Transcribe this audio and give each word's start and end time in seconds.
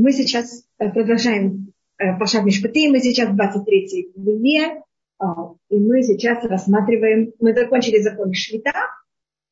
мы 0.00 0.12
сейчас 0.12 0.64
э, 0.78 0.90
продолжаем 0.90 1.72
э, 1.98 2.18
Пашат 2.18 2.44
Мишпаты, 2.44 2.88
мы 2.88 3.00
сейчас 3.00 3.28
в 3.28 3.36
23 3.36 4.12
главе, 4.16 4.82
а, 5.18 5.52
и 5.68 5.78
мы 5.78 6.02
сейчас 6.02 6.42
рассматриваем, 6.44 7.32
мы 7.38 7.54
закончили 7.54 8.00
закон 8.00 8.32
Швита, 8.32 8.72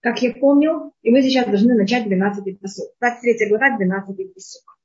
как 0.00 0.22
я 0.22 0.32
помню, 0.32 0.92
и 1.02 1.10
мы 1.10 1.22
сейчас 1.22 1.48
должны 1.48 1.74
начать 1.74 2.06
12 2.06 2.60
посок. 2.60 2.94
23 3.00 3.48
глава, 3.48 3.76
12 3.76 4.34
посок. 4.34 4.78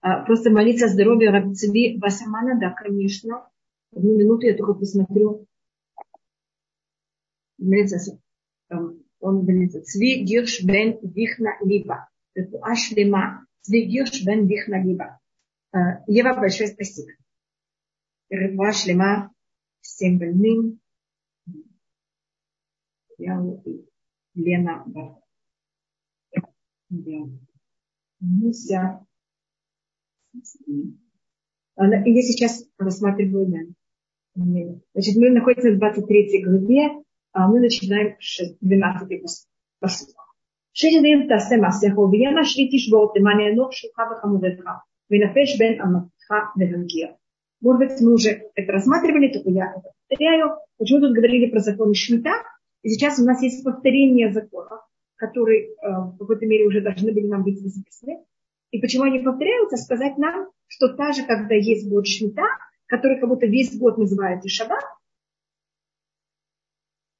А, 0.00 0.24
просто 0.24 0.50
молиться 0.50 0.86
о 0.86 0.88
здоровье 0.88 1.30
Рабцеви 1.30 1.98
Васамана, 1.98 2.58
да, 2.60 2.70
конечно. 2.70 3.48
Одну 3.94 4.16
минуту 4.16 4.46
я 4.46 4.56
только 4.56 4.74
посмотрю. 4.74 5.46
Он 9.18 9.44
молится. 9.44 9.82
Цви 9.82 10.24
Гирш 10.24 10.62
бен 10.62 10.98
Вихна 11.02 11.56
Либа. 11.64 12.08
Ашлема. 12.62 13.44
Гирш 13.68 14.24
бен 14.24 14.46
Вихна 14.46 14.82
Либа. 14.82 15.18
А, 15.72 16.02
Ева, 16.06 16.34
большое 16.34 16.68
спасибо. 16.68 17.12
Рыба 18.28 18.72
шлема 18.72 19.32
всем 19.80 20.18
больным. 20.18 20.80
Я 23.18 23.38
Лена 24.34 24.84
Муся. 28.20 29.06
И 31.78 32.10
я 32.12 32.22
сейчас 32.22 32.64
рассматриваю 32.78 33.46
да. 33.46 33.58
Значит, 34.94 35.16
мы 35.16 35.30
находимся 35.30 35.72
в 35.72 35.78
23 35.78 36.44
главе, 36.44 37.02
а 37.32 37.48
мы 37.48 37.60
начинаем 37.60 38.16
12 38.60 39.22
посуд. 39.80 40.14
שתדעים 40.73 41.27
תעשה 41.29 41.55
מעשיך 41.57 41.97
וביום 41.97 42.37
השביעי 42.37 42.69
תשבות 42.73 43.13
למען 43.15 43.39
ינוח 43.39 43.71
שלך 43.71 43.97
וחמודתך 44.11 44.65
ונפש 45.11 45.57
בין 45.59 45.81
אמתך 45.81 46.29
והגר. 46.57 47.11
Может 47.61 47.79
быть, 47.79 48.01
мы 48.01 48.13
уже 48.13 48.29
это 48.53 48.71
рассматривали, 48.73 49.31
только 49.33 49.49
я 49.49 49.73
это 49.75 49.89
повторяю. 50.07 50.57
Почему 50.77 50.99
тут 50.99 51.13
говорили 51.13 51.49
про 51.49 51.59
законы 51.59 51.95
Шмита? 51.95 52.33
И 52.83 52.89
сейчас 52.89 53.17
у 53.17 53.23
нас 53.23 53.41
есть 53.41 53.63
повторение 53.63 54.31
законов, 54.31 54.81
которые 55.15 55.69
э, 55.69 55.71
в 55.81 56.17
какой-то 56.19 56.45
мере 56.45 56.67
уже 56.67 56.81
должны 56.81 57.11
были 57.11 57.27
нам 57.27 57.43
быть 57.43 57.59
записаны. 57.59 58.23
И 58.71 58.79
почему 58.79 59.05
они 59.05 59.19
повторяются? 59.19 59.77
Сказать 59.77 60.17
нам, 60.17 60.49
что 60.67 60.89
та 60.89 61.13
же, 61.13 61.25
когда 61.25 61.55
есть 61.55 61.89
год 61.89 62.05
Шмита, 62.05 62.43
который 62.87 63.19
как 63.19 63.29
будто 63.29 63.47
весь 63.47 63.75
год 63.79 63.97
называется 63.97 64.49
Шаббат, 64.49 64.83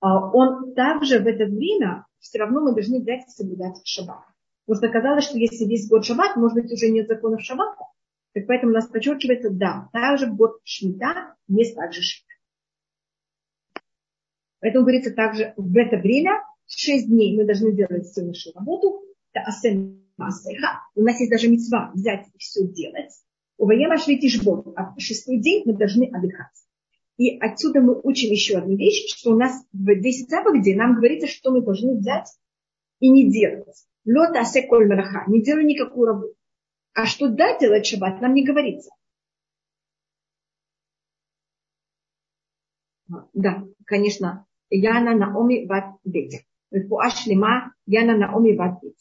а 0.01 0.31
он 0.31 0.75
также 0.75 1.19
в 1.19 1.25
это 1.25 1.45
время 1.45 2.05
все 2.20 2.38
равно 2.38 2.60
мы 2.60 2.74
должны 2.74 3.00
взять 3.00 3.26
и 3.26 3.30
соблюдать 3.30 3.80
Шаббат. 3.84 4.24
Потому 4.66 4.76
что 4.76 4.88
оказалось, 4.88 5.24
что 5.24 5.38
если 5.38 5.64
весь 5.64 5.88
год 5.88 6.04
Шаббат, 6.04 6.36
может 6.36 6.54
быть, 6.54 6.72
уже 6.72 6.90
нет 6.90 7.08
законов 7.08 7.42
Шаббата. 7.42 7.84
Так 8.32 8.46
поэтому 8.46 8.72
у 8.72 8.74
нас 8.74 8.86
подчеркивается, 8.86 9.50
да, 9.50 9.88
также 9.92 10.26
в 10.26 10.36
год 10.36 10.60
Шмита 10.62 11.34
есть 11.48 11.74
также 11.74 12.00
Шмита. 12.02 12.30
Поэтому 14.60 14.84
говорится 14.84 15.12
также 15.12 15.54
в 15.56 15.76
это 15.76 15.96
время, 15.96 16.42
шесть 16.66 17.08
дней 17.08 17.36
мы 17.36 17.44
должны 17.44 17.72
делать 17.72 18.06
всю 18.06 18.24
нашу 18.26 18.52
работу. 18.54 19.02
У 20.94 21.02
нас 21.02 21.18
есть 21.18 21.30
даже 21.30 21.48
мецва 21.48 21.90
взять 21.94 22.26
и 22.34 22.38
все 22.38 22.66
делать. 22.66 23.10
У 23.56 23.66
воема 23.66 23.98
швитишбон, 23.98 24.74
а 24.76 24.94
в 24.94 25.00
шестой 25.00 25.38
день 25.38 25.62
мы 25.66 25.76
должны 25.76 26.04
отдыхать. 26.04 26.54
И 27.20 27.38
отсюда 27.38 27.82
мы 27.82 28.00
учим 28.02 28.30
еще 28.30 28.56
одну 28.56 28.76
вещь, 28.76 29.14
что 29.14 29.32
у 29.32 29.36
нас 29.36 29.52
в 29.74 29.94
10 29.94 30.30
заповедей 30.30 30.74
нам 30.74 30.94
говорится, 30.94 31.28
что 31.28 31.50
мы 31.50 31.60
должны 31.60 31.98
взять 31.98 32.34
и 32.98 33.10
не 33.10 33.30
делать. 33.30 33.86
Лота 34.06 34.40
асе 34.40 34.62
коль 34.66 34.88
не 35.26 35.42
делай 35.42 35.64
никакую 35.64 36.06
работу. 36.06 36.34
А 36.94 37.04
что 37.04 37.28
да 37.28 37.58
делать 37.58 37.84
шаббат, 37.84 38.22
нам 38.22 38.32
не 38.32 38.42
говорится. 38.42 38.90
Да, 43.34 43.66
конечно, 43.84 44.46
Яна 44.70 45.14
Наоми 45.14 45.66
Ват 45.66 45.96
Бет. 46.04 46.42
Рифуа 46.70 47.10
Шлема 47.10 47.74
Яна 47.84 48.16
Наоми 48.16 48.56
Ват 48.56 48.80
Бет. 48.82 48.94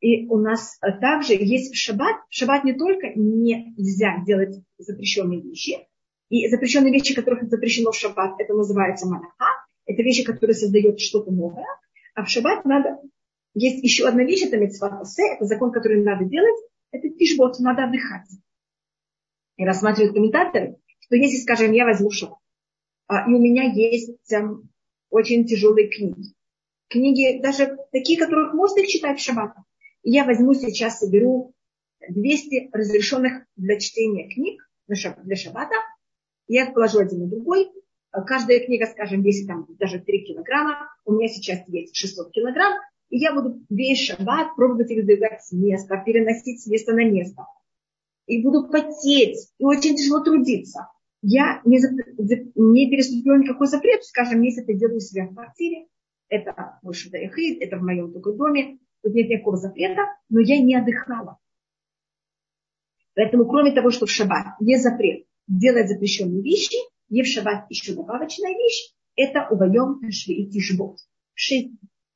И 0.00 0.26
у 0.28 0.38
нас 0.38 0.78
также 1.00 1.34
есть 1.34 1.74
шаббат. 1.74 2.16
Шаббат 2.30 2.64
не 2.64 2.72
только 2.72 3.08
нельзя 3.14 4.22
делать 4.24 4.62
запрещенные 4.78 5.42
вещи, 5.42 5.88
и 6.28 6.46
запрещенные 6.48 6.92
вещи, 6.92 7.14
которых 7.14 7.48
запрещено 7.48 7.90
в 7.90 7.96
шаббат, 7.96 8.38
это 8.38 8.54
называется 8.54 9.08
манаха, 9.08 9.46
это 9.86 10.02
вещи, 10.02 10.24
которые 10.24 10.54
создают 10.54 11.00
что-то 11.00 11.30
новое, 11.30 11.66
а 12.14 12.24
в 12.24 12.28
шаббат 12.28 12.64
надо... 12.64 13.00
Есть 13.54 13.82
еще 13.82 14.06
одна 14.06 14.22
вещь, 14.24 14.44
это 14.44 14.56
митцват 14.56 14.92
это 15.18 15.44
закон, 15.44 15.72
который 15.72 16.04
надо 16.04 16.24
делать, 16.26 16.54
это 16.92 17.08
тишбот, 17.08 17.58
надо 17.58 17.84
отдыхать. 17.84 18.28
И 19.56 19.64
рассматривают 19.64 20.14
комментаторы, 20.14 20.76
что 21.00 21.16
если, 21.16 21.38
скажем, 21.38 21.72
я 21.72 21.86
возьму 21.86 22.10
шаббат, 22.10 22.38
а, 23.06 23.28
и 23.28 23.34
у 23.34 23.38
меня 23.38 23.64
есть 23.72 24.12
очень 25.10 25.46
тяжелые 25.46 25.88
книги, 25.88 26.34
книги 26.88 27.40
даже 27.42 27.78
такие, 27.90 28.18
которых 28.18 28.52
можно 28.52 28.80
их 28.80 28.88
читать 28.88 29.18
в 29.18 29.24
шаббат, 29.24 29.54
я 30.02 30.24
возьму 30.24 30.54
сейчас, 30.54 30.98
соберу 30.98 31.54
200 32.08 32.70
разрешенных 32.72 33.44
для 33.56 33.78
чтения 33.78 34.28
книг 34.28 34.62
для 34.86 35.36
шаббата, 35.36 35.74
я 36.48 36.64
их 36.64 36.74
положу 36.74 37.00
один 37.00 37.20
на 37.20 37.26
другой. 37.26 37.70
Каждая 38.10 38.64
книга, 38.64 38.86
скажем, 38.86 39.22
весит 39.22 39.46
там 39.46 39.66
даже 39.78 40.00
3 40.00 40.24
килограмма. 40.24 40.88
У 41.04 41.12
меня 41.12 41.28
сейчас 41.28 41.60
есть 41.68 41.94
600 41.94 42.32
килограмм. 42.32 42.74
И 43.10 43.18
я 43.18 43.34
буду 43.34 43.60
весь 43.68 44.00
шаббат 44.00 44.56
пробовать 44.56 44.90
их 44.90 45.04
двигать 45.04 45.42
с 45.42 45.52
места, 45.52 46.02
переносить 46.04 46.62
с 46.62 46.66
места 46.66 46.92
на 46.92 47.04
место. 47.04 47.46
И 48.26 48.42
буду 48.42 48.68
потеть, 48.68 49.50
и 49.58 49.64
очень 49.64 49.96
тяжело 49.96 50.20
трудиться. 50.20 50.88
Я 51.22 51.60
не, 51.64 51.78
не 52.54 52.90
переступлю 52.90 53.36
никакой 53.36 53.66
запрет, 53.66 54.04
скажем, 54.04 54.42
если 54.42 54.62
это 54.62 54.74
делаю 54.74 54.98
у 54.98 55.00
себя 55.00 55.26
в 55.26 55.34
квартире, 55.34 55.86
это 56.28 56.78
больше 56.82 57.10
Даяхид, 57.10 57.60
это 57.60 57.78
в 57.78 57.82
моем 57.82 58.12
только 58.12 58.32
доме, 58.32 58.78
тут 59.02 59.14
нет 59.14 59.28
никакого 59.28 59.56
запрета, 59.56 60.02
но 60.28 60.40
я 60.40 60.60
не 60.60 60.74
отдыхала. 60.74 61.38
Поэтому, 63.14 63.46
кроме 63.46 63.72
того, 63.72 63.90
что 63.90 64.06
в 64.06 64.10
шаббат 64.10 64.56
есть 64.60 64.82
запрет 64.82 65.26
делать 65.46 65.88
запрещенные 65.88 66.42
вещи, 66.42 66.76
есть 67.08 67.30
в 67.30 67.34
шаббат 67.34 67.66
еще 67.68 67.94
добавочная 67.94 68.52
вещь, 68.52 68.92
это 69.16 69.48
увоем 69.50 70.00
и 70.08 70.46
тишбот. 70.50 70.98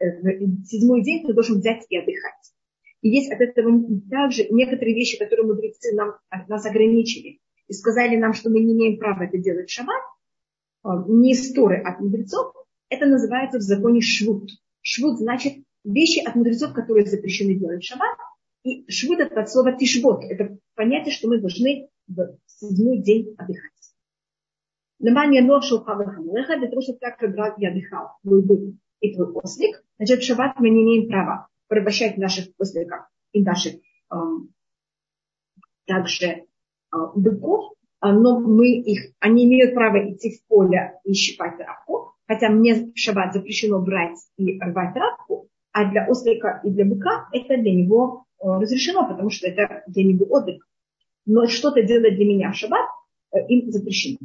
Э, 0.03 0.07
в 0.09 0.65
седьмой 0.65 1.03
день 1.03 1.27
ты 1.27 1.33
должен 1.33 1.59
взять 1.59 1.85
и 1.89 1.97
отдыхать. 1.97 2.53
И 3.01 3.09
есть 3.09 3.33
от 3.33 3.41
этого 3.41 3.81
также 4.11 4.47
некоторые 4.51 4.95
вещи, 4.95 5.19
которые 5.19 5.47
мудрецы 5.47 5.95
нам, 5.95 6.15
нас 6.49 6.65
ограничили. 6.67 7.41
И 7.69 7.73
сказали 7.73 8.17
нам, 8.17 8.33
что 8.33 8.51
мы 8.51 8.61
не 8.61 8.75
имеем 8.75 8.99
права 8.99 9.25
это 9.25 9.39
делать 9.39 9.69
в 9.69 9.73
шаббат, 9.73 10.03
а, 10.83 11.05
не 11.09 11.33
истории 11.33 11.83
от 11.83 12.01
мудрецов, 12.01 12.55
это 12.89 13.07
называется 13.07 13.59
в 13.59 13.63
законе 13.63 14.01
швуд. 14.01 14.51
Швуд 14.83 15.19
значит 15.19 15.55
вещи 15.85 16.21
от 16.21 16.35
мудрецов, 16.35 16.73
которые 16.73 17.07
запрещены 17.07 17.55
делать 17.55 17.83
в 17.83 17.87
шаббат. 17.87 18.17
И 18.65 18.89
швуд 18.91 19.19
это 19.19 19.41
от 19.41 19.51
слова 19.51 19.73
тишбот. 19.73 20.23
Это 20.25 20.57
понятие, 20.75 21.13
что 21.13 21.29
мы 21.29 21.39
должны 21.39 21.89
в 22.07 22.37
седьмой 22.47 22.99
день 22.99 23.35
отдыхать. 23.37 23.73
Леман 25.01 25.33
я 25.33 25.43
ношу 25.43 25.85
для 25.85 26.69
того, 26.69 26.81
чтобы 26.81 26.99
так 27.01 27.19
брат 27.33 27.55
я 27.59 27.71
отдыхал, 27.71 28.11
твой 28.23 28.43
бык 28.43 28.77
и 29.01 29.15
твой 29.15 29.33
ослик. 29.33 29.83
Значит, 29.97 30.21
в 30.21 30.25
шаббат 30.25 30.61
мы 30.61 30.71
не 30.71 30.83
имеем 30.83 31.09
права 31.09 31.49
порабощать 31.67 32.19
наших 32.19 32.49
осликов 32.59 33.07
и 33.33 33.43
наших 33.43 33.75
эм, 34.13 34.53
также 35.87 36.27
э, 36.27 36.45
быков, 37.17 37.73
но 38.01 38.39
мы 38.41 38.81
их, 38.81 39.13
они 39.21 39.45
имеют 39.45 39.75
право 39.75 40.13
идти 40.13 40.37
в 40.37 40.47
поле 40.47 41.01
и 41.05 41.13
щипать 41.15 41.57
травку, 41.57 42.15
хотя 42.27 42.49
мне 42.49 42.75
в 42.75 42.93
шаббат 42.95 43.33
запрещено 43.33 43.81
брать 43.81 44.19
и 44.37 44.61
рвать 44.61 44.95
травку, 44.95 45.49
а 45.73 45.91
для 45.91 46.07
ослика 46.09 46.61
и 46.65 46.71
для 46.71 46.85
быка 46.85 47.29
это 47.33 47.57
для 47.57 47.73
него 47.73 48.25
э, 48.39 48.45
разрешено, 48.47 49.09
потому 49.09 49.31
что 49.31 49.49
это 49.49 49.83
для 49.87 50.05
него 50.05 50.27
отдых. 50.27 50.67
Но 51.25 51.47
что-то 51.47 51.83
делать 51.83 52.17
для 52.17 52.27
меня 52.27 52.53
в 52.53 52.57
шаббат 52.57 52.87
э, 53.33 53.39
им 53.49 53.71
запрещено. 53.71 54.19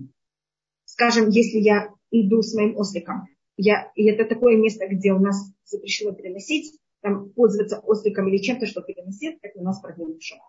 Скажем, 0.86 1.30
если 1.30 1.60
я 1.60 1.90
иду 2.12 2.42
с 2.42 2.54
моим 2.54 2.78
осликом, 2.78 3.26
я, 3.56 3.92
и 3.96 4.06
это 4.06 4.26
такое 4.26 4.58
место, 4.58 4.88
где 4.88 5.14
у 5.14 5.20
нас 5.20 5.52
запрещено 5.66 6.14
переносить, 6.14 6.78
там 7.02 7.30
пользоваться 7.30 7.80
осликом 7.80 8.28
или 8.28 8.38
чем-то, 8.38 8.66
что 8.66 8.82
переносить, 8.82 9.38
это 9.42 9.60
у 9.60 9.64
нас 9.64 9.80
проблема 9.80 10.16
в 10.16 10.22
шаббат. 10.22 10.48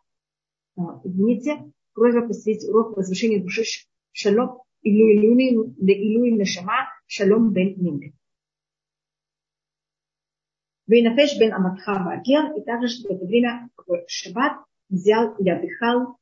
А, 0.76 1.00
извините, 1.04 1.72
просьба 1.94 2.26
посвятить 2.26 2.68
урок 2.68 2.96
возвышения 2.96 3.42
души 3.42 3.62
шалом, 4.12 4.62
илюй 4.82 6.32
нешама, 6.32 6.88
шалом 7.06 7.52
бен 7.52 7.74
минды. 7.82 8.12
Вейнафеш 10.88 11.38
бен 11.38 11.52
Аматха 11.52 12.02
Вагер, 12.02 12.52
и 12.56 12.62
также, 12.62 12.88
что 12.88 13.08
в 13.08 13.16
это 13.16 13.26
время 13.26 13.68
в 13.76 14.04
Шаббат 14.08 14.54
взял 14.88 15.34
и 15.36 15.48
отдыхал 15.48 16.16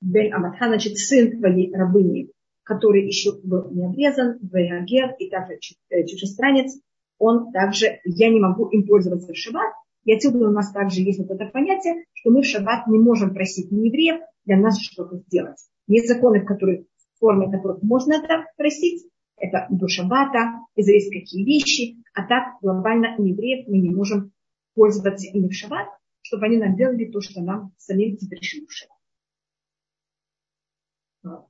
бен 0.00 0.34
Аматха, 0.34 0.66
значит, 0.66 0.98
сын 0.98 1.38
твоей 1.38 1.74
рабыни, 1.74 2.30
который 2.64 3.06
еще 3.06 3.32
был 3.42 3.70
не 3.70 3.86
обрезан, 3.86 4.38
Вейагер, 4.42 5.14
и 5.18 5.30
также 5.30 5.58
чужестранец, 6.06 6.78
он 7.18 7.52
также, 7.52 8.00
я 8.04 8.28
не 8.28 8.40
могу 8.40 8.68
им 8.68 8.86
пользоваться 8.86 9.32
в 9.32 9.36
Шаббат, 9.36 9.72
И 10.04 10.12
отсюда 10.12 10.48
у 10.48 10.50
нас 10.50 10.72
также 10.72 11.00
есть 11.02 11.20
вот 11.20 11.30
это 11.30 11.46
понятие, 11.46 12.04
что 12.14 12.30
мы 12.30 12.42
в 12.42 12.46
шаббат 12.46 12.88
не 12.88 12.98
можем 12.98 13.34
просить 13.34 13.70
не 13.70 13.86
евреев 13.86 14.20
для 14.44 14.56
нас 14.56 14.80
что-то 14.80 15.18
сделать. 15.18 15.58
Есть 15.86 16.08
законы, 16.08 16.40
в 16.40 16.44
которых, 16.44 16.80
в 16.80 17.18
форме 17.20 17.50
которых 17.50 17.82
можно 17.82 18.14
это 18.14 18.46
просить, 18.56 19.06
это 19.36 19.66
до 19.70 19.88
шаббата, 19.88 20.60
и 20.74 20.82
зависит 20.82 21.12
какие 21.12 21.44
вещи, 21.44 21.96
а 22.14 22.26
так 22.26 22.60
глобально 22.60 23.16
не 23.18 23.30
евреев 23.30 23.68
мы 23.68 23.78
не 23.78 23.90
можем 23.90 24.32
пользоваться 24.74 25.26
ими 25.26 25.48
в 25.48 25.52
шаббат, 25.52 25.88
чтобы 26.22 26.46
они 26.46 26.56
нам 26.56 26.76
делали 26.76 27.10
то, 27.10 27.20
что 27.20 27.42
нам 27.42 27.72
самим 27.76 28.18
запрещено 28.18 28.66
в 28.66 28.72
шаббат. 28.72 28.98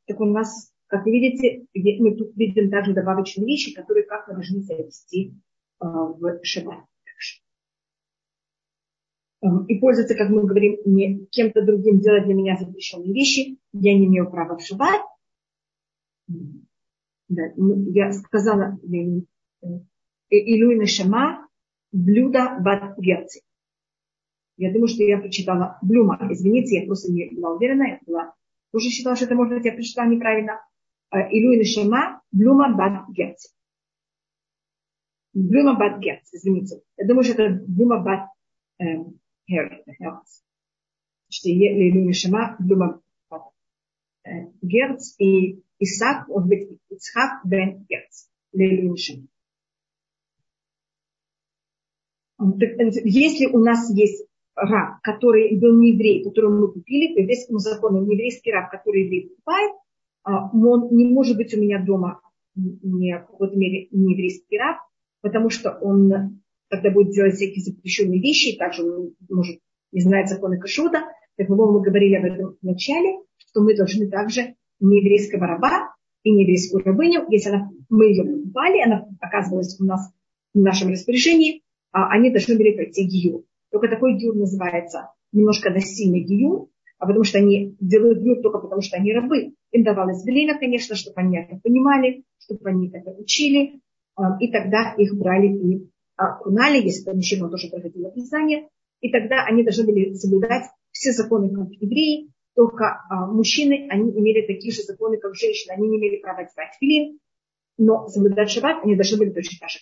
Так 0.06 0.20
у 0.20 0.24
нас, 0.26 0.72
как 0.86 1.04
вы 1.04 1.12
видите, 1.12 1.66
мы 1.74 2.16
тут 2.16 2.36
видим 2.36 2.70
также 2.70 2.92
добавочные 2.92 3.46
вещи, 3.46 3.74
которые 3.74 4.04
как 4.04 4.28
мы 4.28 4.34
должны 4.34 4.62
себя 4.62 4.82
вести 4.82 5.34
а, 5.78 6.06
в 6.06 6.40
шаббат. 6.42 6.84
И 9.66 9.78
пользоваться, 9.80 10.14
как 10.14 10.30
мы 10.30 10.44
говорим, 10.46 10.78
не 10.84 11.26
кем-то 11.26 11.62
другим 11.62 11.98
делать 12.00 12.24
для 12.26 12.34
меня 12.34 12.56
запрещенные 12.56 13.12
вещи, 13.12 13.58
я 13.72 13.92
не 13.98 14.06
имею 14.06 14.30
права 14.30 14.56
в 14.56 14.62
шаббат. 14.62 15.02
Да, 17.32 17.44
я 17.56 18.12
сказала 18.12 18.78
Илюй 20.28 20.86
Шама 20.86 21.48
блюдо 21.90 22.58
бат 22.60 22.98
герци. 22.98 23.40
Я 24.58 24.70
думаю, 24.70 24.88
что 24.88 25.02
я 25.02 25.18
прочитала 25.18 25.78
Блюма. 25.80 26.18
Извините, 26.30 26.80
я 26.80 26.86
просто 26.86 27.10
не 27.10 27.30
была 27.30 27.54
уверена. 27.54 27.84
Я 27.84 28.00
была, 28.06 28.34
тоже 28.70 28.90
считала, 28.90 29.16
что 29.16 29.24
это, 29.24 29.34
может 29.34 29.54
быть, 29.54 29.64
я 29.64 29.72
прочитала 29.72 30.08
неправильно. 30.08 30.60
Илюй 31.10 31.56
Нешама 31.56 32.20
Блюма 32.32 32.76
бат 32.76 33.08
герци. 33.08 33.48
Блюма 35.32 35.74
бат 35.78 36.00
герц, 36.00 36.28
извините. 36.32 36.82
Я 36.98 37.06
думаю, 37.06 37.24
что 37.24 37.42
это 37.42 37.64
Блюма 37.66 38.02
бат 38.02 38.28
герц. 39.48 40.42
Что 41.30 41.48
Илюй 41.48 42.04
Нешама 42.04 42.56
Блюма 42.58 43.00
бат 43.30 43.42
герц. 44.60 45.14
И 45.18 45.62
Исаак, 45.82 46.28
он 46.28 46.48
быть 46.48 46.68
Ицхак 46.90 47.44
бен 47.44 47.84
герц. 47.88 48.28
Илюй 48.52 48.90
Нешама. 48.90 49.26
Если 53.04 53.46
у 53.46 53.58
нас 53.58 53.90
есть 53.90 54.26
раб, 54.54 55.00
который 55.02 55.58
был 55.58 55.78
не 55.78 55.92
еврей, 55.92 56.24
которого 56.24 56.60
мы 56.60 56.72
купили, 56.72 57.14
по 57.14 57.20
еврейскому 57.20 57.58
закону 57.58 58.04
не 58.04 58.14
еврейский 58.14 58.52
раб, 58.52 58.70
который 58.70 59.04
еврей 59.04 59.28
покупает, 59.28 59.72
а, 60.24 60.50
он 60.50 60.88
не 60.94 61.06
может 61.06 61.36
быть 61.36 61.54
у 61.54 61.60
меня 61.60 61.82
дома 61.84 62.20
не, 62.54 63.18
в 63.18 63.26
какой-то 63.26 63.56
мере 63.56 63.88
не 63.90 64.12
еврейский 64.12 64.58
раб, 64.58 64.78
потому 65.20 65.50
что 65.50 65.70
он 65.80 66.42
тогда 66.68 66.90
будет 66.90 67.12
делать 67.12 67.34
всякие 67.34 67.62
запрещенные 67.62 68.20
вещи, 68.20 68.50
и 68.50 68.58
также 68.58 68.84
он 68.84 69.14
может 69.28 69.60
не 69.92 70.00
знать 70.00 70.28
законы 70.28 70.58
кашута. 70.58 71.02
Так 71.36 71.48
мы 71.48 71.80
говорили 71.80 72.14
об 72.14 72.24
этом 72.24 72.56
в 72.60 72.64
начале, 72.64 73.18
что 73.36 73.62
мы 73.62 73.76
должны 73.76 74.08
также 74.08 74.54
не 74.82 74.98
еврейского 75.00 75.46
раба 75.46 75.94
и 76.22 76.30
не 76.30 76.42
еврейскую 76.42 76.84
рабыню, 76.84 77.24
если 77.28 77.50
она, 77.50 77.70
мы 77.88 78.06
ее 78.06 78.24
покупали, 78.24 78.82
она 78.82 79.06
оказывалась 79.20 79.78
у 79.80 79.84
нас 79.84 80.12
в 80.54 80.58
нашем 80.58 80.90
распоряжении, 80.90 81.62
а 81.92 82.08
они 82.10 82.30
должны 82.30 82.56
были 82.56 82.72
пройти 82.72 83.04
гию. 83.04 83.44
Только 83.70 83.88
такой 83.88 84.16
гиюр 84.16 84.36
называется 84.36 85.12
немножко 85.32 85.70
насильный 85.70 86.20
гиюр, 86.20 86.68
а 86.98 87.06
потому 87.06 87.24
что 87.24 87.38
они 87.38 87.76
делают 87.80 88.20
гиюр 88.20 88.42
только 88.42 88.58
потому, 88.58 88.82
что 88.82 88.96
они 88.96 89.12
рабы. 89.12 89.54
Им 89.72 89.84
давалось 89.84 90.22
время, 90.24 90.58
конечно, 90.58 90.94
чтобы 90.94 91.20
они 91.20 91.38
это 91.38 91.58
понимали, 91.62 92.24
чтобы 92.38 92.68
они 92.68 92.90
это 92.92 93.10
учили, 93.12 93.80
а, 94.14 94.36
и 94.38 94.50
тогда 94.52 94.94
их 94.96 95.16
брали 95.16 95.48
и 95.48 95.88
окунали, 96.16 96.82
если 96.82 97.02
это 97.02 97.16
мужчина 97.16 97.48
тоже 97.48 97.70
проходил 97.70 98.06
обрезание, 98.06 98.68
и 99.00 99.10
тогда 99.10 99.44
они 99.46 99.64
должны 99.64 99.84
были 99.84 100.12
соблюдать 100.14 100.64
все 100.92 101.12
законы, 101.12 101.50
как 101.50 101.72
евреи, 101.80 102.28
только 102.54 103.02
а, 103.08 103.26
мужчины, 103.26 103.88
они 103.90 104.10
имели 104.10 104.46
такие 104.46 104.72
же 104.72 104.82
законы, 104.82 105.18
как 105.18 105.34
женщины, 105.34 105.72
они 105.72 105.88
не 105.88 105.98
имели 105.98 106.20
права 106.20 106.40
одевать 106.40 106.76
филин, 106.78 107.18
но 107.78 108.06
соблюдать 108.08 108.50
шаббат 108.50 108.84
они 108.84 108.94
должны 108.94 109.18
были 109.18 109.30
точно 109.30 109.58
так 109.60 109.70
же, 109.70 109.78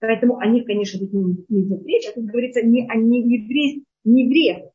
Поэтому 0.00 0.38
о 0.38 0.46
них, 0.46 0.64
конечно, 0.64 1.00
тут 1.00 1.12
не, 1.12 1.44
не 1.48 1.62
идет 1.62 1.84
речь, 1.84 2.06
а 2.08 2.12
тут 2.12 2.26
говорится 2.26 2.62
не 2.62 2.88
о 2.88 2.94
не, 2.94 3.20
евреях, 3.20 3.84
не 4.04 4.24
евреях, 4.26 4.70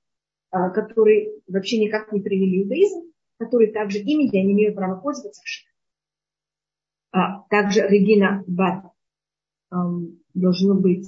а, 0.52 0.70
которые 0.70 1.32
вообще 1.48 1.80
никак 1.80 2.12
не 2.12 2.22
привели 2.22 2.64
иудаизм, 2.64 3.12
которые 3.38 3.72
также 3.72 4.00
ими 4.00 4.30
я 4.36 4.44
не 4.44 4.52
имею 4.52 4.76
права 4.76 5.00
пользоваться 5.00 5.42
а, 7.12 7.44
также 7.50 7.88
Регина 7.88 8.44
Бат 8.48 8.86
эм, 9.72 10.20
должно 10.34 10.76
быть 10.76 11.08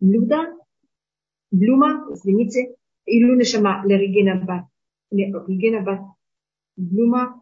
Люда, 0.00 0.56
Блюма, 1.50 2.08
извините, 2.10 2.74
Илюна 3.06 3.44
Шама 3.44 3.82
для 3.84 3.98
Регина 3.98 4.44
Бат, 4.44 4.64
Регина 5.11 5.81
Бат, 5.81 6.01
Блюма, 6.75 7.41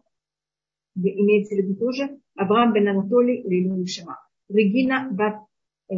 имеется 0.94 1.54
в 1.54 1.58
виду 1.58 1.76
тоже, 1.76 2.18
Авраам 2.36 2.72
бен 2.72 2.88
Анатолий, 2.88 3.42
Илюна 3.42 3.86
Шама. 3.86 4.18
Регина 4.48 5.08
Бат 5.10 5.42
э, 5.90 5.94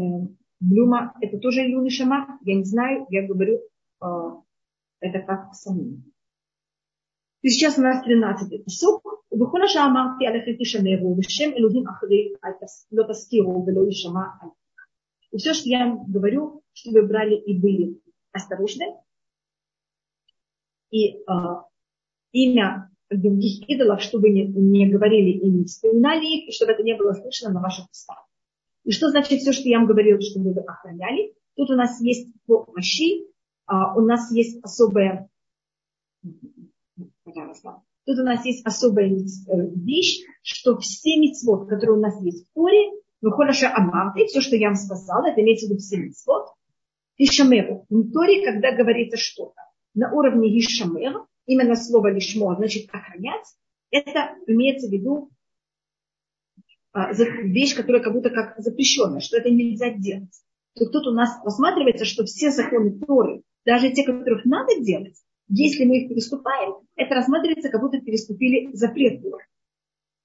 Блюма, 0.61 1.15
это 1.21 1.39
тоже 1.39 1.67
Илюна 1.67 1.91
Шама, 1.91 2.39
я 2.43 2.55
не 2.55 2.65
знаю, 2.65 3.07
я 3.11 3.27
говорю, 3.27 3.61
э, 4.03 4.07
это 5.01 5.21
как 5.21 5.55
самим. 5.55 6.13
И 7.43 7.51
сейчас 7.51 7.79
у 7.79 7.83
нас 7.83 8.03
13 8.05 8.65
писок. 8.65 9.19
ובכל 9.33 9.63
השעה 9.63 9.87
אמרתי 9.87 10.27
עליכם 10.27 10.53
תשמרו, 10.61 11.17
בשם 11.17 11.51
אלוהים 11.57 11.89
אחרים 11.89 12.33
לא 12.93 13.05
תזכירו 13.09 13.67
ולא 13.67 13.87
יישמע 13.87 14.21
И 15.31 15.37
все, 15.37 15.53
что 15.53 15.69
я 15.69 15.95
говорю, 16.09 16.63
что 16.73 16.91
вы 16.91 17.07
брали 17.07 17.37
и 17.37 17.53
были 17.61 18.01
осторожны. 18.33 18.87
и 20.94 21.16
э, 21.16 21.22
имя 22.34 22.92
других 23.10 23.68
идолов, 23.68 24.00
чтобы 24.04 24.30
не, 24.30 24.46
не 24.46 24.88
говорили 24.88 25.40
и 25.40 25.50
не 25.50 25.66
вспоминали 25.66 26.24
их, 26.24 26.50
и 26.50 26.52
чтобы 26.52 26.74
это 26.74 26.84
не 26.84 26.96
было 26.96 27.14
слышно 27.14 27.52
на 27.52 27.62
ваших 27.62 27.90
устах. 27.90 28.28
И 28.84 28.92
что 28.92 29.10
значит 29.10 29.40
все, 29.40 29.54
что 29.54 29.68
я 29.68 29.80
вам 29.80 29.88
говорила, 29.88 30.22
чтобы 30.22 30.54
вы 30.54 30.62
охраняли? 30.62 31.34
Тут 31.56 31.72
у 31.72 31.74
нас 31.74 32.00
есть 32.00 32.30
по 32.46 32.72
Маши, 32.76 33.26
а, 33.66 33.96
у 33.96 34.02
нас 34.02 34.32
есть 34.32 34.64
особая, 34.64 35.30
тут 38.06 38.20
у 38.20 38.24
нас 38.24 38.46
есть 38.46 38.64
особая 38.64 39.10
э, 39.10 39.16
вещь, 39.76 40.24
что 40.44 40.78
все 40.78 41.18
мецвод, 41.18 41.70
которые 41.70 41.98
у 41.98 42.02
нас 42.02 42.22
есть 42.22 42.48
в 42.48 42.54
Торе, 42.54 42.92
вы 43.22 43.32
хорошо 43.32 43.68
амарты, 43.74 44.26
все, 44.26 44.42
что 44.42 44.58
я 44.58 44.68
вам 44.68 44.76
сказала, 44.76 45.26
это 45.26 45.42
имеется 45.42 45.66
в 45.66 45.70
виду 45.70 45.80
все 45.80 45.98
мецвод, 45.98 46.50
Ишамеру. 47.18 47.88
В 47.90 48.12
Торе, 48.12 48.46
когда 48.46 48.76
говорится 48.76 49.18
что-то 49.18 49.73
на 49.94 50.12
уровне 50.12 50.58
Ишамер, 50.60 51.26
именно 51.46 51.76
слово 51.76 52.12
лишмо, 52.12 52.56
значит 52.56 52.90
охранять, 52.92 53.46
это 53.92 54.36
имеется 54.48 54.88
в 54.88 54.92
виду 54.92 55.30
а, 56.92 57.12
вещь, 57.14 57.76
которая 57.76 58.02
как 58.02 58.14
будто 58.14 58.30
как 58.30 58.56
запрещенная, 58.58 59.20
что 59.20 59.38
это 59.38 59.50
нельзя 59.50 59.92
делать. 59.92 60.34
То 60.76 60.86
тут 60.86 61.08
у 61.08 61.12
нас 61.12 61.40
рассматривается, 61.44 62.06
что 62.06 62.26
все 62.26 62.52
законы 62.52 63.00
Торы, 63.00 63.44
даже 63.66 63.92
те, 63.92 64.04
которых 64.04 64.46
надо 64.46 64.80
делать, 64.80 65.18
если 65.48 65.86
мы 65.86 66.00
их 66.00 66.10
переступаем, 66.10 66.76
это 66.96 67.16
рассматривается, 67.16 67.70
как 67.70 67.82
будто 67.82 68.00
переступили 68.00 68.74
запрет 68.74 69.22
Торы. 69.22 69.46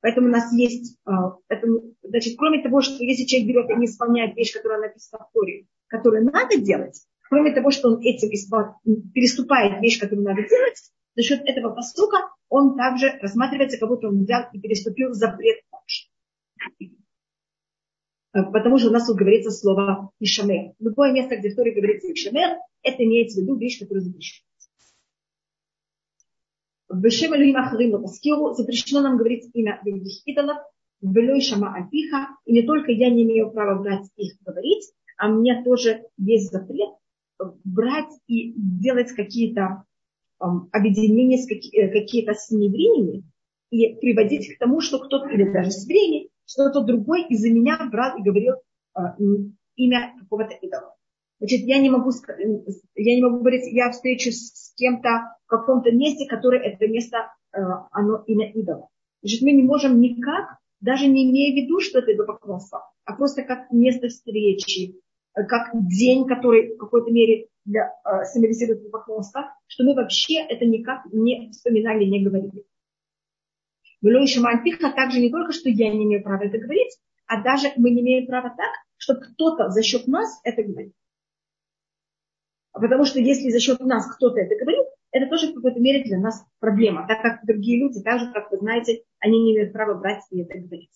Поэтому 0.00 0.28
у 0.28 0.30
нас 0.30 0.52
есть, 0.52 0.96
а, 1.04 1.34
это, 1.48 1.66
значит, 2.02 2.36
кроме 2.38 2.62
того, 2.62 2.80
что 2.80 3.02
если 3.02 3.24
человек 3.24 3.48
берет 3.48 3.70
и 3.70 3.80
не 3.80 3.86
исполняет 3.86 4.36
вещь, 4.36 4.52
которая 4.52 4.80
написана 4.80 5.24
в 5.24 5.32
Торе, 5.32 5.66
которую 5.88 6.24
надо 6.24 6.56
делать, 6.58 7.02
кроме 7.28 7.52
того, 7.52 7.70
что 7.70 7.88
он 7.88 8.00
этим 8.00 8.28
переступает 9.12 9.80
вещь, 9.80 10.00
которую 10.00 10.24
надо 10.24 10.42
делать, 10.48 10.78
за 11.14 11.22
счет 11.22 11.42
этого 11.44 11.74
поступка 11.74 12.18
он 12.48 12.76
также 12.76 13.18
рассматривается, 13.20 13.78
как 13.78 13.88
будто 13.88 14.08
он 14.08 14.22
взял 14.22 14.44
и 14.52 14.60
переступил 14.60 15.12
запрет 15.12 15.58
также. 15.70 16.06
Э, 18.34 18.42
потому 18.52 18.78
что 18.78 18.88
у 18.88 18.92
нас 18.92 19.06
тут 19.06 19.16
говорится 19.16 19.50
слово 19.50 20.10
Ишамер. 20.20 20.72
Любое 20.78 21.12
место, 21.12 21.36
где 21.36 21.50
в 21.50 21.56
Торе 21.56 21.72
говорится 21.72 22.12
Ишамер, 22.12 22.58
это 22.82 23.04
имеется 23.04 23.40
в 23.40 23.42
виду 23.42 23.56
вещь, 23.56 23.80
которая 23.80 24.02
запрещена. 24.02 24.46
Бешем 26.90 27.34
Элюим 27.34 27.56
Ахарим 27.56 27.92
Лапаскиру 27.92 28.54
запрещено 28.54 29.02
нам 29.02 29.18
говорить 29.18 29.50
имя 29.52 29.80
других 29.84 30.26
идолов, 30.26 30.56
Велой 31.02 31.42
Шама 31.42 31.74
Альпиха, 31.74 32.28
и 32.46 32.52
не 32.52 32.62
только 32.62 32.90
я 32.92 33.10
не 33.10 33.24
имею 33.24 33.50
права 33.50 33.80
брать 33.80 34.08
их 34.16 34.40
говорить, 34.40 34.90
а 35.16 35.28
мне 35.28 35.62
тоже 35.62 36.04
есть 36.16 36.50
запрет 36.50 36.90
брать 37.64 38.12
и 38.26 38.52
делать 38.56 39.12
какие-то 39.12 39.84
объединения, 40.38 41.38
э, 41.38 41.88
какие-то 41.88 42.34
с 42.34 42.50
невреями, 42.50 43.24
и 43.70 43.94
приводить 43.96 44.54
к 44.54 44.58
тому, 44.58 44.80
что 44.80 44.98
кто-то, 44.98 45.28
или 45.28 45.52
даже 45.52 45.70
с 45.70 45.86
временем, 45.86 46.28
что 46.46 46.70
кто-то 46.70 46.86
другой 46.86 47.26
из-за 47.28 47.50
меня 47.50 47.78
брал 47.90 48.18
и 48.18 48.22
говорил 48.22 48.54
э, 48.96 49.00
имя 49.76 50.14
какого-то 50.20 50.54
идола. 50.54 50.94
Значит, 51.38 51.60
я 51.66 51.78
не 51.78 51.90
могу, 51.90 52.10
я 52.94 53.14
не 53.14 53.22
могу 53.22 53.38
говорить, 53.40 53.66
я 53.72 53.90
встречусь 53.90 54.52
с 54.52 54.74
кем-то 54.74 55.36
в 55.44 55.48
каком-то 55.48 55.92
месте, 55.92 56.26
которое 56.26 56.62
это 56.62 56.86
место, 56.88 57.32
э, 57.52 57.58
оно 57.92 58.24
имя 58.26 58.50
идола. 58.52 58.88
Значит, 59.22 59.42
мы 59.42 59.52
не 59.52 59.62
можем 59.62 60.00
никак, 60.00 60.58
даже 60.80 61.06
не 61.06 61.30
имея 61.30 61.52
в 61.52 61.56
виду, 61.56 61.80
что 61.80 61.98
это 61.98 62.14
идолопоклонство, 62.14 62.90
а 63.04 63.14
просто 63.14 63.42
как 63.42 63.70
место 63.70 64.08
встречи, 64.08 64.94
как 65.34 65.70
день, 65.74 66.26
который 66.26 66.74
в 66.74 66.78
какой-то 66.78 67.10
мере 67.10 67.48
для, 67.64 67.92
э, 68.04 68.24
символизирует 68.32 68.90
поклонство, 68.90 69.54
что 69.66 69.84
мы 69.84 69.94
вообще 69.94 70.40
это 70.40 70.64
никак 70.64 71.04
не 71.12 71.50
вспоминали, 71.50 72.04
не 72.04 72.24
говорили. 72.24 72.64
Шаман 74.26 74.62
Пиха 74.62 74.92
также 74.92 75.20
не 75.20 75.30
только, 75.30 75.52
что 75.52 75.68
я 75.68 75.92
не 75.92 76.04
имею 76.04 76.22
права 76.22 76.44
это 76.44 76.58
говорить, 76.58 76.96
а 77.26 77.42
даже 77.42 77.68
мы 77.76 77.90
не 77.90 78.00
имеем 78.00 78.26
права 78.26 78.50
так, 78.56 78.70
чтобы 78.96 79.20
кто-то 79.20 79.68
за 79.70 79.82
счет 79.82 80.06
нас 80.06 80.40
это 80.44 80.62
говорит. 80.62 80.94
Потому 82.72 83.04
что 83.04 83.18
если 83.18 83.50
за 83.50 83.60
счет 83.60 83.80
нас 83.80 84.06
кто-то 84.14 84.38
это 84.38 84.54
говорит, 84.56 84.86
это 85.10 85.28
тоже 85.28 85.50
в 85.50 85.54
какой-то 85.54 85.80
мере 85.80 86.04
для 86.04 86.18
нас 86.18 86.44
проблема, 86.60 87.06
так 87.06 87.22
как 87.22 87.44
другие 87.44 87.80
люди, 87.80 88.00
так 88.02 88.20
же, 88.20 88.32
как 88.32 88.50
вы 88.50 88.58
знаете, 88.58 89.02
они 89.18 89.42
не 89.42 89.54
имеют 89.54 89.72
права 89.72 89.98
брать 89.98 90.22
и 90.30 90.42
это 90.42 90.58
говорить. 90.58 90.90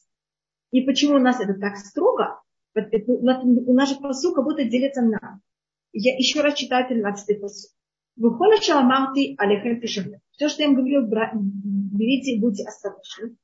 И 0.70 0.82
почему 0.82 1.16
у 1.16 1.18
нас 1.18 1.40
это 1.40 1.54
так 1.54 1.76
строго? 1.76 2.40
У 2.74 3.72
нас 3.74 3.88
же 3.88 3.96
посыл 3.96 4.34
как 4.34 4.44
будто 4.44 4.64
на. 5.02 5.40
Я 5.92 6.16
еще 6.16 6.40
раз 6.40 6.54
читаю 6.54 6.88
13 6.88 7.40
посыл. 7.40 7.70
Выходит 8.16 8.62
шаламамти 8.62 9.34
алехем 9.38 9.80
пишем. 9.80 10.12
Все, 10.32 10.48
что 10.48 10.62
я 10.62 10.68
им 10.68 10.74
говорю, 10.74 11.06
берите 11.06 12.32
и 12.32 12.40
будьте 12.40 12.64
осторожны. 12.64 13.36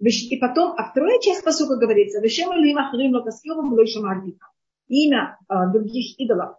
И 0.00 0.36
потом, 0.38 0.72
а 0.78 0.90
вторая 0.90 1.20
часть 1.20 1.44
посука 1.44 1.76
говорится, 1.76 2.20
имя 4.88 5.38
а, 5.46 5.66
других 5.66 6.18
идолов, 6.18 6.56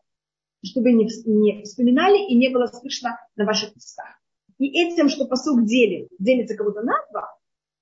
чтобы 0.64 0.94
не, 0.94 1.08
не 1.26 1.64
вспоминали 1.64 2.30
и 2.30 2.36
не 2.36 2.50
было 2.50 2.68
слышно 2.68 3.18
на 3.36 3.46
ваших 3.46 3.76
устах. 3.76 4.22
И 4.60 4.68
этим, 4.80 5.10
что 5.10 5.26
посук 5.26 5.66
делит, 5.66 6.08
делится 6.20 6.56
кого-то 6.56 6.82
на 6.82 6.94
два, 7.12 7.36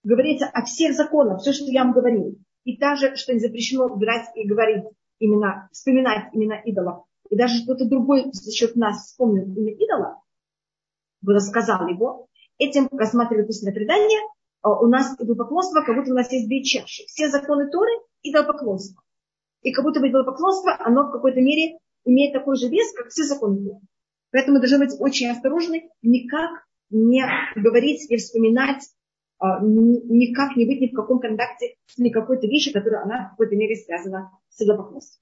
говорится 0.03 0.46
о 0.48 0.63
всех 0.63 0.96
законах, 0.96 1.41
все, 1.41 1.51
что 1.51 1.65
я 1.65 1.84
вам 1.84 1.93
говорил. 1.93 2.38
И 2.69 2.77
также, 2.77 3.15
что 3.15 3.33
не 3.33 3.39
запрещено 3.39 3.89
брать 3.89 4.27
и 4.35 4.47
говорить 4.47 4.83
именно, 5.17 5.67
вспоминать 5.71 6.31
имена 6.35 6.61
идолов. 6.61 7.05
И 7.31 7.35
даже 7.35 7.63
кто-то 7.63 7.85
другой 7.85 8.29
за 8.31 8.51
счет 8.51 8.75
нас 8.75 9.07
вспомнил 9.07 9.43
имя 9.55 9.73
идола, 9.73 10.21
рассказал 11.25 11.88
его, 11.88 12.27
этим 12.59 12.88
рассматривает 12.91 13.49
устное 13.49 13.73
предание, 13.73 14.19
а 14.61 14.79
у 14.79 14.85
нас 14.85 15.19
идолопоклонство, 15.19 15.81
как 15.81 15.95
будто 15.95 16.11
у 16.11 16.15
нас 16.15 16.31
есть 16.31 16.47
две 16.47 16.63
чаши. 16.63 17.05
Все 17.07 17.29
законы 17.29 17.71
Торы 17.71 17.89
идолопоклонство. 18.21 19.01
И 19.63 19.71
как 19.71 19.83
будто 19.83 19.99
бы 19.99 20.09
идолопоклонство, 20.09 20.77
оно 20.79 21.07
в 21.07 21.11
какой-то 21.11 21.41
мере 21.41 21.79
имеет 22.05 22.33
такой 22.33 22.55
же 22.55 22.67
вес, 22.67 22.93
как 22.93 23.07
все 23.07 23.23
законы 23.23 23.65
Торы. 23.65 23.81
Поэтому 24.29 24.59
должны 24.59 24.77
быть 24.77 24.95
очень 24.99 25.31
осторожны, 25.31 25.89
никак 26.03 26.51
не 26.91 27.23
говорить 27.55 28.11
и 28.11 28.17
вспоминать, 28.17 28.83
никак 29.41 30.55
не 30.58 30.65
быть 30.65 30.81
ни 30.81 30.88
в 30.88 30.93
каком 30.93 31.19
контакте 31.19 31.75
с 31.88 31.98
никакой-то 31.98 32.48
вещью, 32.48 32.74
которая 32.74 33.03
она 33.03 33.27
в 33.27 33.29
какой-то 33.31 33.55
мере 33.55 33.75
связана 33.75 34.31
с 34.50 34.62
идолопоклонством. 34.62 35.22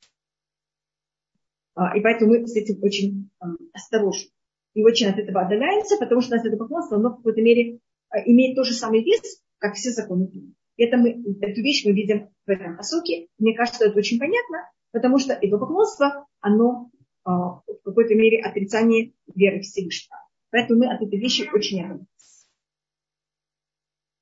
А, 1.76 1.96
и 1.96 2.02
поэтому 2.02 2.32
мы 2.32 2.48
с 2.48 2.56
этим 2.56 2.84
очень 2.84 3.30
осторожны. 3.74 4.32
И 4.74 4.84
очень 4.84 5.08
от 5.08 5.20
этого 5.20 5.42
отдаляемся, 5.42 5.98
потому 5.98 6.22
что 6.22 6.34
у 6.34 6.38
нас 6.38 6.46
это 6.46 6.58
поклонство, 6.58 6.98
оно 6.98 7.10
в 7.10 7.18
какой-то 7.18 7.42
мере 7.42 7.80
а, 8.10 8.20
имеет 8.26 8.56
тот 8.56 8.66
же 8.66 8.74
самый 8.74 9.04
вес, 9.04 9.44
как 9.60 9.76
все 9.76 9.92
законы 9.92 10.30
Это 10.78 10.98
мы, 10.98 11.24
эту 11.42 11.62
вещь 11.62 11.86
мы 11.86 11.92
видим 11.92 12.30
в 12.46 12.50
этом 12.50 12.78
посуке. 12.78 13.28
Мне 13.38 13.56
кажется, 13.56 13.86
это 13.86 13.98
очень 13.98 14.20
понятно, 14.20 14.70
потому 14.92 15.20
что 15.20 15.38
идолопоклонство, 15.40 16.26
оно 16.40 16.90
а, 17.24 17.62
в 17.62 17.82
какой-то 17.84 18.16
мере 18.16 18.42
отрицание 18.42 19.14
веры 19.36 19.62
Всевышнего. 19.62 20.18
Поэтому 20.50 20.80
мы 20.80 20.94
от 20.94 21.02
этой 21.02 21.20
вещи 21.20 21.48
очень 21.54 21.82
отдаляемся. 21.82 22.08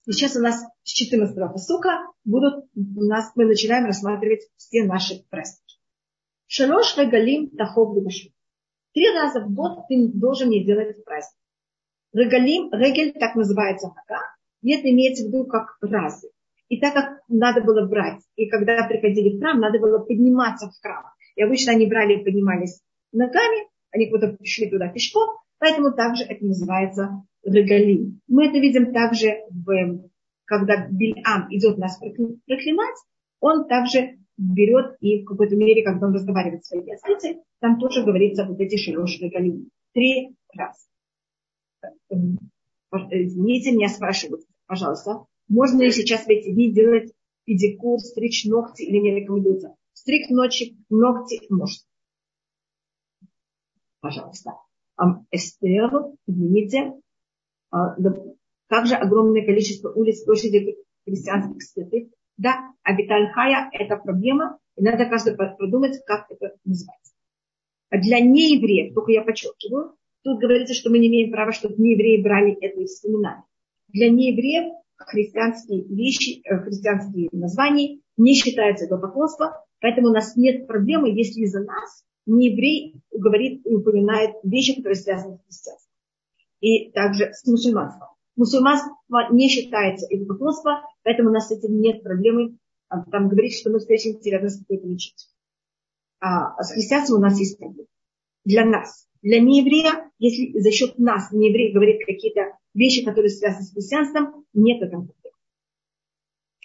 Сейчас 0.07 0.35
у 0.35 0.39
нас 0.39 0.63
с 0.83 0.91
14 0.93 1.35
посука 1.51 1.89
будут, 2.23 2.65
у 2.75 3.03
нас, 3.03 3.31
мы 3.35 3.45
начинаем 3.45 3.85
рассматривать 3.85 4.47
все 4.55 4.83
наши 4.83 5.23
праздники. 5.29 5.79
Шалош 6.45 6.95
регалим 6.97 7.49
тахов 7.49 7.95
либашу. 7.95 8.29
Три 8.93 9.09
раза 9.09 9.41
в 9.41 9.51
год 9.51 9.87
ты 9.89 10.07
должен 10.13 10.49
мне 10.49 10.63
делать 10.63 11.03
праздник. 11.03 11.39
Регалим, 12.13 12.71
регель, 12.71 13.13
так 13.13 13.35
называется 13.35 13.87
нога, 13.87 14.21
и 14.61 14.73
это 14.73 14.89
имеется 14.91 15.23
в 15.23 15.27
виду 15.27 15.45
как 15.45 15.75
разы. 15.81 16.29
И 16.69 16.79
так 16.79 16.93
как 16.93 17.19
надо 17.27 17.61
было 17.61 17.87
брать, 17.87 18.21
и 18.35 18.47
когда 18.47 18.87
приходили 18.87 19.35
в 19.35 19.39
храм, 19.39 19.59
надо 19.59 19.79
было 19.79 19.99
подниматься 19.99 20.69
в 20.69 20.81
храм. 20.81 21.05
И 21.35 21.41
обычно 21.41 21.73
они 21.73 21.87
брали 21.87 22.19
и 22.19 22.23
поднимались 22.23 22.81
ногами, 23.11 23.67
они 23.91 24.09
куда-то 24.09 24.37
пришли 24.37 24.69
туда 24.69 24.87
пешком, 24.87 25.29
поэтому 25.57 25.93
также 25.93 26.23
это 26.25 26.45
называется 26.45 27.23
регалим. 27.45 28.21
Мы 28.27 28.47
это 28.47 28.57
видим 28.57 28.91
также, 28.93 29.43
в, 29.49 30.09
когда 30.45 30.87
Бильам 30.89 31.47
идет 31.49 31.77
нас 31.77 31.97
проклинать, 31.97 32.97
он 33.39 33.67
также 33.67 34.17
берет 34.37 34.97
и 34.99 35.21
в 35.21 35.25
какой-то 35.25 35.55
мере, 35.55 35.83
когда 35.83 36.07
он 36.07 36.13
разговаривает 36.13 36.65
с 36.65 36.69
своей 36.69 36.85
ясницей, 36.85 37.41
там 37.59 37.79
тоже 37.79 38.03
говорится 38.03 38.45
вот 38.45 38.59
эти 38.59 38.75
широш 38.75 39.19
регалим. 39.19 39.69
Три 39.93 40.35
раза. 40.53 40.87
Извините, 43.11 43.71
меня 43.71 43.89
спрашивают, 43.89 44.43
пожалуйста, 44.67 45.25
можно 45.47 45.81
ли 45.81 45.91
сейчас 45.91 46.25
в 46.25 46.29
эти 46.29 46.51
дни 46.51 46.71
делать 46.71 47.11
педикюр, 47.45 47.99
стричь 47.99 48.45
ногти 48.45 48.83
или 48.83 48.97
не 48.97 49.15
рекомендуется? 49.15 49.75
Стричь 49.93 50.29
ночи, 50.29 50.75
ногти 50.89 51.41
можно. 51.49 51.85
Пожалуйста. 53.99 54.53
Эстер, 55.31 55.91
извините, 56.25 56.93
также 58.67 58.95
огромное 58.95 59.45
количество 59.45 59.91
улиц, 59.91 60.23
площади 60.23 60.77
христианских 61.05 61.61
святых. 61.61 62.09
Да, 62.37 62.73
обиталь 62.83 63.31
хая– 63.31 63.69
это 63.73 63.97
проблема, 63.97 64.57
и 64.75 64.83
надо 64.83 65.05
каждый 65.05 65.35
продумать, 65.35 66.03
как 66.05 66.25
это 66.29 66.55
называется. 66.65 67.13
А 67.89 67.97
для 67.97 68.19
неевреев, 68.19 68.93
только 68.93 69.11
я 69.11 69.21
подчеркиваю, 69.21 69.95
Тут 70.25 70.39
говорится, 70.39 70.73
что 70.73 70.89
мы 70.89 70.97
не 70.97 71.07
имеем 71.07 71.31
права, 71.31 71.51
чтобы 71.51 71.75
неевреи 71.77 72.23
брали 72.23 72.57
это 72.59 72.81
и 72.81 72.85
вспоминали. 72.85 73.43
Для 73.89 74.09
неевреев 74.09 74.73
христианские 74.97 75.83
вещи, 75.83 76.41
э, 76.43 76.57
христианские 76.63 77.29
названия 77.31 77.99
не 78.17 78.33
считаются 78.33 78.87
идолопоклонство, 78.87 79.63
поэтому 79.81 80.07
у 80.07 80.11
нас 80.11 80.35
нет 80.35 80.65
проблемы, 80.65 81.09
если 81.09 81.41
из-за 81.41 81.63
нас 81.63 82.03
нееврей 82.25 82.95
говорит 83.11 83.61
и 83.67 83.75
упоминает 83.75 84.31
вещи, 84.41 84.77
которые 84.77 84.95
связаны 84.95 85.37
с 85.37 85.41
христианством. 85.43 85.84
И 86.61 86.91
также 86.91 87.31
с 87.33 87.45
мусульманством. 87.45 88.09
Мусульманство 88.35 88.97
не 89.31 89.49
считается 89.49 90.07
идолопоклонство, 90.09 90.81
поэтому 91.03 91.29
у 91.29 91.33
нас 91.33 91.47
с 91.47 91.51
этим 91.51 91.79
нет 91.79 92.03
проблемы. 92.03 92.57
А, 92.89 93.01
там 93.03 93.29
говорится, 93.29 93.59
что 93.59 93.71
мы 93.71 93.79
встретимся 93.79 94.29
рядом 94.29 94.49
с 94.49 94.59
какой-то 94.59 94.87
мечетью. 94.87 95.29
А 96.19 96.61
с 96.61 96.71
христианством 96.71 97.19
у 97.19 97.21
нас 97.21 97.39
есть 97.39 97.57
проблема. 97.57 97.87
Для 98.43 98.65
нас. 98.65 99.07
Для 99.21 99.39
нееврея, 99.39 100.11
если 100.19 100.57
за 100.59 100.71
счет 100.71 100.99
нас 100.99 101.31
нееврей 101.31 101.73
говорит 101.73 102.05
какие-то 102.05 102.57
вещи, 102.73 103.03
которые 103.03 103.29
связаны 103.29 103.63
с 103.63 103.73
христианством, 103.73 104.45
нет 104.53 104.81
этого 104.81 105.05
проблемы. 105.05 105.37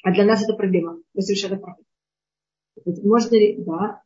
А 0.03 0.13
для 0.13 0.25
нас 0.25 0.43
это 0.43 0.55
проблема. 0.55 1.01
Вы 1.15 1.23
совершенно 1.23 1.59
правы. 1.59 1.83
Можно 2.85 3.37
ли, 3.37 3.63
да, 3.65 4.03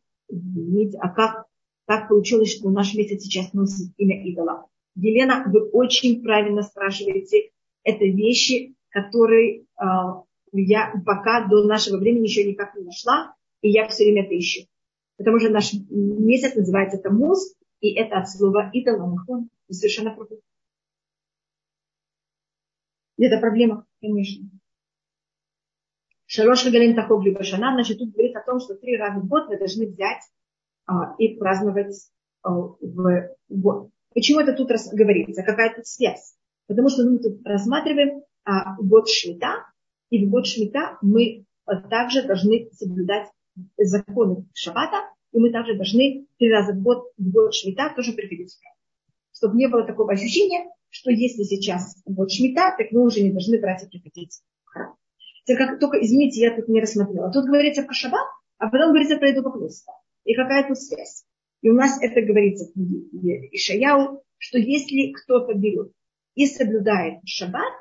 а 0.99 1.09
как, 1.09 1.45
как 1.85 2.09
получилось, 2.09 2.51
что 2.51 2.69
в 2.69 2.71
нашем 2.71 2.99
месяц 2.99 3.23
сейчас 3.23 3.53
носит 3.53 3.93
имя 3.97 4.23
идола? 4.25 4.67
Елена, 4.95 5.43
вы 5.47 5.69
очень 5.69 6.23
правильно 6.23 6.61
спрашиваете. 6.61 7.51
Это 7.83 8.05
вещи, 8.05 8.75
которые 8.89 9.61
э, 9.61 9.85
я 10.53 10.93
пока 11.05 11.47
до 11.47 11.63
нашего 11.65 11.97
времени 11.97 12.23
еще 12.23 12.45
никак 12.45 12.75
не 12.75 12.83
нашла, 12.83 13.35
и 13.61 13.69
я 13.69 13.87
все 13.87 14.05
время 14.05 14.25
это 14.25 14.37
ищу. 14.37 14.67
Потому 15.17 15.39
что 15.39 15.49
наш 15.49 15.71
месяц 15.89 16.55
называется 16.55 16.97
Тамуз, 16.97 17.55
и 17.81 17.93
это 17.93 18.17
от 18.17 18.29
слова 18.29 18.69
идоломахон. 18.73 19.49
Вы 19.67 19.73
совершенно 19.73 20.11
правы. 20.13 20.39
И 23.17 23.25
это 23.25 23.39
проблема, 23.39 23.85
конечно. 24.01 24.49
Шалош 26.25 26.65
Галин 26.65 26.95
Тахог 26.95 27.23
Башана, 27.33 27.73
значит, 27.73 27.99
тут 27.99 28.11
говорит 28.11 28.35
о 28.35 28.41
том, 28.41 28.59
что 28.59 28.75
три 28.75 28.97
раза 28.97 29.19
в 29.19 29.27
год 29.27 29.47
мы 29.47 29.57
должны 29.57 29.87
взять 29.87 30.23
а, 30.85 31.15
и 31.17 31.35
праздновать 31.35 31.95
а, 32.41 32.51
в 32.51 33.29
год. 33.49 33.89
Почему 34.15 34.39
это 34.39 34.53
тут 34.53 34.71
говорится? 34.93 35.43
Какая 35.43 35.75
тут 35.75 35.85
связь? 35.85 36.35
Потому 36.67 36.89
что 36.89 37.03
мы 37.03 37.19
тут 37.19 37.45
рассматриваем 37.45 38.23
а, 38.43 38.75
год 38.81 39.07
Шмита, 39.07 39.65
и 40.09 40.25
в 40.25 40.29
год 40.29 40.47
Шмита 40.47 40.97
мы 41.03 41.45
также 41.89 42.23
должны 42.23 42.69
соблюдать 42.71 43.27
законы 43.77 44.47
Шабата, 44.53 45.01
и 45.35 45.39
мы 45.39 45.51
также 45.51 45.75
должны 45.75 46.25
три 46.37 46.49
раза 46.49 46.71
в 46.71 46.81
год, 46.81 47.11
в 47.17 47.29
год 47.29 47.53
шмита 47.53 47.91
тоже 47.93 48.13
приходить 48.13 48.53
в 48.53 48.59
храм. 48.59 48.73
Чтобы 49.33 49.57
не 49.57 49.67
было 49.67 49.85
такого 49.85 50.13
ощущения, 50.13 50.69
что 50.89 51.11
если 51.11 51.43
сейчас 51.43 52.01
год 52.05 52.31
шмита, 52.31 52.73
так 52.77 52.91
мы 52.91 53.03
уже 53.03 53.21
не 53.21 53.31
должны 53.31 53.59
брать 53.59 53.85
приходить 53.89 54.41
в 54.63 54.69
храм. 54.69 54.95
Только, 55.45 56.01
извините, 56.01 56.39
я 56.39 56.55
тут 56.55 56.69
не 56.69 56.81
рассмотрела. 56.81 57.31
Тут 57.33 57.45
говорится 57.45 57.83
про 57.83 57.93
шаббат, 57.93 58.25
а 58.59 58.69
потом 58.69 58.91
говорится 58.91 59.17
про 59.17 59.31
идолопоклонство. 59.31 59.93
И 60.23 60.33
какая 60.35 60.67
тут 60.67 60.77
связь? 60.77 61.25
И 61.65 61.69
у 61.71 61.73
нас 61.73 61.99
это 61.99 62.21
говорится 62.21 62.67
в 62.67 62.73
книге 62.73 63.49
Ишаяу, 63.51 64.23
что 64.37 64.59
если 64.59 65.11
кто-то 65.13 65.55
берет 65.55 65.91
и 66.35 66.45
соблюдает 66.45 67.21
шаббат, 67.25 67.73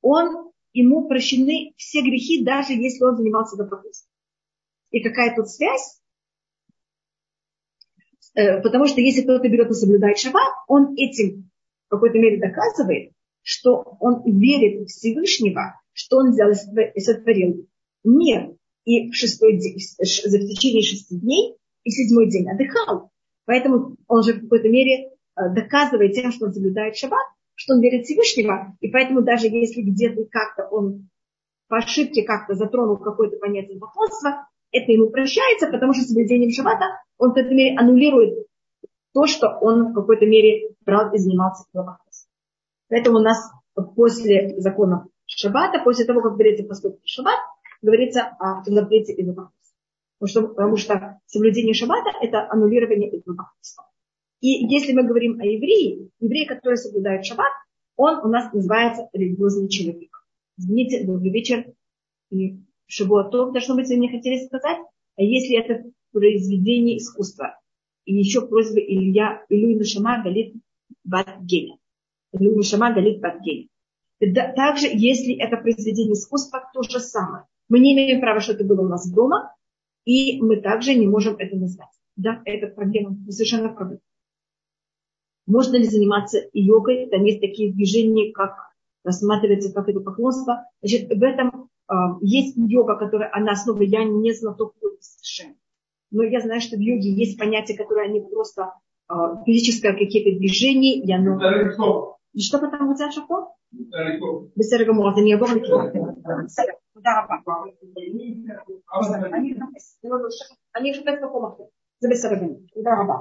он, 0.00 0.50
ему 0.72 1.06
прощены 1.06 1.74
все 1.76 2.02
грехи, 2.02 2.44
даже 2.44 2.72
если 2.72 3.04
он 3.04 3.14
занимался 3.16 3.54
идолопоклонством. 3.54 4.10
И 4.90 5.00
какая 5.00 5.32
тут 5.36 5.48
связь? 5.48 6.00
Э, 8.34 8.60
потому 8.62 8.88
что 8.88 9.00
если 9.00 9.22
кто-то 9.22 9.48
берет 9.48 9.70
и 9.70 9.74
соблюдает 9.74 10.18
шаббат, 10.18 10.52
он 10.66 10.94
этим 10.96 11.48
в 11.86 11.90
какой-то 11.90 12.18
мере 12.18 12.40
доказывает, 12.40 13.12
что 13.42 13.96
он 14.00 14.24
верит 14.24 14.80
в 14.80 14.86
Всевышнего, 14.86 15.80
что 15.92 16.16
он 16.16 16.32
взял 16.32 16.50
и 16.50 16.98
сотворил 16.98 17.68
мир. 18.02 18.56
И 18.84 19.08
в, 19.08 19.14
шестой 19.14 19.60
день, 19.60 19.78
в 19.78 20.48
течение 20.48 20.82
шести 20.82 21.16
дней 21.16 21.56
и 21.84 21.90
седьмой 21.90 22.28
день 22.28 22.50
отдыхал. 22.50 23.10
Поэтому 23.46 23.96
он 24.08 24.22
же 24.22 24.34
в 24.34 24.42
какой-то 24.42 24.68
мере 24.68 25.10
э, 25.10 25.54
доказывает 25.54 26.14
тем, 26.14 26.32
что 26.32 26.46
он 26.46 26.52
соблюдает 26.52 26.96
шаббат, 26.96 27.26
что 27.54 27.74
он 27.74 27.80
верит 27.80 28.04
Всевышнего. 28.04 28.76
И 28.80 28.88
поэтому 28.88 29.22
даже 29.22 29.46
если 29.46 29.82
где-то 29.82 30.24
как-то 30.30 30.66
он 30.70 31.08
по 31.68 31.78
ошибке 31.78 32.24
как-то 32.24 32.54
затронул 32.54 32.96
какое-то 32.96 33.36
понятие 33.36 33.78
богословства, 33.78 34.48
это 34.72 34.90
ему 34.90 35.10
прощается, 35.10 35.68
потому 35.68 35.92
что 35.92 36.02
соблюдением 36.02 36.50
шаббата 36.50 36.84
он 37.18 37.30
в 37.30 37.34
какой-то 37.34 37.54
мере 37.54 37.76
аннулирует 37.78 38.46
то, 39.12 39.26
что 39.26 39.48
он 39.60 39.92
в 39.92 39.94
какой-то 39.94 40.26
мере 40.26 40.74
брал 40.84 41.12
и 41.14 41.18
занимался 41.18 41.64
богословством. 41.72 42.32
Поэтому 42.88 43.18
у 43.18 43.22
нас 43.22 43.38
после 43.94 44.58
закона 44.60 45.06
шаббата, 45.26 45.82
после 45.84 46.04
того, 46.04 46.22
как 46.22 46.32
говорится 46.32 46.64
поступки 46.64 47.06
шаббат, 47.06 47.38
говорится 47.82 48.36
о 48.38 48.62
запрете 48.64 49.12
и 49.12 49.22
богословстве. 49.24 49.63
Потому 50.24 50.28
что, 50.46 50.54
потому 50.54 50.76
что 50.76 51.20
соблюдение 51.26 51.74
шаббата– 51.74 52.10
это 52.22 52.50
аннулирование 52.50 53.10
идолопоклонства. 53.10 53.84
И 54.40 54.48
если 54.72 54.94
мы 54.94 55.02
говорим 55.02 55.38
о 55.38 55.44
евреи, 55.44 56.10
еврей, 56.18 56.46
который 56.46 56.76
соблюдает 56.76 57.26
шаббат, 57.26 57.52
он 57.96 58.24
у 58.24 58.28
нас 58.28 58.50
называется 58.54 59.06
религиозный 59.12 59.68
человек. 59.68 60.10
Извините, 60.56 61.04
добрый 61.04 61.30
вечер. 61.30 61.66
И 62.30 62.58
Шабуатов, 62.86 63.52
должно 63.52 63.74
быть, 63.74 63.88
вы 63.88 63.96
мне 63.96 64.08
хотели 64.08 64.46
сказать. 64.46 64.78
А 65.16 65.22
если 65.22 65.58
это 65.58 65.90
произведение 66.12 66.96
искусства? 66.96 67.60
И 68.06 68.14
еще 68.14 68.46
просьба 68.46 68.80
Илья, 68.80 69.44
Илюй 69.50 69.74
Нашама 69.74 70.22
Галит 70.22 70.54
Батгеня. 71.04 71.76
Илюй 72.32 72.56
Нашама 72.56 72.94
Галит 72.94 73.20
Батгеня. 73.20 73.68
Также, 74.56 74.86
если 74.86 75.36
это 75.36 75.58
произведение 75.58 76.14
искусства, 76.14 76.62
то 76.72 76.82
же 76.82 77.00
самое. 77.00 77.44
Мы 77.68 77.80
не 77.80 77.92
имеем 77.92 78.20
права, 78.20 78.40
что 78.40 78.52
это 78.52 78.64
было 78.64 78.80
у 78.80 78.88
нас 78.88 79.10
дома, 79.10 79.54
и 80.04 80.40
мы 80.42 80.60
также 80.60 80.94
не 80.94 81.06
можем 81.06 81.36
это 81.38 81.56
назвать. 81.56 81.88
Да, 82.16 82.40
это 82.44 82.68
проблема, 82.68 83.16
совершенно 83.28 83.70
проблема. 83.70 84.00
Можно 85.46 85.76
ли 85.76 85.84
заниматься 85.84 86.38
йогой? 86.52 87.08
Там 87.10 87.24
есть 87.24 87.40
такие 87.40 87.72
движения, 87.72 88.32
как 88.32 88.54
рассматривается 89.04 89.72
как 89.72 89.88
это 89.88 90.00
поклонство. 90.00 90.64
Значит, 90.80 91.10
в 91.10 91.22
этом 91.22 91.68
э, 91.90 91.94
есть 92.22 92.56
йога, 92.56 92.96
которая, 92.96 93.30
она 93.32 93.52
основа, 93.52 93.82
я 93.82 94.04
не 94.04 94.32
знаток 94.32 94.74
йоги 94.80 95.00
совершенно. 95.00 95.56
Но 96.10 96.22
я 96.22 96.40
знаю, 96.40 96.60
что 96.60 96.76
в 96.76 96.80
йоге 96.80 97.10
есть 97.10 97.38
понятия, 97.38 97.76
которые 97.76 98.08
они 98.08 98.20
просто 98.20 98.72
э, 99.10 99.14
физическое 99.44 99.92
какие-то 99.92 100.38
движения, 100.38 101.00
и 101.02 101.12
оно... 101.12 102.13
что 102.37 102.59
потом 102.59 102.89
у 102.89 102.95
тебя 102.95 103.11
шапо? 103.11 103.35
בסדר 104.57 104.87
גמור, 104.87 105.09
אז 105.09 105.17
אני 105.21 105.33
אעבור 105.33 105.47
לכיוון. 105.47 105.91
תודה 106.93 107.11
רבה. 107.23 107.53
אני 110.75 110.91
אחפש 110.91 111.23
מקום 111.23 111.45
אחר. 111.45 111.63
זה 111.99 112.07
בסדר 112.11 112.35
גמור. 112.35 112.59
תודה 112.73 112.91
רבה. 113.01 113.15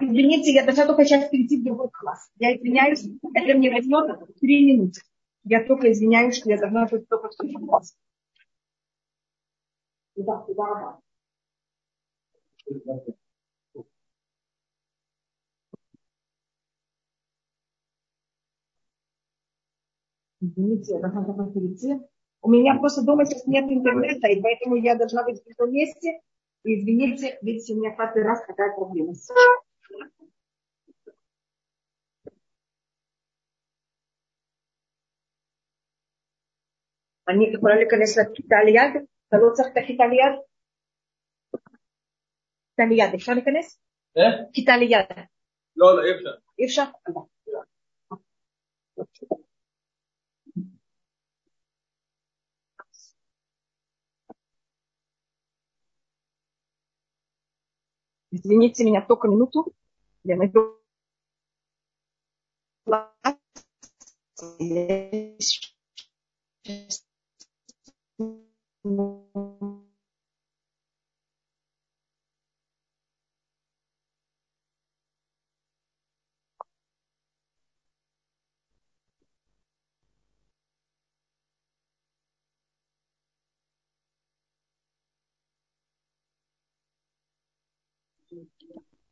Извините, 0.00 0.52
я 0.52 0.64
должна 0.64 0.86
только 0.86 1.04
сейчас 1.04 1.28
перейти 1.30 1.60
в 1.60 1.64
другой 1.64 1.88
класс. 1.92 2.30
Я 2.38 2.56
извиняюсь, 2.56 3.04
это 3.34 3.58
мне 3.58 3.70
возьмет 3.70 4.06
три 4.40 4.64
минуты. 4.66 5.00
Я 5.44 5.64
только 5.64 5.90
извиняюсь, 5.90 6.36
что 6.36 6.50
я 6.50 6.58
должна 6.58 6.86
быть 6.86 7.08
только 7.08 7.28
в 7.28 7.34
следующем 7.34 7.66
классе. 7.66 7.94
Да, 10.16 10.38
туда 10.46 10.64
рада. 10.64 10.98
Извините, 20.46 20.94
я 20.94 21.00
должна 21.00 21.24
только 21.24 21.52
перейти. 21.52 22.00
У 22.42 22.50
меня 22.50 22.78
просто 22.78 23.02
дома 23.04 23.24
сейчас 23.24 23.46
нет 23.46 23.70
интернета, 23.70 24.26
и 24.28 24.42
поэтому 24.42 24.74
я 24.76 24.96
должна 24.96 25.22
быть 25.22 25.40
в 25.42 25.46
этом 25.46 25.70
месте. 25.70 26.20
Извините, 26.64 27.38
видите, 27.42 27.74
у 27.74 27.76
меня 27.76 27.94
каждый 27.94 28.24
раз 28.24 28.44
такая 28.46 28.74
проблема. 28.74 29.14
אני 37.28 37.54
יכולה 37.54 37.74
להיכנס 37.74 38.18
לכיתה 38.18 38.56
ליד? 38.64 39.02
אתה 39.28 39.36
לא 39.36 39.52
צריך 39.52 39.68
את 39.72 39.76
הכיתה 39.76 40.04
ליד? 40.06 40.34
כיתה 42.76 42.88
ליד, 42.88 43.14
אפשר 43.14 43.32
להיכנס? 43.32 43.80
איך? 44.16 44.34
כיתה 44.52 44.76
ליד. 44.76 45.06
לא, 45.76 45.96
לא, 45.96 46.02
אי 46.04 46.16
אפשר. 46.16 46.34
אי 46.58 46.64
אפשר? 46.64 46.84
Извините 58.37 58.83
меня 58.83 59.01
только 59.01 59.27
минуту. 59.27 59.65
Я 60.23 60.35
найду 60.37 60.77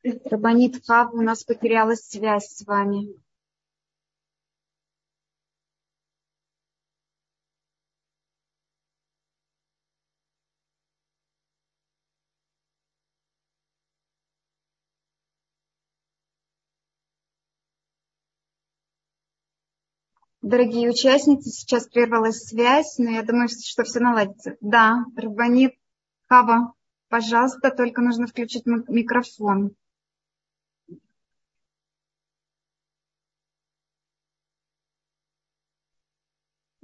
Рабанит 0.05 0.85
Хав, 0.85 1.13
у 1.13 1.21
нас 1.21 1.43
потерялась 1.43 2.07
связь 2.07 2.47
с 2.47 2.65
вами. 2.65 3.07
Дорогие 20.43 20.91
участницы, 20.91 21.49
сейчас 21.49 21.87
прервалась 21.87 22.43
связь, 22.43 22.99
но 22.99 23.09
я 23.09 23.23
думаю, 23.23 23.47
что 23.47 23.83
все 23.83 23.99
наладится. 23.99 24.55
Да, 24.61 25.03
Рабанит 25.15 25.73
Хава, 26.29 26.73
пожалуйста, 27.09 27.71
только 27.71 28.01
нужно 28.03 28.27
включить 28.27 28.67
микрофон. 28.67 29.75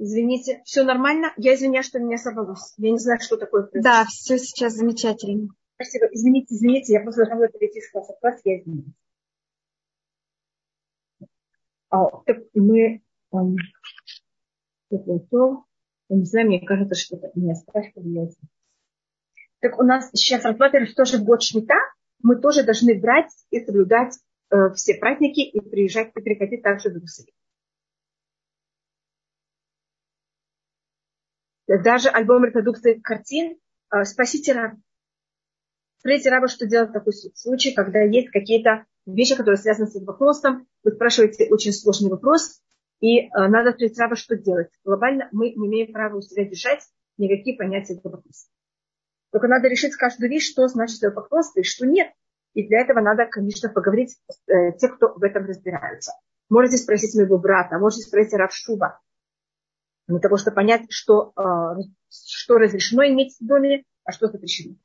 Извините, 0.04 0.64
все 0.66 0.84
нормально? 0.84 1.32
Я 1.38 1.54
извиняюсь, 1.54 1.86
что 1.86 2.00
меня 2.00 2.18
сорвалось. 2.18 2.74
Я 2.78 2.90
не 2.90 2.98
знаю, 2.98 3.20
что 3.22 3.38
такое. 3.38 3.70
Да, 3.72 4.04
все 4.06 4.40
сейчас 4.40 4.74
замечательно. 4.74 5.50
Спасибо. 5.76 6.08
Извините, 6.12 6.56
извините, 6.56 6.94
я 6.94 7.02
просто 7.02 7.26
должна 7.26 7.48
перейти 7.50 7.82
с 7.82 7.92
класса 7.92 8.14
в 8.14 8.20
класс, 8.20 8.42
я 8.44 8.60
извиняюсь. 8.60 8.96
А, 11.90 12.06
так 12.26 12.38
мы... 12.56 13.04
Um, 13.32 13.58
то, 15.30 15.66
не 16.10 16.26
знаю, 16.26 16.48
мне 16.48 16.66
кажется, 16.66 16.96
что 16.96 17.18
это 17.18 17.30
меня 17.36 17.54
страшно 17.54 18.02
влияет. 18.02 18.32
Так 19.60 19.80
у 19.80 19.84
нас 19.84 20.10
сейчас 20.14 20.44
рассматриваем 20.44 20.92
тоже 20.96 21.20
в 21.20 21.24
год 21.26 21.44
Шмита. 21.44 21.76
Мы 22.24 22.42
тоже 22.42 22.64
должны 22.64 23.00
брать 23.00 23.32
и 23.52 23.64
соблюдать 23.64 24.18
э, 24.50 24.74
все 24.74 24.96
праздники 24.96 25.42
и 25.42 25.60
приезжать 25.60 26.12
и 26.16 26.22
приходить 26.22 26.64
также 26.64 26.90
в 26.90 26.94
Иерусалим. 26.94 27.36
Даже 31.80 32.10
альбом 32.10 32.46
репродукции 32.46 33.00
картин 33.00 33.58
э, 33.94 34.04
«Спасите 34.04 34.54
раба». 34.54 34.78
Спросите 36.00 36.30
раба, 36.30 36.48
что 36.48 36.66
делать 36.66 36.90
в 36.90 36.94
такой 36.94 37.14
случае, 37.14 37.76
когда 37.76 38.02
есть 38.02 38.30
какие-то 38.30 38.86
вещи, 39.06 39.36
которые 39.36 39.58
связаны 39.58 39.88
с 39.88 40.04
вопросом. 40.04 40.68
Вы 40.84 40.92
спрашиваете 40.92 41.48
очень 41.52 41.74
сложный 41.74 42.10
вопрос, 42.10 42.62
и 43.00 43.20
э, 43.20 43.30
надо 43.36 43.72
спросить 43.72 44.00
раба, 44.00 44.16
что 44.16 44.36
делать. 44.36 44.70
Глобально 44.84 45.30
мы 45.32 45.52
не 45.52 45.68
имеем 45.68 45.94
права 45.94 46.18
у 46.18 46.22
себя 46.22 46.46
держать 46.46 46.82
никакие 47.18 47.56
понятия 47.56 47.96
этого 47.96 48.14
вопроса. 48.14 48.48
Только 49.32 49.48
надо 49.48 49.68
решить 49.68 49.96
каждую 49.96 50.30
вещь, 50.30 50.50
что 50.50 50.68
значит 50.68 50.98
свое 50.98 51.14
поклонство 51.14 51.60
и 51.60 51.64
что 51.64 51.86
нет. 51.86 52.12
И 52.54 52.68
для 52.68 52.82
этого 52.82 53.00
надо, 53.00 53.26
конечно, 53.28 53.70
поговорить 53.70 54.18
с 54.28 54.52
э, 54.52 54.78
тех, 54.78 54.96
кто 54.96 55.14
в 55.14 55.24
этом 55.24 55.46
разбираются. 55.46 56.12
Можете 56.50 56.78
спросить 56.78 57.16
моего 57.16 57.38
брата, 57.38 57.78
можете 57.80 58.04
спросить 58.04 58.34
Равшуба, 58.34 59.00
для 60.12 60.20
того, 60.20 60.38
чтобы 60.38 60.56
понять, 60.56 60.86
что, 60.90 61.32
а, 61.36 61.76
что 62.10 62.58
разрешено 62.58 63.06
иметь 63.08 63.36
в 63.40 63.46
доме, 63.46 63.84
а 64.04 64.12
что 64.12 64.28
запрещено. 64.28 64.76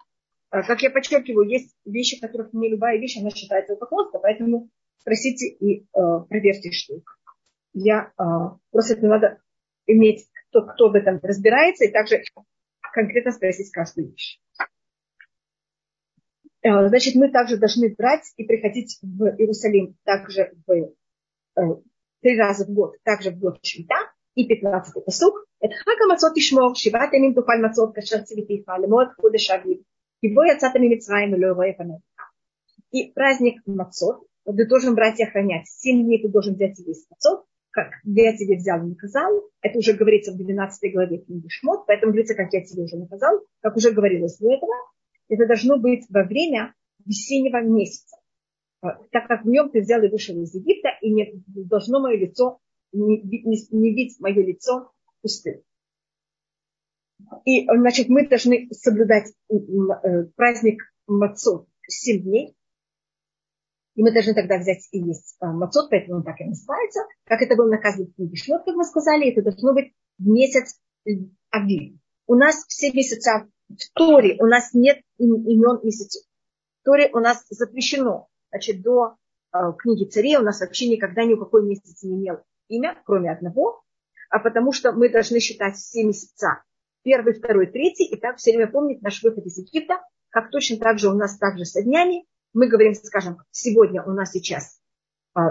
а, 0.51 0.63
как 0.63 0.83
я 0.83 0.91
подчеркиваю, 0.91 1.49
есть 1.49 1.75
вещи, 1.85 2.21
которых 2.21 2.53
не 2.53 2.71
любая 2.71 2.99
вещь, 2.99 3.19
она 3.21 3.31
считается 3.31 3.75
упаковкой, 3.75 4.21
поэтому 4.23 4.71
спросите 4.99 5.47
и 5.47 5.83
э, 5.83 5.85
проверьте, 6.29 6.73
что 6.73 6.95
я 7.75 8.11
просто 8.71 8.95
это 8.95 9.07
надо 9.07 9.39
иметь, 9.87 10.27
кто, 10.49 10.63
кто 10.63 10.89
в 10.89 10.95
этом 10.95 11.21
разбирается, 11.23 11.85
и 11.85 11.93
также 11.93 12.23
конкретно 12.93 13.33
спросить 13.33 13.71
каждую 13.71 14.13
вещь. 14.13 14.41
Значит, 16.63 17.15
мы 17.17 17.31
также 17.31 17.59
должны 17.59 17.95
брать 17.95 18.33
и 18.39 18.45
приходить 18.45 18.99
в 19.03 19.25
Иерусалим 19.37 19.95
также 20.05 20.55
в, 20.67 20.95
три 22.23 22.39
раза 22.39 22.65
в 22.65 22.71
год, 22.71 22.97
также 23.05 23.31
в 23.31 23.39
год 23.39 23.59
Швита 23.63 24.06
и 24.37 24.47
15-й 24.47 25.03
посуг. 25.03 25.35
Это 25.61 25.75
Хага 25.75 26.07
Мацот 26.07 26.35
Тишмор, 26.35 26.77
Шиват 26.77 27.13
Ямим 27.13 27.35
Тухаль 27.35 27.61
Мацот 27.61 27.95
Кашер 27.95 28.23
Цивитиха, 28.23 28.79
Лемот 28.79 29.09
Худеш 29.19 29.51
Авив, 29.51 29.81
Кибо 30.23 30.47
Яцата 30.47 30.79
Мимицраим 30.79 31.35
и 31.35 31.39
Лероя 31.39 31.75
И 32.93 33.11
праздник 33.13 33.63
Мацот, 33.67 34.21
ты 34.45 34.69
должен 34.69 34.95
брать 34.95 35.19
и 35.19 35.25
охранять. 35.25 35.67
Семь 35.67 36.05
дней 36.05 36.23
ты 36.23 36.29
должен 36.29 36.55
взять 36.55 36.77
себе 36.77 36.93
из 36.93 37.05
Мацот, 37.11 37.45
как 37.71 37.89
я 38.05 38.37
тебе 38.37 38.57
взял 38.57 38.79
и 38.85 38.91
наказал. 38.91 39.43
Это 39.61 39.79
уже 39.79 39.95
говорится 39.95 40.33
в 40.33 40.37
12 40.37 40.93
главе 40.93 41.19
книги 41.19 41.49
Шмот, 41.49 41.87
поэтому 41.87 42.13
говорится, 42.13 42.37
как 42.37 42.53
я 42.53 42.63
тебе 42.63 42.85
уже 42.85 42.97
наказал, 42.97 43.41
как 43.61 43.77
уже 43.77 43.91
говорилось 43.91 44.39
до 44.39 44.53
этого 44.53 44.73
это 45.29 45.47
должно 45.47 45.79
быть 45.79 46.05
во 46.09 46.23
время 46.23 46.75
весеннего 47.05 47.61
месяца. 47.63 48.17
Так 48.81 49.27
как 49.27 49.45
в 49.45 49.49
нем 49.49 49.71
ты 49.71 49.81
взял 49.81 50.03
и 50.03 50.09
вышел 50.09 50.41
из 50.41 50.55
Египта, 50.55 50.91
и 51.01 51.13
не 51.13 51.43
должно 51.47 52.01
мое 52.01 52.17
лицо, 52.17 52.61
не, 52.97 53.21
не, 53.21 53.57
не 53.71 53.91
видеть 53.95 54.21
мое 54.21 54.43
лицо 54.45 54.93
пустым. 55.23 55.63
И, 57.45 57.67
значит, 57.67 58.09
мы 58.09 58.29
должны 58.29 58.69
соблюдать 58.73 59.33
э, 59.51 60.25
праздник 60.37 60.83
Мацот 61.07 61.67
7 61.89 62.23
дней. 62.23 62.57
И 63.95 64.03
мы 64.03 64.13
должны 64.13 64.35
тогда 64.35 64.59
взять 64.59 64.87
и 64.91 64.99
есть 64.99 65.37
а, 65.41 65.53
Мацот, 65.53 65.89
поэтому 65.89 66.19
он 66.19 66.25
так 66.25 66.39
и 66.41 66.45
называется. 66.45 67.01
Как 67.25 67.41
это 67.41 67.57
было 67.57 67.69
наказано 67.69 68.07
в 68.07 68.15
книге 68.15 68.37
Шлет, 68.37 68.63
как 68.65 68.75
мы 68.75 68.85
сказали, 68.85 69.31
это 69.31 69.43
должно 69.43 69.73
быть 69.73 69.95
месяц 70.19 70.79
Авив. 71.51 71.95
У 72.27 72.35
нас 72.35 72.67
все 72.69 72.93
месяца 72.93 73.49
в 73.69 73.93
Торе 73.95 74.37
у 74.39 74.47
нас 74.47 74.75
нет 74.75 75.01
имен 75.19 75.81
месяцев. 75.83 76.23
В 76.81 76.85
Торе 76.85 77.11
у 77.13 77.19
нас 77.19 77.45
запрещено. 77.49 78.29
Значит, 78.51 78.83
до 78.83 79.17
э, 79.53 79.59
книги 79.79 80.05
царей 80.09 80.37
у 80.37 80.43
нас 80.43 80.61
вообще 80.61 80.89
никогда 80.89 81.25
ни 81.25 81.35
у 81.35 81.39
какой 81.39 81.65
месяц 81.65 82.03
не 82.03 82.17
имел 82.17 82.43
имя, 82.69 83.01
кроме 83.05 83.31
одного, 83.31 83.83
а 84.31 84.39
потому 84.39 84.73
что 84.73 84.93
мы 84.93 85.09
должны 85.09 85.41
считать 85.41 85.77
все 85.77 86.05
месяца. 86.05 86.63
Первый, 87.03 87.35
второй, 87.35 87.67
третий, 87.67 88.05
и 88.05 88.17
так 88.17 88.37
все 88.37 88.53
время 88.53 88.71
помнить 88.71 89.03
наш 89.03 89.23
выход 89.23 89.47
из 89.47 89.59
Египта, 89.59 90.01
как 90.31 90.51
точно 90.51 90.79
так 90.79 90.99
же 90.99 91.09
у 91.09 91.15
нас 91.15 91.39
также 91.39 91.65
со 91.65 91.83
днями. 91.83 92.27
Мы 92.53 92.69
говорим, 92.69 92.95
скажем, 92.95 93.39
сегодня 93.51 94.03
у 94.03 94.11
нас 94.11 94.33
сейчас, 94.33 94.81
на 95.35 95.45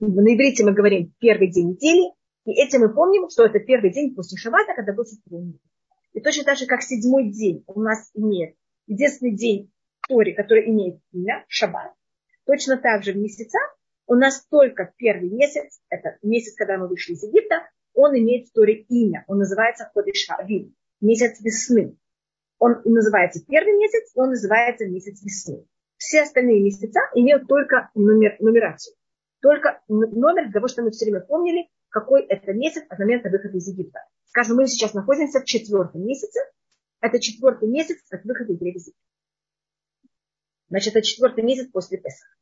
иврите 0.00 0.64
мы 0.64 0.72
говорим 0.72 1.14
первый 1.18 1.50
день 1.50 1.70
недели, 1.70 2.12
и 2.44 2.52
этим 2.52 2.80
мы 2.80 2.92
помним, 2.92 3.28
что 3.30 3.44
это 3.44 3.58
первый 3.60 3.92
день 3.92 4.14
после 4.14 4.36
Шабата, 4.36 4.74
когда 4.74 4.92
был 4.92 5.04
сотворен 5.04 5.58
и 6.16 6.20
точно 6.20 6.44
так 6.44 6.56
же, 6.56 6.64
как 6.64 6.80
седьмой 6.80 7.30
день 7.30 7.62
у 7.66 7.82
нас 7.82 8.10
имеет 8.14 8.56
единственный 8.86 9.36
день 9.36 9.70
Тори, 10.08 10.32
который 10.32 10.66
имеет 10.70 10.98
имя, 11.12 11.44
Шаббат. 11.46 11.92
Точно 12.46 12.78
так 12.78 13.04
же 13.04 13.12
в 13.12 13.16
месяцах 13.18 13.75
у 14.06 14.14
нас 14.14 14.46
только 14.48 14.92
первый 14.96 15.30
месяц, 15.30 15.80
это 15.88 16.16
месяц, 16.22 16.54
когда 16.54 16.78
мы 16.78 16.88
вышли 16.88 17.14
из 17.14 17.22
Египта, 17.24 17.68
он 17.92 18.16
имеет 18.16 18.48
в 18.48 18.52
Торе 18.52 18.82
имя. 18.88 19.24
Он 19.26 19.38
называется 19.38 19.90
Ходиш 19.92 20.26
Хавим, 20.28 20.74
месяц 21.00 21.40
весны. 21.40 21.96
Он 22.58 22.80
называется 22.84 23.44
первый 23.46 23.76
месяц, 23.76 24.12
он 24.14 24.30
называется 24.30 24.86
месяц 24.86 25.22
весны. 25.22 25.66
Все 25.96 26.22
остальные 26.22 26.62
месяца 26.62 27.00
имеют 27.14 27.48
только 27.48 27.90
номер, 27.94 28.36
нумерацию. 28.38 28.94
Только 29.40 29.82
номер 29.88 30.44
для 30.44 30.52
того, 30.52 30.68
чтобы 30.68 30.86
мы 30.86 30.92
все 30.92 31.06
время 31.06 31.24
помнили, 31.24 31.68
какой 31.88 32.22
это 32.22 32.52
месяц 32.52 32.84
от 32.88 32.98
момента 32.98 33.28
выхода 33.28 33.56
из 33.56 33.66
Египта. 33.68 34.00
Скажем, 34.26 34.56
мы 34.56 34.66
сейчас 34.66 34.94
находимся 34.94 35.40
в 35.40 35.44
четвертом 35.44 36.04
месяце. 36.04 36.40
Это 37.00 37.18
четвертый 37.18 37.68
месяц 37.68 37.98
от 38.10 38.24
выхода 38.24 38.52
из 38.52 38.60
Египта. 38.60 38.92
Значит, 40.68 40.96
это 40.96 41.02
четвертый 41.02 41.44
месяц 41.44 41.70
после 41.70 41.98
Песаха. 41.98 42.36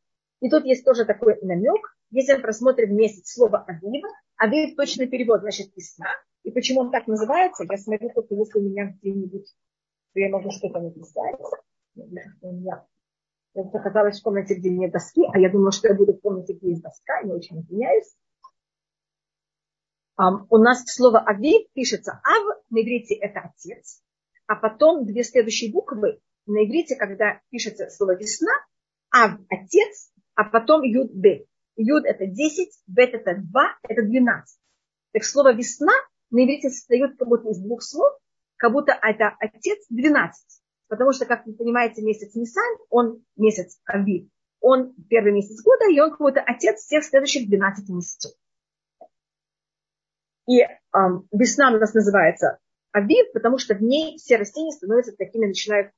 И 0.44 0.50
тут 0.50 0.66
есть 0.66 0.85
тоже 0.85 1.07
такой 1.07 1.38
намек. 1.40 1.96
Если 2.11 2.35
мы 2.35 2.42
просмотрим 2.42 2.94
месяц 2.94 3.33
слова 3.33 3.64
Авива, 3.66 4.09
Авив 4.37 4.76
точный 4.76 5.09
перевод, 5.09 5.40
значит, 5.40 5.74
весна. 5.74 6.09
И 6.42 6.50
почему 6.50 6.80
он 6.80 6.90
так 6.90 7.07
называется, 7.07 7.64
я 7.66 7.78
смотрю, 7.78 8.11
только 8.14 8.35
если 8.35 8.59
у 8.59 8.62
меня 8.62 8.94
где-нибудь, 9.00 9.46
то 10.12 10.20
я 10.20 10.28
могу 10.28 10.50
что-то 10.50 10.80
написать. 10.80 11.37
У 11.94 12.52
меня 12.52 12.85
я 13.54 13.62
оказалась 13.62 14.20
в 14.20 14.22
комнате, 14.22 14.57
где 14.57 14.68
нет 14.68 14.92
доски, 14.92 15.22
а 15.33 15.38
я 15.38 15.50
думала, 15.50 15.72
что 15.72 15.88
я 15.88 15.94
буду 15.94 16.12
в 16.12 16.20
комнате, 16.20 16.52
где 16.52 16.72
есть 16.72 16.83
доска, 16.83 17.20
я 17.20 17.33
очень 17.33 17.62
извиняюсь. 17.62 18.14
Um, 20.20 20.44
у 20.50 20.59
нас 20.59 20.85
слово 20.85 21.20
Авив 21.20 21.72
пишется 21.72 22.20
Ав, 22.22 22.59
на 22.68 22.83
иврите 22.83 23.14
это 23.14 23.40
отец, 23.40 24.02
а 24.46 24.57
потом 24.57 25.07
две 25.07 25.24
следующие 25.24 25.72
буквы 25.72 26.20
на 26.44 26.66
иврите, 26.66 26.96
когда 26.96 27.40
пишется 27.48 27.88
слово 27.88 28.16
весна, 28.16 28.52
Ав 29.11 29.40
отец, 29.48 30.11
а 30.34 30.44
потом 30.44 30.82
Юд 30.82 31.12
Б. 31.12 31.44
Юд 31.76 32.04
это 32.04 32.26
10, 32.26 32.68
Бет 32.86 33.14
это 33.14 33.34
2, 33.36 33.78
это 33.88 34.02
12. 34.02 34.58
Так 35.12 35.24
слово 35.24 35.52
весна 35.52 35.92
на 36.30 36.44
иврите 36.44 36.70
состоит 36.70 37.16
как 37.16 37.28
будто 37.28 37.48
из 37.50 37.58
двух 37.58 37.82
слов, 37.82 38.12
как 38.56 38.72
будто 38.72 38.92
это 38.92 39.34
отец 39.38 39.78
12. 39.90 40.62
Потому 40.88 41.12
что, 41.12 41.26
как 41.26 41.46
вы 41.46 41.54
понимаете, 41.54 42.02
месяц 42.02 42.34
Нисан, 42.34 42.78
он 42.90 43.24
месяц 43.36 43.80
Авив, 43.84 44.28
он 44.60 44.94
первый 45.08 45.32
месяц 45.32 45.62
года, 45.62 45.90
и 45.90 45.98
он 45.98 46.10
как 46.10 46.20
будто 46.20 46.40
отец 46.40 46.80
всех 46.80 47.04
следующих 47.04 47.48
12 47.48 47.88
месяцев. 47.88 48.32
И 50.46 50.60
эм, 50.60 51.26
весна 51.32 51.72
у 51.72 51.78
нас 51.78 51.94
называется 51.94 52.58
Авив, 52.92 53.32
потому 53.32 53.58
что 53.58 53.74
в 53.74 53.82
ней 53.82 54.18
все 54.18 54.36
растения 54.36 54.72
становятся 54.72 55.12
такими, 55.16 55.46
начинают 55.46 55.92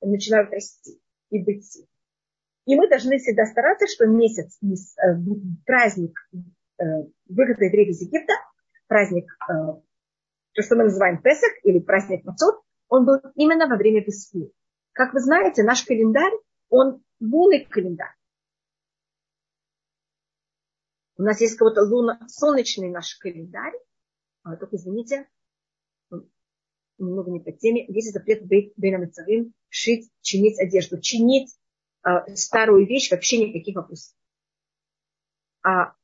начинают 0.00 0.50
расти 0.50 1.00
и 1.30 1.38
быть. 1.38 1.86
И 2.64 2.76
мы 2.76 2.88
должны 2.88 3.18
всегда 3.18 3.44
стараться, 3.46 3.86
что 3.86 4.06
месяц, 4.06 4.58
э, 4.62 5.16
праздник 5.66 6.16
э, 6.78 6.84
выхода 7.28 7.64
евреев 7.64 7.88
из 7.88 8.02
Египта, 8.02 8.34
праздник, 8.86 9.26
э, 9.48 9.52
то, 10.54 10.62
что 10.62 10.76
мы 10.76 10.84
называем 10.84 11.20
Песах 11.20 11.50
или 11.64 11.80
праздник 11.80 12.24
Мацот, 12.24 12.62
он 12.88 13.04
был 13.04 13.18
именно 13.34 13.66
во 13.66 13.76
время 13.76 14.04
весны. 14.04 14.52
Как 14.92 15.12
вы 15.14 15.20
знаете, 15.20 15.62
наш 15.62 15.82
календарь, 15.84 16.34
он 16.68 17.02
лунный 17.20 17.64
календарь. 17.64 18.14
У 21.16 21.22
нас 21.22 21.40
есть 21.40 21.56
какой-то 21.56 21.82
луна, 21.82 22.20
солнечный 22.28 22.90
наш 22.90 23.16
календарь. 23.16 23.74
А, 24.42 24.56
только 24.56 24.76
извините, 24.76 25.28
немного 26.98 27.30
не 27.30 27.40
по 27.40 27.52
теме. 27.52 27.86
Есть 27.88 28.12
запрет 28.12 28.44
бейнамицарим 28.44 29.54
шить, 29.68 30.10
чинить 30.20 30.60
одежду. 30.60 31.00
Чинить 31.00 31.56
а, 32.02 32.34
старую 32.34 32.86
вещь 32.86 33.10
вообще 33.10 33.46
никаких 33.46 33.76
вопросов. 33.76 34.14
А 35.62 35.94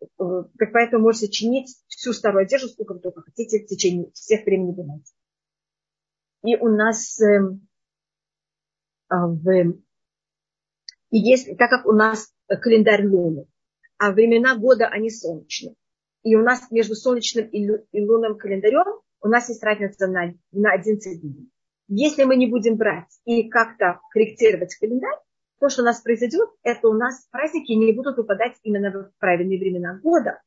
э, 0.00 0.06
как 0.18 0.72
поэтому 0.72 1.04
можете 1.04 1.28
чинить 1.28 1.76
всю 1.86 2.12
старую 2.12 2.42
одежду, 2.42 2.68
сколько 2.68 2.94
вы 2.94 3.00
только 3.00 3.22
хотите, 3.22 3.60
в 3.60 3.66
течение 3.66 4.10
всех 4.12 4.44
времени 4.44 4.74
думаете. 4.74 5.12
И 6.42 6.56
у 6.56 6.68
нас 6.68 7.20
э, 7.20 7.40
в, 9.08 9.74
и 11.10 11.18
есть, 11.18 11.56
так 11.58 11.70
как 11.70 11.86
у 11.86 11.92
нас 11.92 12.32
календарь 12.46 13.06
Луны, 13.06 13.46
а 13.98 14.12
времена 14.12 14.56
года, 14.56 14.86
они 14.86 15.10
солнечные. 15.10 15.74
И 16.22 16.34
у 16.34 16.42
нас 16.42 16.70
между 16.70 16.94
солнечным 16.94 17.46
и 17.48 18.00
лунным 18.00 18.36
календарем 18.36 19.00
у 19.22 19.28
нас 19.28 19.48
есть 19.48 19.62
разница 19.62 20.06
на, 20.06 20.34
на 20.52 20.72
11 20.72 21.20
дней. 21.20 21.50
Если 21.92 22.22
мы 22.22 22.36
не 22.36 22.46
будем 22.46 22.76
брать 22.76 23.20
и 23.24 23.48
как-то 23.48 24.00
корректировать 24.12 24.76
календарь, 24.76 25.18
то, 25.58 25.68
что 25.68 25.82
у 25.82 25.84
нас 25.84 26.00
произойдет, 26.00 26.48
это 26.62 26.86
у 26.86 26.92
нас 26.92 27.26
праздники 27.32 27.72
не 27.72 27.92
будут 27.92 28.16
выпадать 28.16 28.54
именно 28.62 28.92
в 28.92 29.10
правильные 29.18 29.58
времена 29.58 29.98
года. 30.00 30.40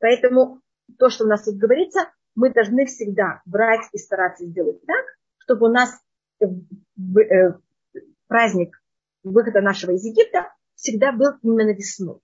Поэтому 0.00 0.62
то, 0.98 1.10
что 1.10 1.24
у 1.24 1.28
нас 1.28 1.44
тут 1.44 1.56
говорится, 1.56 2.10
мы 2.34 2.50
должны 2.50 2.86
всегда 2.86 3.42
брать 3.44 3.86
и 3.92 3.98
стараться 3.98 4.46
сделать 4.46 4.80
так, 4.86 5.04
чтобы 5.36 5.66
у 5.66 5.70
нас 5.70 5.90
э, 6.40 6.46
праздник 8.26 8.80
выхода 9.22 9.60
нашего 9.60 9.90
из 9.90 10.04
Египта 10.04 10.50
всегда 10.76 11.12
был 11.12 11.32
именно 11.42 11.74
весной. 11.74 12.20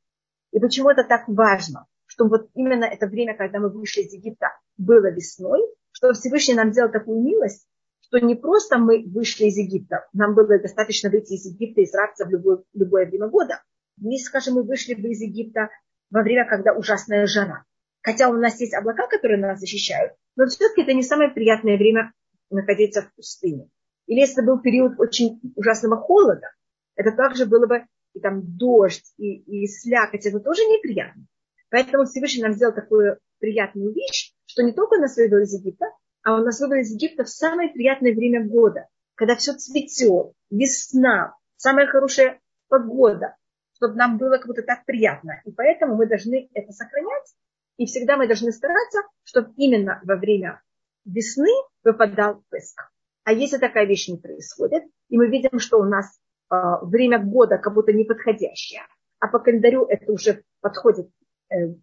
И 0.51 0.59
почему 0.59 0.89
это 0.89 1.05
так 1.05 1.29
важно? 1.29 1.85
Что 2.07 2.27
вот 2.27 2.49
именно 2.55 2.85
это 2.85 3.07
время, 3.07 3.37
когда 3.37 3.59
мы 3.59 3.69
вышли 3.69 4.01
из 4.01 4.15
Египта, 4.15 4.47
было 4.79 5.13
весной, 5.13 5.61
что 5.91 6.15
Всевышний 6.15 6.55
нам 6.55 6.73
сделал 6.73 6.91
такую 6.91 7.23
милость, 7.23 7.67
что 8.13 8.25
не 8.25 8.35
просто 8.35 8.77
мы 8.77 9.05
вышли 9.07 9.45
из 9.47 9.57
Египта, 9.57 10.07
нам 10.13 10.35
было 10.35 10.59
достаточно 10.59 11.09
выйти 11.09 11.33
из 11.33 11.47
Египта 11.47 11.81
и 11.81 11.87
сраться 11.87 12.27
в 12.27 12.31
любое, 12.31 12.63
любое 12.75 13.07
время 13.07 13.29
года. 13.29 13.63
Если, 13.99 14.27
скажем, 14.27 14.55
мы 14.55 14.65
вышли 14.65 14.93
бы 14.93 15.09
из 15.09 15.23
Египта 15.23 15.71
во 16.11 16.23
время, 16.23 16.47
когда 16.47 16.75
ужасная 16.75 17.27
жара. 17.27 17.65
Хотя 18.03 18.29
у 18.29 18.35
нас 18.35 18.61
есть 18.61 18.75
облака, 18.75 19.07
которые 19.07 19.41
нас 19.41 19.61
защищают, 19.61 20.13
но 20.37 20.47
все-таки 20.47 20.83
это 20.83 20.93
не 20.93 21.03
самое 21.03 21.31
приятное 21.31 21.79
время 21.79 22.13
находиться 22.51 23.03
в 23.03 23.15
пустыне. 23.15 23.71
Или 24.07 24.21
если 24.21 24.43
это 24.43 24.53
был 24.53 24.61
период 24.61 25.01
очень 25.01 25.41
ужасного 25.57 25.97
холода, 25.97 26.49
это 26.97 27.13
также 27.13 27.47
было 27.47 27.67
бы 27.67 27.87
и 28.13 28.21
там 28.21 28.43
дождь, 28.59 29.15
и, 29.17 29.37
и 29.37 29.67
слякоть, 29.67 30.27
это 30.27 30.39
тоже 30.41 30.61
неприятно. 30.65 31.25
Поэтому 31.71 32.05
Всевышний 32.05 32.43
нам 32.43 32.53
сделал 32.53 32.75
такую 32.75 33.19
приятную 33.39 33.95
вещь, 33.95 34.35
что 34.45 34.63
не 34.63 34.73
только 34.73 34.99
нас 34.99 35.17
вывел 35.17 35.39
из 35.39 35.55
Египта, 35.55 35.87
а 36.23 36.35
он 36.35 36.45
нас 36.45 36.61
из 36.61 36.93
Египта 36.93 37.25
в 37.25 37.29
самое 37.29 37.71
приятное 37.71 38.15
время 38.15 38.45
года, 38.45 38.87
когда 39.15 39.37
все 39.37 39.53
цветет, 39.55 40.33
весна, 40.51 41.35
самая 41.57 41.87
хорошая 41.87 42.41
погода, 42.69 43.37
чтобы 43.77 43.95
нам 43.95 44.19
было 44.19 44.39
как 44.39 44.47
будто 44.47 44.63
так 44.63 44.85
приятно. 44.85 45.41
И 45.45 45.51
поэтому 45.51 45.97
мы 45.97 46.07
должны 46.07 46.49
это 46.55 46.73
сохранять, 46.73 47.35
и 47.77 47.87
всегда 47.87 48.17
мы 48.17 48.27
должны 48.27 48.53
стараться, 48.53 49.01
чтобы 49.25 49.53
именно 49.57 50.01
во 50.05 50.17
время 50.17 50.63
весны 51.05 51.51
выпадал 51.83 52.45
Песах. 52.51 52.93
А 53.25 53.33
если 53.33 53.59
такая 53.59 53.87
вещь 53.87 54.09
не 54.09 54.19
происходит, 54.19 54.85
и 55.09 55.17
мы 55.17 55.29
видим, 55.29 55.59
что 55.59 55.79
у 55.79 55.85
нас 55.85 56.19
э, 56.51 56.57
время 56.83 57.19
года 57.19 57.59
как 57.59 57.75
будто 57.75 57.93
неподходящее, 57.93 58.83
а 59.19 59.29
по 59.29 59.39
календарю 59.39 59.85
это 59.87 60.11
уже 60.13 60.43
подходит 60.61 61.09
э, 61.51 61.75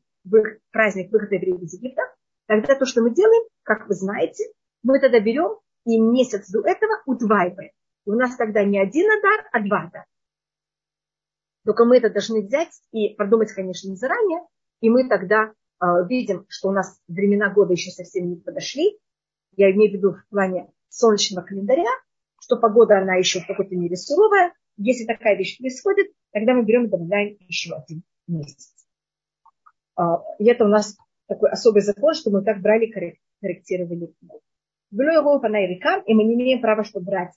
праздник 0.71 1.11
выхода 1.11 1.35
из 1.35 1.73
Египта, 1.73 2.03
тогда 2.49 2.73
то, 2.73 2.85
что 2.85 3.01
мы 3.01 3.13
делаем, 3.13 3.47
как 3.61 3.87
вы 3.87 3.93
знаете, 3.93 4.43
мы 4.81 4.99
тогда 4.99 5.19
берем 5.19 5.59
и 5.85 5.99
месяц 5.99 6.49
до 6.49 6.61
этого 6.61 6.93
удваиваем. 7.05 7.69
И 8.05 8.09
у 8.09 8.15
нас 8.15 8.35
тогда 8.35 8.63
не 8.63 8.79
один 8.79 9.05
адар, 9.11 9.45
а 9.51 9.59
два 9.63 9.83
адара. 9.83 10.05
Только 11.63 11.85
мы 11.85 11.97
это 11.97 12.09
должны 12.09 12.41
взять 12.41 12.71
и 12.91 13.13
продумать, 13.13 13.51
конечно, 13.51 13.87
не 13.87 13.95
заранее, 13.95 14.39
и 14.81 14.89
мы 14.89 15.07
тогда 15.07 15.51
э, 15.79 15.85
видим, 16.07 16.47
что 16.49 16.69
у 16.69 16.71
нас 16.71 16.99
времена 17.07 17.53
года 17.53 17.73
еще 17.73 17.91
совсем 17.91 18.27
не 18.27 18.37
подошли. 18.37 18.97
Я 19.55 19.71
имею 19.71 19.91
в 19.91 19.93
виду 19.93 20.13
в 20.13 20.27
плане 20.29 20.71
солнечного 20.87 21.45
календаря, 21.45 21.91
что 22.41 22.57
погода, 22.57 22.97
она 22.97 23.13
еще 23.15 23.41
в 23.41 23.47
какой-то 23.47 23.75
мере 23.75 23.95
суровая. 23.95 24.53
Если 24.77 25.05
такая 25.05 25.35
вещь 25.37 25.59
происходит, 25.59 26.07
тогда 26.31 26.55
мы 26.55 26.63
берем 26.63 26.85
и 26.85 26.89
добавляем 26.89 27.37
еще 27.41 27.75
один 27.75 28.01
месяц. 28.25 28.73
А, 29.95 30.23
и 30.39 30.49
это 30.49 30.65
у 30.65 30.69
нас 30.69 30.97
такой 31.29 31.51
особый 31.51 31.81
закон, 31.81 32.13
что 32.13 32.31
мы 32.31 32.43
так 32.43 32.59
брали, 32.59 32.91
корректировали 33.39 34.13
год. 34.21 34.41
И 34.91 36.13
мы 36.13 36.23
не 36.23 36.33
имеем 36.33 36.59
права, 36.59 36.83
что 36.83 36.99
брать 36.99 37.33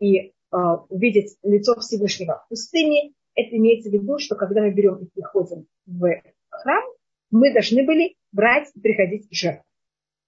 и 0.00 0.32
uh, 0.52 0.84
увидеть 0.88 1.38
лицо 1.42 1.78
Всевышнего 1.78 2.42
в 2.44 2.48
пустыне. 2.48 3.12
Это 3.34 3.56
имеется 3.56 3.88
в 3.88 3.92
виду, 3.92 4.18
что 4.18 4.34
когда 4.34 4.60
мы 4.60 4.72
берем 4.72 4.96
и 4.96 5.06
приходим 5.06 5.66
в 5.86 6.22
храм, 6.50 6.84
мы 7.30 7.52
должны 7.52 7.86
были 7.86 8.16
брать 8.32 8.70
и 8.74 8.80
приходить 8.80 9.30
в 9.30 9.34
жертву. 9.34 9.64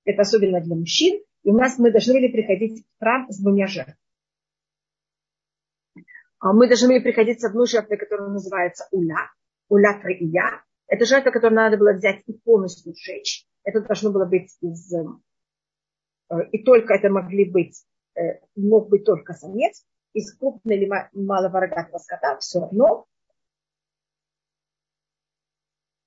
Это 0.04 0.22
особенно 0.22 0.60
для 0.60 0.76
мужчин. 0.76 1.20
И 1.42 1.50
у 1.50 1.54
нас 1.54 1.78
мы 1.78 1.90
должны 1.90 2.14
были 2.14 2.28
приходить 2.28 2.82
в 2.82 2.98
храм 3.00 3.30
с 3.30 3.38
двумя 3.38 3.66
жертвами. 3.66 3.98
А 6.38 6.52
мы 6.52 6.68
должны 6.68 6.88
были 6.88 7.00
приходить 7.00 7.40
с 7.40 7.44
одной 7.44 7.66
жертвой, 7.66 7.98
которая 7.98 8.28
называется 8.28 8.86
уля, 8.92 9.30
уля 9.68 9.98
троия. 10.00 10.62
Это 10.86 11.04
жертва, 11.04 11.30
которую 11.30 11.56
надо 11.56 11.76
было 11.76 11.92
взять 11.92 12.22
и 12.26 12.32
полностью 12.32 12.94
сжечь. 12.94 13.46
Это 13.64 13.80
должно 13.80 14.10
было 14.10 14.26
быть 14.26 14.56
из... 14.60 14.92
Э, 14.92 15.04
и 16.52 16.62
только 16.62 16.94
это 16.94 17.08
могли 17.08 17.50
быть, 17.50 17.84
э, 18.14 18.40
мог 18.56 18.88
быть 18.88 19.04
только 19.04 19.32
самец. 19.32 19.84
Из 20.12 20.36
крупного 20.36 20.76
или 20.76 20.90
малого 21.12 21.60
рогатого 21.60 21.98
скота 21.98 22.38
все 22.38 22.60
равно. 22.60 23.06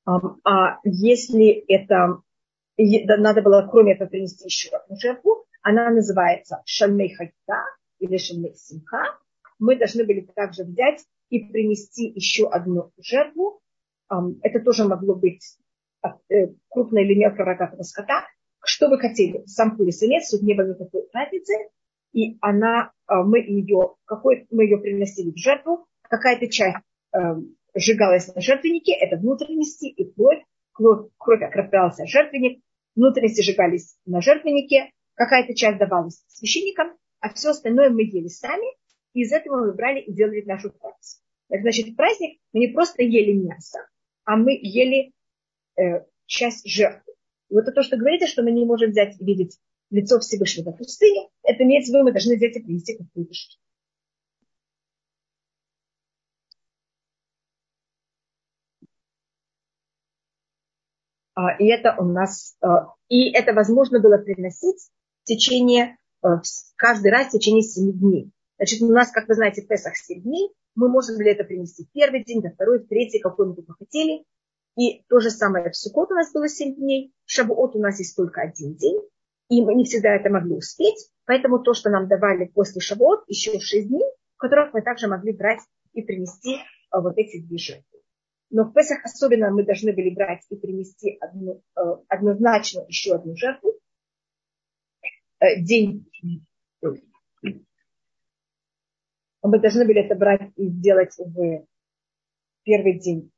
А 0.06 0.80
если 0.84 1.50
это 1.68 2.22
надо 2.78 3.42
было 3.42 3.68
кроме 3.70 3.94
этого 3.96 4.08
принести 4.08 4.46
еще 4.46 4.70
одну 4.70 4.96
жертву. 4.98 5.46
Она 5.62 5.90
называется 5.90 6.62
Шальмей 6.66 7.14
Хагита 7.14 7.64
или 8.00 8.18
Шальмей 8.18 8.56
Симха. 8.56 9.18
Мы 9.60 9.76
должны 9.76 10.06
были 10.06 10.22
также 10.22 10.64
взять 10.64 11.04
и 11.30 11.40
принести 11.40 12.08
еще 12.08 12.48
одну 12.48 12.92
жертву. 12.98 13.60
Это 14.10 14.60
тоже 14.60 14.86
могло 14.86 15.16
быть 15.16 15.58
э, 16.30 16.48
крупная 16.70 17.04
или 17.04 17.16
мелкая 17.16 17.46
рогатого 17.46 17.84
скота. 17.84 18.26
Что 18.64 18.90
вы 18.90 19.00
хотели? 19.00 19.46
Самку 19.46 19.84
или 19.84 19.92
самец, 19.92 20.30
тут 20.30 20.42
не 20.42 20.54
было 20.54 20.70
никакой 20.70 21.08
разницы. 21.14 21.54
И 22.14 22.38
она, 22.42 22.92
а, 23.06 23.24
мы 23.24 23.40
ее, 23.40 23.96
какой, 24.06 24.48
мы 24.50 24.64
ее 24.64 24.78
приносили 24.78 25.32
в 25.32 25.38
жертву. 25.38 25.88
Какая-то 26.10 26.48
часть 26.48 26.78
сжигалась 27.76 28.34
на 28.34 28.42
жертвеннике, 28.42 28.94
это 28.94 29.18
внутренности 29.18 29.86
и 29.88 30.12
кровь. 30.12 30.44
Кровь, 30.74 31.10
кровь 31.18 31.42
окроплялась 31.42 31.98
жертвенник, 32.06 32.62
внутренности 32.96 33.42
сжигались 33.42 33.98
на 34.06 34.22
жертвеннике, 34.22 34.92
какая-то 35.16 35.56
часть 35.56 35.80
давалась 35.80 36.24
священникам, 36.28 36.96
а 37.20 37.34
все 37.34 37.50
остальное 37.50 37.90
мы 37.90 38.04
ели 38.04 38.28
сами, 38.28 38.68
и 39.14 39.22
из 39.22 39.32
этого 39.32 39.66
мы 39.66 39.74
брали 39.74 40.02
и 40.02 40.14
делали 40.14 40.44
нашу 40.46 40.70
трапезу. 40.70 41.18
Значит, 41.50 41.96
праздник 41.96 42.40
мы 42.54 42.60
не 42.60 42.68
просто 42.68 43.02
ели 43.04 43.32
мясо, 43.34 43.80
а 44.28 44.36
мы 44.36 44.60
ели 44.62 45.14
э, 45.78 46.06
часть 46.26 46.68
жертвы. 46.70 47.14
И 47.50 47.54
вот 47.54 47.62
это 47.62 47.72
то, 47.72 47.82
что 47.82 47.96
говорите, 47.96 48.28
что 48.28 48.44
мы 48.44 48.52
не 48.52 48.66
можем 48.66 48.92
взять 48.92 49.16
и 49.20 49.24
видеть 49.24 49.58
лицо 49.90 50.20
Всевышнего 50.20 50.74
в 50.74 50.78
пустыне, 50.78 51.30
это 51.44 51.64
имеется 51.64 51.92
в 51.92 51.96
виду, 51.96 52.04
мы 52.04 52.12
должны 52.12 52.36
взять 52.36 52.58
и 52.58 52.62
принести 52.62 52.98
какую-то 52.98 53.34
жертву. 53.34 53.62
И 61.60 61.68
это 61.68 61.96
у 61.98 62.04
нас, 62.04 62.58
а, 62.62 62.96
и 63.08 63.32
это 63.32 63.54
возможно 63.54 64.02
было 64.02 64.18
приносить 64.18 64.90
в 65.24 65.26
течение, 65.26 65.96
а, 66.22 66.42
каждый 66.76 67.12
раз 67.12 67.28
в 67.28 67.32
течение 67.32 67.62
7 67.62 67.94
дней. 67.94 68.32
Значит, 68.58 68.82
у 68.82 68.92
нас, 68.92 69.12
как 69.12 69.28
вы 69.30 69.36
знаете, 69.36 69.62
в 69.62 69.68
Песах 69.68 69.96
7 69.96 70.22
дней, 70.24 70.52
мы 70.78 70.90
можем 70.90 71.20
ли 71.20 71.32
это 71.32 71.44
принести 71.44 71.90
первый 71.92 72.24
день, 72.24 72.42
на 72.42 72.52
второй, 72.52 72.86
третий, 72.86 73.20
какой 73.20 73.48
мы 73.48 73.54
бы 73.54 73.66
хотели. 73.74 74.24
И 74.78 75.04
то 75.10 75.20
же 75.20 75.32
самое 75.32 75.72
в 75.72 75.76
Сукот 75.76 76.12
у 76.12 76.14
нас 76.14 76.32
было 76.32 76.48
7 76.48 76.76
дней, 76.76 77.12
в 77.26 77.32
Шабуот 77.32 77.76
у 77.76 77.80
нас 77.80 77.98
есть 77.98 78.16
только 78.16 78.42
один 78.42 78.76
день, 78.76 79.02
и 79.50 79.66
мы 79.66 79.74
не 79.74 79.86
всегда 79.86 80.16
это 80.16 80.30
могли 80.30 80.56
успеть, 80.56 81.10
поэтому 81.26 81.60
то, 81.60 81.74
что 81.74 81.90
нам 81.90 82.08
давали 82.08 82.46
после 82.46 82.80
Шабуот, 82.80 83.24
еще 83.28 83.60
6 83.60 83.88
дней, 83.88 84.06
в 84.36 84.38
которых 84.38 84.72
мы 84.72 84.84
также 84.84 85.08
могли 85.08 85.34
брать 85.34 85.62
и 85.94 86.04
принести 86.04 86.58
вот 86.92 87.18
эти 87.18 87.42
две 87.42 87.58
жертвы. 87.58 88.00
Но 88.52 88.66
в 88.66 88.74
Песах 88.74 89.04
особенно 89.04 89.50
мы 89.50 89.66
должны 89.66 89.94
были 89.94 90.14
брать 90.14 90.46
и 90.52 90.56
принести 90.56 91.18
одну, 91.20 91.64
э, 91.76 91.82
однозначно 92.08 92.86
еще 92.88 93.16
одну 93.16 93.36
жертву. 93.36 93.74
Э, 95.40 95.60
день. 95.60 96.06
Мы 99.42 99.60
должны 99.60 99.86
были 99.86 100.02
это 100.04 100.16
брать 100.16 100.52
и 100.56 100.68
сделать 100.68 101.16
в 101.18 101.66
первый 102.64 103.00
день 103.00 103.32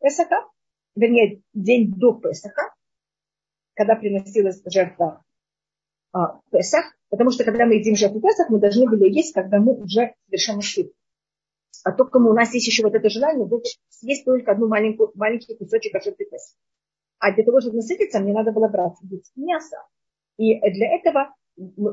Песаха, 0.00 0.46
вернее, 0.96 1.42
день 1.54 1.92
до 1.92 2.12
Песаха, 2.12 2.74
когда 3.74 3.96
приносилась 3.96 4.62
жертва 4.66 5.22
Песах, 6.50 6.84
потому 7.08 7.30
что 7.30 7.44
когда 7.44 7.66
мы 7.66 7.74
едим 7.74 7.96
жертву 7.96 8.20
Песах, 8.20 8.50
мы 8.50 8.58
должны 8.58 8.88
были 8.88 9.08
есть, 9.08 9.32
когда 9.32 9.58
мы 9.58 9.74
уже 9.74 10.14
совершенно 10.26 10.62
сыты 10.62 10.92
а 11.84 11.92
только 11.92 12.18
у 12.18 12.32
нас 12.32 12.52
есть 12.54 12.66
еще 12.66 12.82
вот 12.82 12.94
это 12.94 13.08
желание 13.08 13.48
съесть 13.88 14.24
только 14.24 14.52
одну 14.52 14.68
маленькую, 14.68 15.12
маленький 15.14 15.56
кусочек 15.56 15.92
кашерты 15.92 16.24
песок. 16.24 16.58
А 17.18 17.32
для 17.32 17.44
того, 17.44 17.60
чтобы 17.60 17.76
насытиться, 17.76 18.20
мне 18.20 18.32
надо 18.32 18.52
было 18.52 18.68
брать 18.68 18.94
мясо. 19.36 19.76
И 20.36 20.58
для 20.58 20.94
этого 20.94 21.34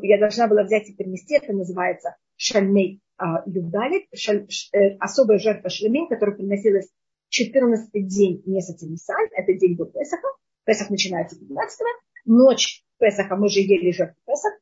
я 0.02 0.18
должна 0.20 0.48
была 0.48 0.64
взять 0.64 0.90
и 0.90 0.94
принести, 0.94 1.36
это 1.36 1.54
называется 1.54 2.16
шальмей 2.36 3.02
а, 3.18 3.44
юбдалит, 3.46 4.06
шаль, 4.16 4.48
э, 4.74 4.96
особая 5.00 5.40
жертва 5.40 5.70
шальмей, 5.70 6.08
которая 6.08 6.36
приносилась 6.36 6.90
14 7.30 8.08
день 8.08 8.44
месяца 8.46 8.88
Нисан, 8.88 9.28
это 9.32 9.54
день 9.54 9.76
до 9.76 9.86
Песаха. 9.86 10.28
Песах 10.66 10.90
начинается 10.90 11.40
15 11.40 11.80
Ночь 12.26 12.84
Песаха 13.00 13.36
мы 13.36 13.50
же 13.50 13.60
ели 13.60 13.92
жертву 13.92 14.22
Песах. 14.26 14.54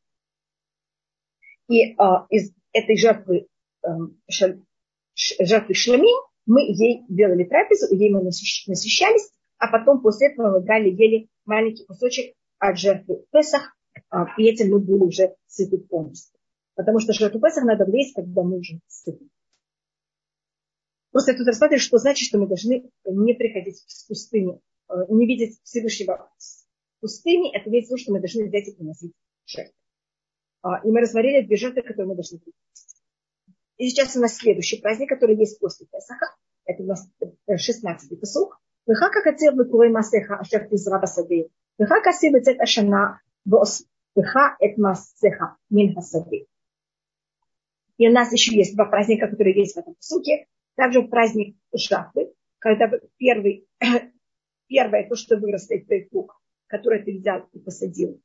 И 1.68 1.96
а, 1.98 2.28
из 2.30 2.52
этой 2.74 2.98
жертвы 2.98 3.48
а, 3.84 3.90
шаль, 4.30 4.62
жертвы 5.14 5.74
шламим, 5.74 6.16
мы 6.46 6.62
ей 6.62 7.04
делали 7.10 7.44
трапезу, 7.44 7.94
ей 7.94 8.14
мы 8.14 8.22
насыщались, 8.22 9.32
а 9.58 9.68
потом 9.68 10.02
после 10.02 10.32
этого 10.32 10.52
мы 10.52 10.62
брали, 10.62 10.90
ели 10.90 11.28
маленький 11.46 11.86
кусочек 11.86 12.36
от 12.60 12.78
жертвы 12.78 13.26
Песах, 13.32 13.76
а, 14.10 14.28
и 14.38 14.44
этим 14.46 14.72
мы 14.72 14.80
были 14.80 15.04
уже 15.04 15.36
сыты 15.48 15.78
полностью. 15.78 16.35
Потому 16.75 16.99
что 17.01 17.13
жертву 17.13 17.41
Песах 17.41 17.65
надо 17.65 17.85
есть, 17.91 18.15
когда 18.15 18.43
мы 18.43 18.59
уже 18.59 18.81
сыты. 18.87 19.29
Просто 21.11 21.33
я 21.33 21.39
тут 21.39 21.47
рассматриваю, 21.47 21.81
что 21.81 21.99
значит, 21.99 22.27
что 22.27 22.39
мы 22.39 22.47
должны 22.47 22.91
не 23.05 23.35
приходить 23.35 23.83
в 23.87 24.09
пустыню, 24.09 24.61
э, 24.89 24.95
не 25.09 25.27
видеть 25.27 25.61
Всевышнего 25.65 26.31
в 26.39 27.01
пустыне, 27.01 27.51
это 27.55 27.69
имеется 27.69 27.95
в 27.95 27.97
виду, 27.97 28.03
что 28.03 28.13
мы 28.13 28.21
должны 28.21 28.47
взять 28.47 28.69
и 28.69 28.73
приносить 28.73 29.13
жертву. 29.47 29.75
А, 30.63 30.79
и 30.87 30.91
мы 30.91 31.01
рассмотрели 31.01 31.47
две 31.47 31.57
жертвы, 31.57 31.83
которые 31.83 32.09
мы 32.09 32.15
должны 32.15 32.39
принести. 32.39 32.97
И 33.79 33.89
сейчас 33.89 34.15
у 34.17 34.21
нас 34.21 34.37
следующий 34.37 34.81
праздник, 34.81 35.09
который 35.09 35.37
есть 35.37 35.59
после 35.59 35.87
Песаха. 35.87 36.27
Это 36.65 36.83
у 36.83 36.87
нас 36.87 37.09
16-й 37.49 38.17
посух. 38.17 38.61
וכך 38.89 39.11
הקציר 39.21 39.53
בקורי 39.59 39.89
מעשיך 39.89 40.33
אשר 40.43 40.59
תזרע 40.71 40.99
בשדה, 41.03 41.43
וכך 41.81 42.07
עשי 42.09 42.31
בצאת 42.35 42.57
השנה 42.63 43.05
ועושך 43.47 44.35
את 44.65 44.79
מעשיך 44.79 45.39
מן 45.71 45.99
השדה. 45.99 46.41
И 47.98 48.08
у 48.08 48.12
нас 48.12 48.32
еще 48.32 48.56
есть 48.56 48.76
два 48.76 48.86
праздника, 48.86 49.28
которые 49.28 49.56
есть 49.56 49.76
в 49.76 49.80
этом 49.80 49.96
суке. 50.00 50.48
Также 50.76 51.04
праздник 51.04 51.56
жатвы, 51.74 52.34
когда 52.60 52.92
первый, 53.18 53.68
первое, 54.68 55.08
то, 55.08 55.16
что 55.16 55.38
вырастет 55.38 55.86
твой 55.86 56.08
плуг, 56.12 56.42
который 56.68 57.04
ты 57.04 57.14
взял 57.14 57.48
и 57.54 57.60
посадил, 57.60 58.22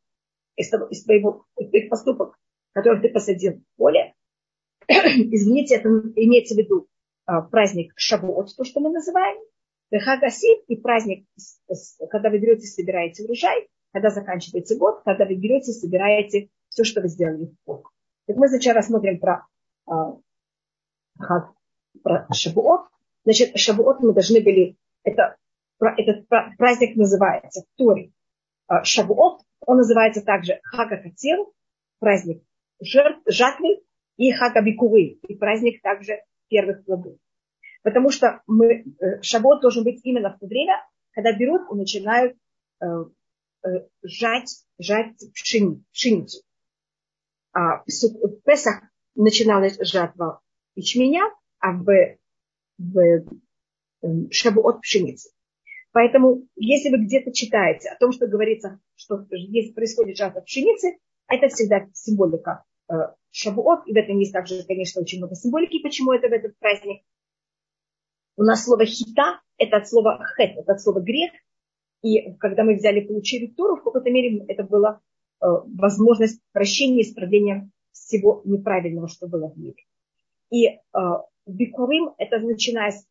из, 0.57 0.69
того, 0.69 0.87
из 0.87 1.05
твоего 1.05 1.47
из 1.57 1.69
твоих 1.69 1.89
поступок, 1.89 2.37
который 2.73 3.01
ты 3.01 3.09
посадил 3.11 3.55
в 3.55 3.77
поле, 3.77 4.15
извините, 4.89 5.77
это 5.77 5.89
имеется 5.89 6.55
в 6.55 6.59
виду 6.59 6.89
а, 7.27 7.43
праздник 7.43 7.93
Шавуот, 7.97 8.55
то, 8.57 8.65
что 8.65 8.81
мы 8.81 8.91
называем, 8.91 9.39
Хагасив 9.93 10.65
и 10.69 10.77
праздник, 10.77 11.27
когда 12.11 12.31
вы 12.31 12.39
берете 12.39 12.63
и 12.63 12.67
собираете 12.67 13.25
урожай, 13.25 13.69
когда 13.93 14.11
заканчивается 14.11 14.77
год, 14.77 15.03
когда 15.05 15.25
вы 15.27 15.35
берете 15.35 15.73
и 15.73 15.75
собираете 15.75 16.49
все, 16.69 16.85
что 16.85 17.01
вы 17.01 17.09
сделали 17.09 17.47
в 17.47 17.55
год. 17.67 17.85
Так 18.27 18.37
мы 18.37 18.49
сначала 18.49 18.77
рассмотрим 18.77 19.19
про, 19.19 19.47
а, 19.87 20.17
про 22.03 22.27
Шавуот. 22.33 22.89
Значит, 23.25 23.59
Шавуот 23.59 24.01
мы 24.01 24.13
должны 24.13 24.41
были, 24.43 24.77
это, 25.03 25.37
этот 25.79 26.27
праздник 26.29 26.97
называется 26.97 27.63
в 27.63 27.77
Торе 27.77 28.13
а, 28.67 28.85
Шавуот, 28.85 29.43
он 29.67 29.77
называется 29.77 30.23
также 30.23 30.61
Хага 30.65 31.03
праздник 31.99 32.43
жертв, 32.81 33.21
жатвы, 33.27 33.83
и 34.17 34.33
Хага 34.33 34.63
Бикуры, 34.63 35.19
и 35.29 35.35
праздник 35.35 35.81
также 35.83 36.23
первых 36.49 36.85
плодов. 36.85 37.17
Потому 37.83 38.11
что 38.11 38.43
мы, 38.47 38.85
э, 39.01 39.23
шабот 39.23 39.63
должен 39.63 39.85
быть 39.85 40.01
именно 40.05 40.35
в 40.35 40.39
то 40.39 40.47
время, 40.47 40.75
когда 41.13 41.33
берут 41.33 41.63
и 41.73 41.75
начинают 41.75 42.37
э, 42.81 42.87
э, 43.65 43.69
жать, 44.03 44.65
жать 44.79 45.17
пшени, 45.33 45.83
пшеницу. 45.93 46.43
А 47.53 47.79
в 47.79 48.41
Песах 48.45 48.83
начиналась 49.21 49.79
жатва 49.81 50.41
ячменя, 50.75 51.23
а 51.59 51.73
в, 51.73 52.17
в 52.79 53.25
шабуот 54.31 54.81
пшеницы. 54.81 55.31
Поэтому, 55.93 56.47
если 56.57 56.91
вы 56.91 57.05
где-то 57.05 57.33
читаете 57.33 57.91
о 57.91 57.99
том, 57.99 58.13
что 58.13 58.27
говорится, 58.27 58.81
что 58.95 59.27
здесь 59.31 59.73
происходит 59.73 60.17
жатва 60.17 60.41
пшеницы, 60.41 60.99
это 61.29 61.49
всегда 61.49 61.87
символика 61.93 62.65
шабуот, 63.31 63.87
и 63.87 63.93
в 63.93 63.97
этом 63.97 64.19
есть 64.19 64.33
также, 64.33 64.65
конечно, 64.65 65.03
очень 65.03 65.19
много 65.19 65.35
символики, 65.35 65.83
почему 65.83 66.13
это 66.13 66.29
в 66.29 66.33
этот 66.33 66.59
праздник. 66.59 67.03
У 68.37 68.43
нас 68.43 68.65
слово 68.65 68.87
хита– 68.87 69.41
это 69.59 69.79
от 69.79 69.89
слова 69.89 70.25
хет, 70.37 70.57
это 70.57 70.73
от 70.73 70.81
слова 70.81 71.01
грех. 71.01 71.31
И 72.03 72.33
когда 72.37 72.65
мы 72.65 72.77
взяли, 72.77 73.01
получили 73.01 73.49
Туру, 73.49 73.77
в 73.77 73.85
какой-то 73.85 74.11
мере 74.11 74.45
это 74.49 74.65
была 74.65 75.01
э, 75.41 75.47
возможность 75.47 76.41
прощения 76.53 77.03
и 77.03 77.03
исправления 77.03 77.71
всего 77.93 78.43
неправильного, 78.45 79.09
что 79.09 79.27
было 79.29 79.49
в 79.49 79.59
мире. 79.59 79.85
И 80.51 80.67
э, 80.67 80.79
Бикурим– 81.47 82.15
это 82.19 82.39
начиная 82.39 82.91
с 82.91 83.07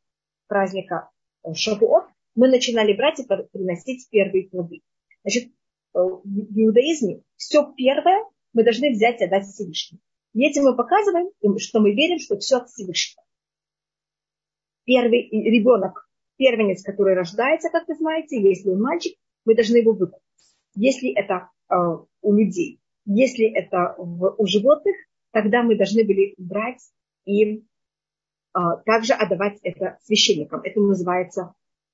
праздника 0.47 1.09
э, 1.43 1.53
Шавуот, 1.53 2.05
мы 2.35 2.47
начинали 2.47 2.93
брать 2.93 3.19
и 3.19 3.25
приносить 3.51 4.07
первые 4.09 4.49
плоды. 4.49 4.81
Значит, 5.23 5.45
э, 5.45 5.49
в 5.93 6.59
иудаизме 6.59 7.21
все 7.35 7.71
первое 7.75 8.23
мы 8.53 8.63
должны 8.63 8.91
взять 8.91 9.21
и 9.21 9.25
отдать 9.25 9.45
Всевышнему. 9.45 10.01
И 10.33 10.45
этим 10.45 10.63
мы 10.63 10.75
показываем, 10.75 11.29
что 11.57 11.79
мы 11.79 11.93
верим, 11.93 12.19
что 12.19 12.37
все 12.37 12.57
от 12.57 12.69
Всевышнего 12.69 13.23
первый 14.89 15.29
ребенок, 15.29 16.09
первенец, 16.35 16.81
который 16.81 17.13
рождается, 17.13 17.69
как 17.69 17.87
вы 17.87 17.93
знаете, 17.93 18.41
если 18.41 18.69
он 18.69 18.81
мальчик, 18.81 19.15
мы 19.45 19.53
должны 19.53 19.77
его 19.77 19.93
выкупить. 19.93 20.25
Если 20.73 21.13
это 21.13 21.51
э, 21.69 21.75
у 22.21 22.33
людей, 22.33 22.79
если 23.11 23.51
это 23.51 23.95
в, 23.97 24.35
у 24.37 24.45
животных, 24.45 24.95
тогда 25.31 25.63
мы 25.63 25.75
должны 25.75 26.05
были 26.05 26.35
брать 26.37 26.81
и 27.25 27.57
э, 27.57 28.59
также 28.85 29.13
отдавать 29.13 29.59
это 29.63 29.97
священникам. 30.03 30.61
Это 30.61 30.79
называется 30.79 31.53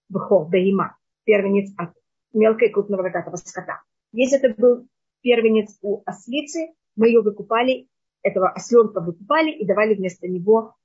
бхор, 0.10 0.50
даима, 0.50 0.98
первенец 1.24 1.72
от 1.78 1.94
мелкой 2.34 2.70
крупного 2.70 3.04
рогатого 3.04 3.38
скота. 3.38 3.82
Если 4.12 4.38
это 4.38 4.62
был 4.62 4.88
первенец 5.22 5.78
у 5.82 6.04
ослицы, 6.06 6.74
мы 6.98 7.08
ее 7.08 7.22
выкупали, 7.22 7.88
этого 8.22 8.50
осленка 8.50 9.00
выкупали 9.00 9.52
и 9.52 9.66
давали 9.66 9.96
вместо 9.96 10.28
него 10.28 10.76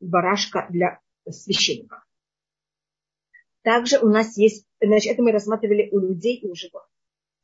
барашка 0.00 0.66
для 0.68 1.00
священника. 1.28 2.04
Также 3.62 3.98
у 3.98 4.08
нас 4.08 4.36
есть, 4.36 4.66
значит, 4.80 5.12
это 5.12 5.22
мы 5.22 5.32
рассматривали 5.32 5.88
у 5.90 6.00
людей 6.00 6.36
и 6.36 6.48
у 6.48 6.54
животных. 6.54 6.95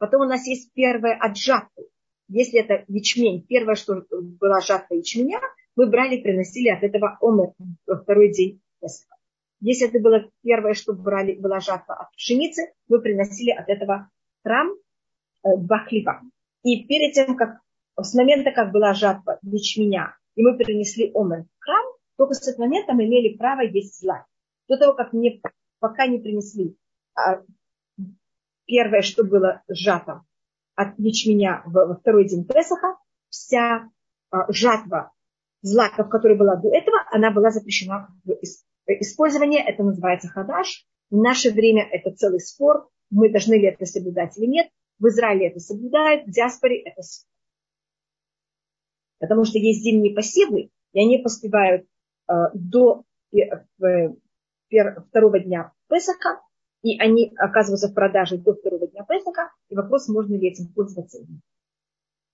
Потом 0.03 0.23
у 0.23 0.25
нас 0.25 0.45
есть 0.49 0.73
первое 0.75 1.17
от 1.17 1.37
жатвы. 1.37 1.87
Если 2.27 2.59
это 2.59 2.85
ячмень, 2.89 3.47
первое, 3.47 3.77
что 3.77 4.03
была 4.11 4.61
жатва 4.61 4.97
ячменя, 4.97 5.39
мы 5.77 5.87
брали 5.87 6.21
приносили 6.21 6.71
от 6.71 6.83
этого 6.83 7.19
омер 7.21 7.53
во 7.87 7.99
второй 7.99 8.33
день. 8.33 8.61
Если 9.61 9.89
это 9.89 10.01
было 10.01 10.29
первое, 10.43 10.75
что 10.75 10.93
брали, 10.93 11.35
была 11.35 11.61
жатва 11.61 11.95
от 11.95 12.11
пшеницы, 12.17 12.73
мы 12.89 13.01
приносили 13.01 13.53
от 13.53 13.69
этого 13.69 14.11
храм 14.43 14.73
э, 15.45 15.57
два 15.59 15.79
хлеба. 15.85 16.21
И 16.65 16.85
перед 16.85 17.15
тем, 17.15 17.37
как 17.37 17.61
с 17.97 18.13
момента, 18.15 18.51
как 18.51 18.73
была 18.73 18.95
жатва 18.95 19.39
ячменя, 19.43 20.17
и 20.35 20.43
мы 20.43 20.59
принесли 20.59 21.13
омер 21.15 21.45
в 21.45 21.65
храм, 21.65 21.85
только 22.17 22.35
с 22.35 22.49
этого 22.49 22.65
момента 22.65 22.93
мы 22.93 23.05
имели 23.05 23.37
право 23.37 23.61
есть 23.61 24.01
зла. 24.01 24.27
До 24.69 24.77
того, 24.77 24.95
как 24.95 25.13
мне 25.13 25.41
пока 25.79 26.09
не 26.09 26.19
принесли 26.19 26.77
а, 27.15 27.43
первое, 28.67 29.03
что 29.03 29.25
было 29.25 29.63
сжато 29.69 30.23
от 30.75 30.99
ячменя 30.99 31.63
во 31.67 31.95
второй 31.95 32.27
день 32.29 32.45
Песаха, 32.45 32.97
вся 33.29 33.91
а, 34.31 34.53
жатва 34.53 35.13
злаков, 35.61 36.09
которая 36.09 36.39
была 36.39 36.57
до 36.57 36.69
этого, 36.69 36.99
она 37.11 37.31
была 37.31 37.51
запрещена 37.51 38.09
в 38.25 38.33
использовании. 38.87 39.63
Это 39.63 39.83
называется 39.83 40.29
хадаш. 40.29 40.87
В 41.11 41.17
наше 41.17 41.51
время 41.51 41.87
это 41.91 42.15
целый 42.15 42.41
спор. 42.41 42.89
Мы 43.11 43.31
должны 43.31 43.55
ли 43.55 43.67
это 43.67 43.85
соблюдать 43.85 44.37
или 44.39 44.47
нет. 44.47 44.69
В 44.99 45.09
Израиле 45.09 45.49
это 45.49 45.61
соблюдают, 45.61 46.27
в 46.27 46.31
диаспоре 46.31 46.83
это 46.83 47.03
Потому 49.19 49.45
что 49.45 49.59
есть 49.59 49.83
зимние 49.83 50.15
посевы, 50.15 50.71
и 50.93 51.01
они 51.01 51.19
поспевают 51.19 51.87
Э, 52.29 52.51
до 52.55 53.05
второго 55.09 55.41
дня 55.41 55.73
Песаха, 55.89 56.41
и 56.83 57.01
они 57.01 57.33
оказываются 57.37 57.89
в 57.89 57.95
продаже 57.95 58.39
до 58.39 58.55
второго 58.55 58.87
дня 58.89 59.05
Песаха, 59.09 59.51
и 59.69 59.75
вопрос, 59.75 60.09
можно 60.09 60.35
ли 60.35 60.49
этим 60.49 60.73
пользоваться. 60.73 61.25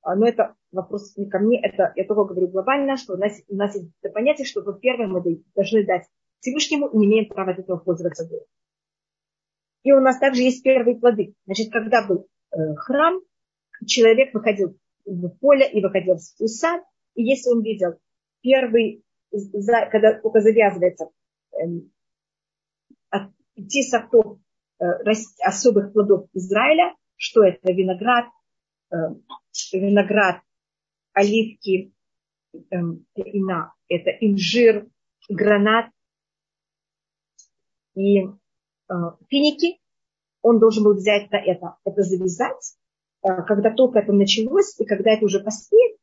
А, 0.03 0.17
но 0.17 0.27
это 0.27 0.55
вопрос 0.73 1.17
не 1.17 1.29
ко 1.29 1.39
мне, 1.39 1.61
это 1.61 1.93
я 1.97 2.05
только 2.05 2.33
говорю 2.33 2.49
глобально, 2.49 2.97
что 2.97 3.15
у 3.15 3.17
нас, 3.17 3.33
у 3.49 3.57
нас 3.57 3.75
есть 3.75 3.91
это 4.01 4.13
понятие, 4.13 4.47
что 4.47 4.63
во-первых, 4.63 5.09
мы 5.25 5.43
должны 5.55 5.85
дать 5.85 6.07
Всевышнему 6.41 6.89
не 6.93 7.07
имеем 7.07 7.29
права 7.29 7.53
от 7.53 7.59
этого 7.59 7.79
пользоваться. 7.79 8.29
И 9.83 9.93
у 9.93 10.01
нас 10.01 10.19
также 10.19 10.43
есть 10.43 10.63
первые 10.63 10.97
плоды. 10.97 11.35
Значит, 11.47 11.73
когда 11.73 12.07
был 12.07 12.29
э, 12.53 12.75
храм, 12.77 13.21
человек 13.87 14.33
выходил 14.35 14.77
в 15.05 15.29
поле 15.39 15.69
и 15.71 15.83
выходил 15.83 16.17
в 16.17 16.47
сад, 16.49 16.83
и 17.15 17.23
если 17.23 17.51
он 17.51 17.63
видел 17.63 17.99
первый 18.41 19.03
когда 19.91 20.19
только 20.21 20.41
завязывается 20.41 21.11
эм, 21.53 21.91
пяти 23.59 23.83
сортов 23.83 24.39
э, 24.81 24.85
особых 25.45 25.93
плодов 25.93 26.29
Израиля, 26.33 26.95
что 27.17 27.43
это? 27.43 27.73
Виноград, 27.73 28.27
э, 28.91 28.97
виноград, 29.73 30.41
оливки, 31.13 31.93
эм, 32.71 33.05
ина, 33.17 33.75
это 33.89 34.11
инжир, 34.21 34.87
гранат 35.29 35.91
и 37.95 38.21
э, 38.21 38.95
финики, 39.29 39.81
он 40.43 40.61
должен 40.61 40.85
был 40.85 40.95
взять 40.95 41.31
на 41.33 41.37
это, 41.37 41.77
это 41.85 42.03
завязать, 42.03 42.77
когда 43.21 43.75
только 43.75 43.99
это 43.99 44.13
началось, 44.13 44.79
и 44.79 44.85
когда 44.85 45.11
это 45.11 45.25
уже 45.25 45.41
поспеет, 45.41 45.99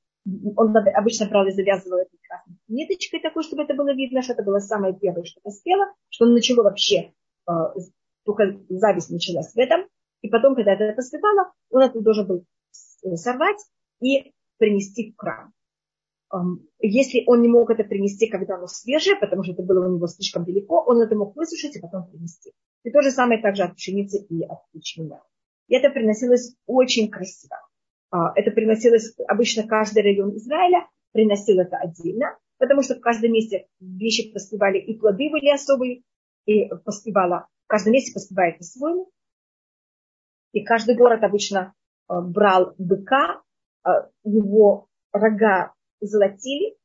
он 0.57 0.75
обычно 0.75 1.27
брал 1.29 1.47
и 1.47 1.51
завязывал 1.51 1.99
этой 1.99 2.19
красной 2.27 2.57
ниточкой 2.67 3.21
такой, 3.21 3.43
чтобы 3.43 3.63
это 3.63 3.73
было 3.73 3.93
видно, 3.93 4.21
что 4.21 4.33
это 4.33 4.43
было 4.43 4.59
самое 4.59 4.93
первое, 4.93 5.23
что 5.23 5.39
поспело, 5.41 5.85
что 6.09 6.25
он 6.25 6.33
начало 6.33 6.63
вообще, 6.63 7.13
только 8.23 8.59
зависть 8.69 9.09
началась 9.09 9.53
в 9.53 9.57
этом. 9.57 9.87
И 10.21 10.29
потом, 10.29 10.55
когда 10.55 10.73
это 10.73 10.95
поспевало, 10.95 11.51
он 11.69 11.83
это 11.83 12.01
должен 12.01 12.27
был 12.27 12.45
сорвать 13.15 13.59
и 14.01 14.33
принести 14.57 15.11
в 15.11 15.17
храм. 15.17 15.51
Если 16.79 17.23
он 17.27 17.41
не 17.41 17.47
мог 17.47 17.69
это 17.69 17.83
принести, 17.83 18.27
когда 18.27 18.55
оно 18.55 18.67
свежее, 18.67 19.15
потому 19.15 19.43
что 19.43 19.53
это 19.53 19.63
было 19.63 19.87
у 19.87 19.95
него 19.95 20.07
слишком 20.07 20.43
далеко, 20.43 20.83
он 20.85 21.01
это 21.01 21.15
мог 21.15 21.35
высушить 21.35 21.75
и 21.75 21.79
потом 21.79 22.07
принести. 22.07 22.51
И 22.83 22.91
то 22.91 23.01
же 23.01 23.11
самое 23.11 23.41
также 23.41 23.63
от 23.63 23.75
пшеницы 23.75 24.25
и 24.29 24.43
от 24.43 24.59
ячменя. 24.73 25.21
И 25.67 25.75
это 25.75 25.89
приносилось 25.89 26.55
очень 26.65 27.09
красиво. 27.09 27.55
А, 28.11 28.31
это 28.35 28.51
приносилось 28.51 29.15
обычно 29.27 29.67
каждый 29.67 30.03
район 30.03 30.35
Израиля, 30.37 30.87
приносил 31.11 31.59
это 31.59 31.77
отдельно, 31.77 32.37
потому 32.57 32.83
что 32.83 32.95
в 32.95 33.01
каждом 33.01 33.31
месте 33.31 33.67
вещи 33.79 34.31
поспевали, 34.31 34.77
и 34.77 34.97
плоды 34.97 35.29
были 35.29 35.49
особые, 35.49 36.03
и 36.45 36.67
поспевала, 36.83 37.47
в 37.65 37.67
каждом 37.67 37.93
месте 37.93 38.13
поспевает 38.13 38.57
по-своему. 38.57 39.09
И 40.51 40.63
каждый 40.63 40.95
город 40.95 41.23
обычно 41.23 41.73
а, 42.07 42.21
брал 42.21 42.75
быка, 42.77 43.41
а, 43.83 44.09
его 44.23 44.87
рога 45.11 45.73
золотили, 45.99 46.77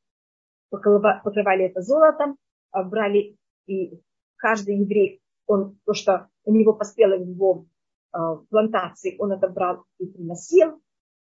покрывали 0.70 1.66
это 1.66 1.82
золотом, 1.82 2.36
а 2.70 2.82
брали 2.84 3.36
и 3.66 4.00
каждый 4.36 4.78
еврей, 4.78 5.20
он, 5.46 5.78
то, 5.84 5.94
что 5.94 6.28
у 6.44 6.54
него 6.54 6.72
поспело 6.72 7.16
в 7.16 7.28
его 7.28 7.66
э, 8.12 8.18
плантации, 8.48 9.16
он 9.18 9.32
это 9.32 9.48
брал 9.48 9.84
и 9.98 10.06
приносил. 10.06 10.80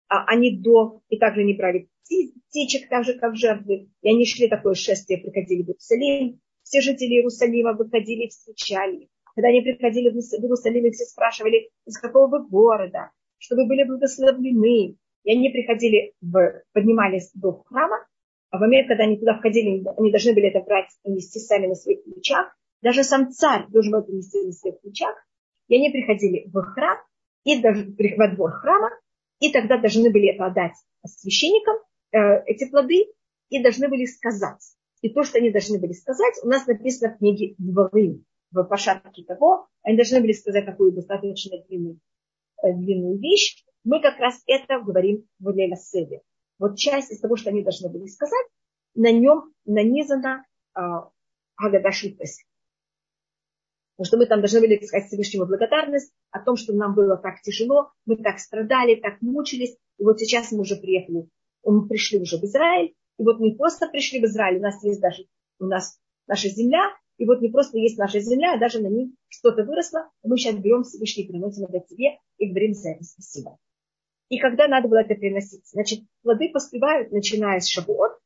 А 0.09 0.25
они 0.27 0.57
до, 0.57 1.01
и 1.09 1.19
также 1.19 1.43
не 1.43 1.55
брали 1.55 1.89
птичек, 2.05 2.89
так 2.89 3.05
же, 3.05 3.19
как 3.19 3.35
жертвы. 3.35 3.91
И 4.03 4.09
они 4.09 4.25
шли 4.25 4.49
такое 4.49 4.75
шествие, 4.75 5.21
приходили 5.21 5.63
в 5.63 5.69
Иерусалим. 5.69 6.41
Все 6.67 6.81
жители 6.81 7.15
Иерусалима 7.15 7.75
выходили 7.75 8.25
и 8.25 8.29
встречали. 8.29 9.09
Когда 9.37 9.51
они 9.51 9.61
приходили 9.61 10.09
в 10.11 10.17
Иерусалим, 10.17 10.91
все 10.91 11.05
спрашивали, 11.05 11.71
из 11.87 11.97
какого 11.97 12.27
вы 12.27 12.49
города, 12.49 13.13
чтобы 13.39 13.69
были 13.69 13.85
благословлены. 13.85 14.97
И 15.23 15.31
они 15.31 15.49
приходили, 15.51 16.13
в, 16.21 16.63
поднимались 16.73 17.31
до 17.35 17.63
храма, 17.67 18.05
а 18.51 18.59
в 18.59 18.61
момент, 18.61 18.89
когда 18.89 19.05
они 19.05 19.17
туда 19.17 19.39
входили, 19.39 19.85
они 19.97 20.11
должны 20.11 20.35
были 20.35 20.49
это 20.49 20.61
брать 20.61 20.91
и 21.05 21.13
нести 21.13 21.39
сами 21.39 21.69
на 21.69 21.77
своих 21.77 22.03
плечах. 22.03 22.53
Даже 22.83 23.05
сам 23.05 23.31
царь 23.31 23.67
должен 23.69 23.93
был 23.93 24.01
это 24.01 24.11
нести 24.11 24.45
на 24.45 24.53
своих 24.53 24.81
плечах. 24.81 25.15
И 25.69 25.77
они 25.77 25.91
приходили 25.91 26.51
в 26.53 26.61
храм, 26.63 26.99
и 27.45 27.61
даже 27.61 27.95
во 28.17 28.29
двор 28.35 28.51
храма, 28.51 28.91
и 29.39 29.53
тогда 29.53 29.79
должны 29.79 30.11
были 30.11 30.35
это 30.35 30.47
отдать 30.47 30.75
священникам, 31.07 31.77
э, 32.11 32.43
эти 32.47 32.69
плоды, 32.69 33.07
и 33.51 33.63
должны 33.63 33.89
были 33.89 34.05
сказать. 34.07 34.76
И 35.03 35.11
то, 35.11 35.23
что 35.25 35.39
они 35.39 35.51
должны 35.51 35.79
были 35.79 35.93
сказать, 35.93 36.35
у 36.43 36.49
нас 36.49 36.67
написано 36.67 37.15
в 37.15 37.19
книге 37.19 37.55
Дворы, 37.59 38.23
в 38.51 38.65
пошатке 38.65 39.25
того, 39.25 39.69
они 39.83 39.97
должны 39.97 40.21
были 40.21 40.33
сказать 40.33 40.65
такую 40.65 40.93
достаточно 40.93 41.63
длинную, 41.69 42.01
э, 42.63 42.73
длинную 42.73 43.19
вещь. 43.19 43.65
Мы 43.85 44.01
как 44.01 44.19
раз 44.19 44.43
это 44.47 44.81
говорим 44.81 45.27
в 45.39 45.51
Леля 45.51 45.77
Седе. 45.77 46.23
Вот 46.59 46.77
часть 46.77 47.11
из 47.13 47.21
того, 47.21 47.37
что 47.37 47.51
они 47.51 47.63
должны 47.63 47.91
были 47.91 48.07
сказать, 48.07 48.47
на 48.95 49.13
нем 49.13 49.53
нанизана 49.65 50.45
э, 50.75 50.81
Агада 51.57 51.91
Шипес. 51.93 52.39
Потому 53.97 54.07
что 54.07 54.17
мы 54.19 54.27
там 54.27 54.41
должны 54.41 54.61
были 54.61 54.85
сказать 54.85 55.07
Всевышнему 55.09 55.47
благодарность 55.47 56.13
о 56.31 56.41
том, 56.41 56.57
что 56.57 56.75
нам 56.75 56.95
было 56.95 57.17
так 57.17 57.41
тяжело, 57.43 57.93
мы 58.05 58.17
так 58.17 58.39
страдали, 58.39 58.97
так 58.97 59.21
мучились. 59.23 59.77
И 59.99 60.05
вот 60.05 60.19
сейчас 60.19 60.53
мы 60.53 60.61
уже 60.61 60.77
приехали, 60.77 61.29
мы 61.65 61.89
пришли 61.89 62.21
уже 62.21 62.37
в 62.37 62.45
Израиль. 62.45 62.95
И 63.19 63.23
вот 63.23 63.41
не 63.41 63.55
просто 63.55 63.89
пришли 63.89 64.21
в 64.21 64.25
Израиль, 64.25 64.59
у 64.59 64.63
нас 64.63 64.83
есть 64.85 65.01
даже 65.01 65.27
у 65.59 65.67
нас 65.67 65.99
наша 66.27 66.49
земля, 66.49 66.91
и 67.19 67.25
вот 67.25 67.41
не 67.41 67.49
просто 67.49 67.79
есть 67.79 67.99
наша 67.99 68.21
земля, 68.21 68.55
а 68.55 68.59
даже 68.59 68.81
на 68.81 68.89
ней 68.89 69.15
что-то 69.29 69.65
выросло. 69.65 70.11
Мы 70.23 70.37
сейчас 70.37 70.57
берем 70.57 70.83
Всевышний, 70.83 71.27
приносим 71.27 71.65
это 71.65 71.81
тебе 71.87 72.19
и 72.37 72.49
говорим 72.49 72.75
за 72.75 72.95
спасибо. 73.01 73.59
И 74.29 74.39
когда 74.39 74.69
надо 74.69 74.89
было 74.89 74.99
это 74.99 75.15
приносить? 75.15 75.67
Значит, 75.69 76.01
плоды 76.23 76.51
поспевают, 76.53 77.13
начиная 77.13 77.61
с 77.61 77.69
Шабот 77.69 78.19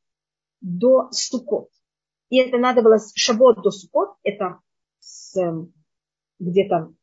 до 0.59 1.09
Сукот. 1.11 1.69
И 2.29 2.37
это 2.37 2.57
надо 2.57 2.81
было 2.81 2.97
с 2.97 3.13
Шабот 3.15 3.61
до 3.61 3.71
Сукот, 3.71 4.15
это 4.23 4.59
с 4.99 5.37
эм, 5.37 5.73
где-то 6.39 6.93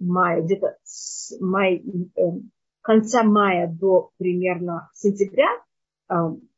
мая, 0.00 0.42
где-то 0.42 0.76
с 0.82 1.38
май, 1.40 1.82
эм, 2.16 2.50
конца 2.80 3.22
мая 3.22 3.68
до 3.68 4.10
примерно 4.18 4.90
сентября, 4.94 5.48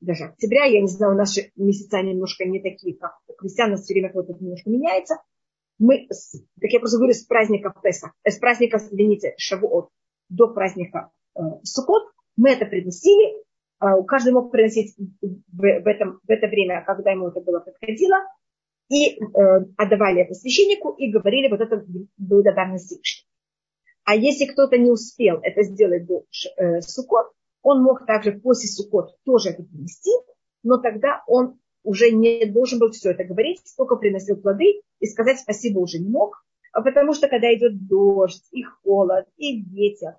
даже 0.00 0.24
октября, 0.24 0.64
я 0.64 0.80
не 0.80 0.88
знаю, 0.88 1.14
наши 1.14 1.50
месяца 1.56 2.02
немножко 2.02 2.44
не 2.44 2.60
такие, 2.60 2.96
как 2.96 3.18
у 3.28 3.34
крестьян, 3.34 3.68
у 3.68 3.72
нас 3.72 3.82
все 3.82 3.94
время 3.94 4.08
какое-то 4.08 4.32
немножко 4.42 4.70
меняется. 4.70 5.16
Мы, 5.78 6.06
как 6.60 6.70
я 6.70 6.80
просто 6.80 6.98
говорю, 6.98 7.14
с 7.14 7.24
праздника 7.24 7.74
Песа, 7.82 8.12
э, 8.22 8.30
с 8.30 8.38
праздника, 8.38 8.78
извините, 8.78 9.34
Шавуот 9.38 9.88
до 10.28 10.48
праздника 10.48 11.10
э, 11.36 11.40
Сукот, 11.62 12.04
мы 12.36 12.50
это 12.50 12.66
приносили, 12.66 13.42
э, 13.80 14.02
каждый 14.06 14.32
мог 14.32 14.50
приносить 14.50 14.94
в, 15.20 15.36
в, 15.58 15.86
этом, 15.86 16.20
в 16.22 16.30
это 16.30 16.46
время, 16.46 16.84
когда 16.86 17.10
ему 17.10 17.28
это 17.28 17.40
было 17.40 17.60
подходило, 17.60 18.16
и 18.88 19.18
э, 19.18 19.20
отдавали 19.76 20.22
это 20.22 20.34
священнику 20.34 20.90
и 20.90 21.10
говорили 21.10 21.48
вот 21.48 21.60
это 21.60 21.84
благодарность 22.16 22.86
Всевышнему. 22.86 23.28
А 24.04 24.14
если 24.14 24.44
кто-то 24.44 24.76
не 24.76 24.90
успел 24.90 25.38
это 25.42 25.62
сделать 25.62 26.06
до 26.06 26.24
э, 26.58 26.80
Сукот, 26.82 27.32
он 27.64 27.82
мог 27.82 28.06
также 28.06 28.32
после 28.32 28.68
Сукот 28.68 29.16
тоже 29.24 29.50
это 29.50 29.64
принести, 29.64 30.10
но 30.62 30.76
тогда 30.76 31.24
он 31.26 31.58
уже 31.82 32.10
не 32.10 32.44
должен 32.44 32.78
был 32.78 32.90
все 32.90 33.10
это 33.10 33.24
говорить, 33.24 33.60
сколько 33.64 33.96
приносил 33.96 34.36
плоды, 34.36 34.82
и 35.00 35.06
сказать 35.06 35.40
спасибо 35.40 35.78
уже 35.80 35.98
не 35.98 36.08
мог, 36.08 36.44
а 36.72 36.82
потому 36.82 37.14
что 37.14 37.26
когда 37.26 37.52
идет 37.54 37.86
дождь, 37.88 38.44
и 38.52 38.62
холод, 38.62 39.26
и 39.38 39.62
ветер, 39.62 40.18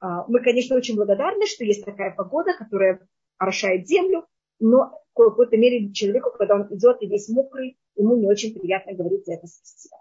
а, 0.00 0.26
мы, 0.28 0.42
конечно, 0.42 0.76
очень 0.76 0.96
благодарны, 0.96 1.46
что 1.46 1.64
есть 1.64 1.84
такая 1.84 2.14
погода, 2.14 2.56
которая 2.56 3.06
орошает 3.36 3.86
землю, 3.86 4.24
но 4.58 5.02
в 5.14 5.22
какой-то 5.22 5.56
мере 5.58 5.92
человеку, 5.92 6.30
когда 6.38 6.54
он 6.54 6.74
идет 6.74 7.02
и 7.02 7.06
весь 7.06 7.28
мокрый, 7.28 7.76
ему 7.96 8.16
не 8.16 8.26
очень 8.26 8.58
приятно 8.58 8.94
говорить 8.94 9.26
за 9.26 9.34
это 9.34 9.46
спасибо. 9.46 9.96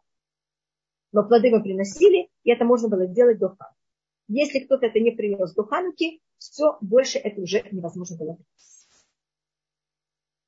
Но 1.11 1.23
плоды 1.23 1.49
мы 1.49 1.61
приносили, 1.61 2.29
и 2.43 2.51
это 2.51 2.63
можно 2.63 2.87
было 2.87 3.07
сделать 3.07 3.39
до 3.39 3.49
Хануки. 3.49 3.75
Если 4.29 4.59
кто-то 4.59 4.85
это 4.85 4.99
не 4.99 5.11
принес 5.11 5.53
до 5.53 5.63
Хануки, 5.63 6.21
все, 6.37 6.77
больше 6.81 7.17
это 7.17 7.41
уже 7.41 7.63
невозможно 7.71 8.17
было. 8.17 8.37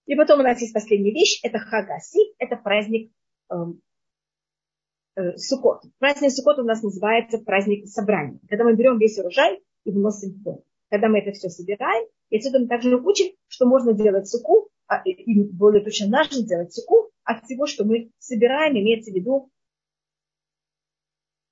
И 0.05 0.15
потом 0.15 0.39
у 0.39 0.43
нас 0.43 0.59
есть 0.59 0.73
последняя 0.73 1.11
вещь, 1.11 1.39
это 1.43 1.59
Хагаси, 1.59 2.33
это 2.39 2.55
праздник 2.55 3.11
эм, 3.51 3.81
э, 5.15 5.37
Сукот. 5.37 5.83
Праздник 5.99 6.31
Сукот 6.31 6.57
у 6.57 6.63
нас 6.63 6.81
называется 6.81 7.37
праздник 7.37 7.87
собрания. 7.87 8.39
Когда 8.49 8.63
мы 8.63 8.75
берем 8.75 8.97
весь 8.97 9.19
урожай 9.19 9.61
и 9.83 9.91
выносим 9.91 10.31
в 10.31 10.41
дом. 10.41 10.63
Когда 10.89 11.09
мы 11.09 11.19
это 11.19 11.31
все 11.33 11.49
собираем, 11.49 12.07
и 12.29 12.37
отсюда 12.37 12.59
мы 12.59 12.67
также 12.67 12.95
учим, 12.97 13.35
что 13.47 13.67
можно 13.67 13.93
делать 13.93 14.27
суку, 14.27 14.69
а, 14.87 15.03
и 15.03 15.43
более 15.43 15.83
точно 15.83 16.07
нужно 16.07 16.43
делать 16.43 16.73
суку 16.73 17.11
от 17.23 17.43
всего, 17.43 17.67
что 17.67 17.85
мы 17.85 18.11
собираем, 18.17 18.73
имеется 18.73 19.11
в 19.11 19.15
виду... 19.15 19.51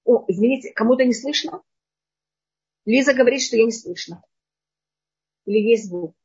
О, 0.03 0.25
извините, 0.27 0.71
кому-то 0.73 1.05
не 1.05 1.13
слышно? 1.13 1.61
Лиза 2.88 3.13
говорит, 3.13 3.41
что 3.41 3.57
я 3.57 3.65
не 3.65 3.71
слышно. 3.71 4.23
Или 5.45 5.59
есть 5.59 5.89
звук? 5.89 6.15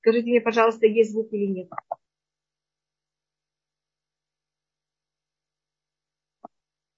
Скажите 0.00 0.28
мне, 0.28 0.40
пожалуйста, 0.40 0.86
есть 0.86 1.12
звук 1.12 1.32
или 1.32 1.46
нет. 1.46 1.70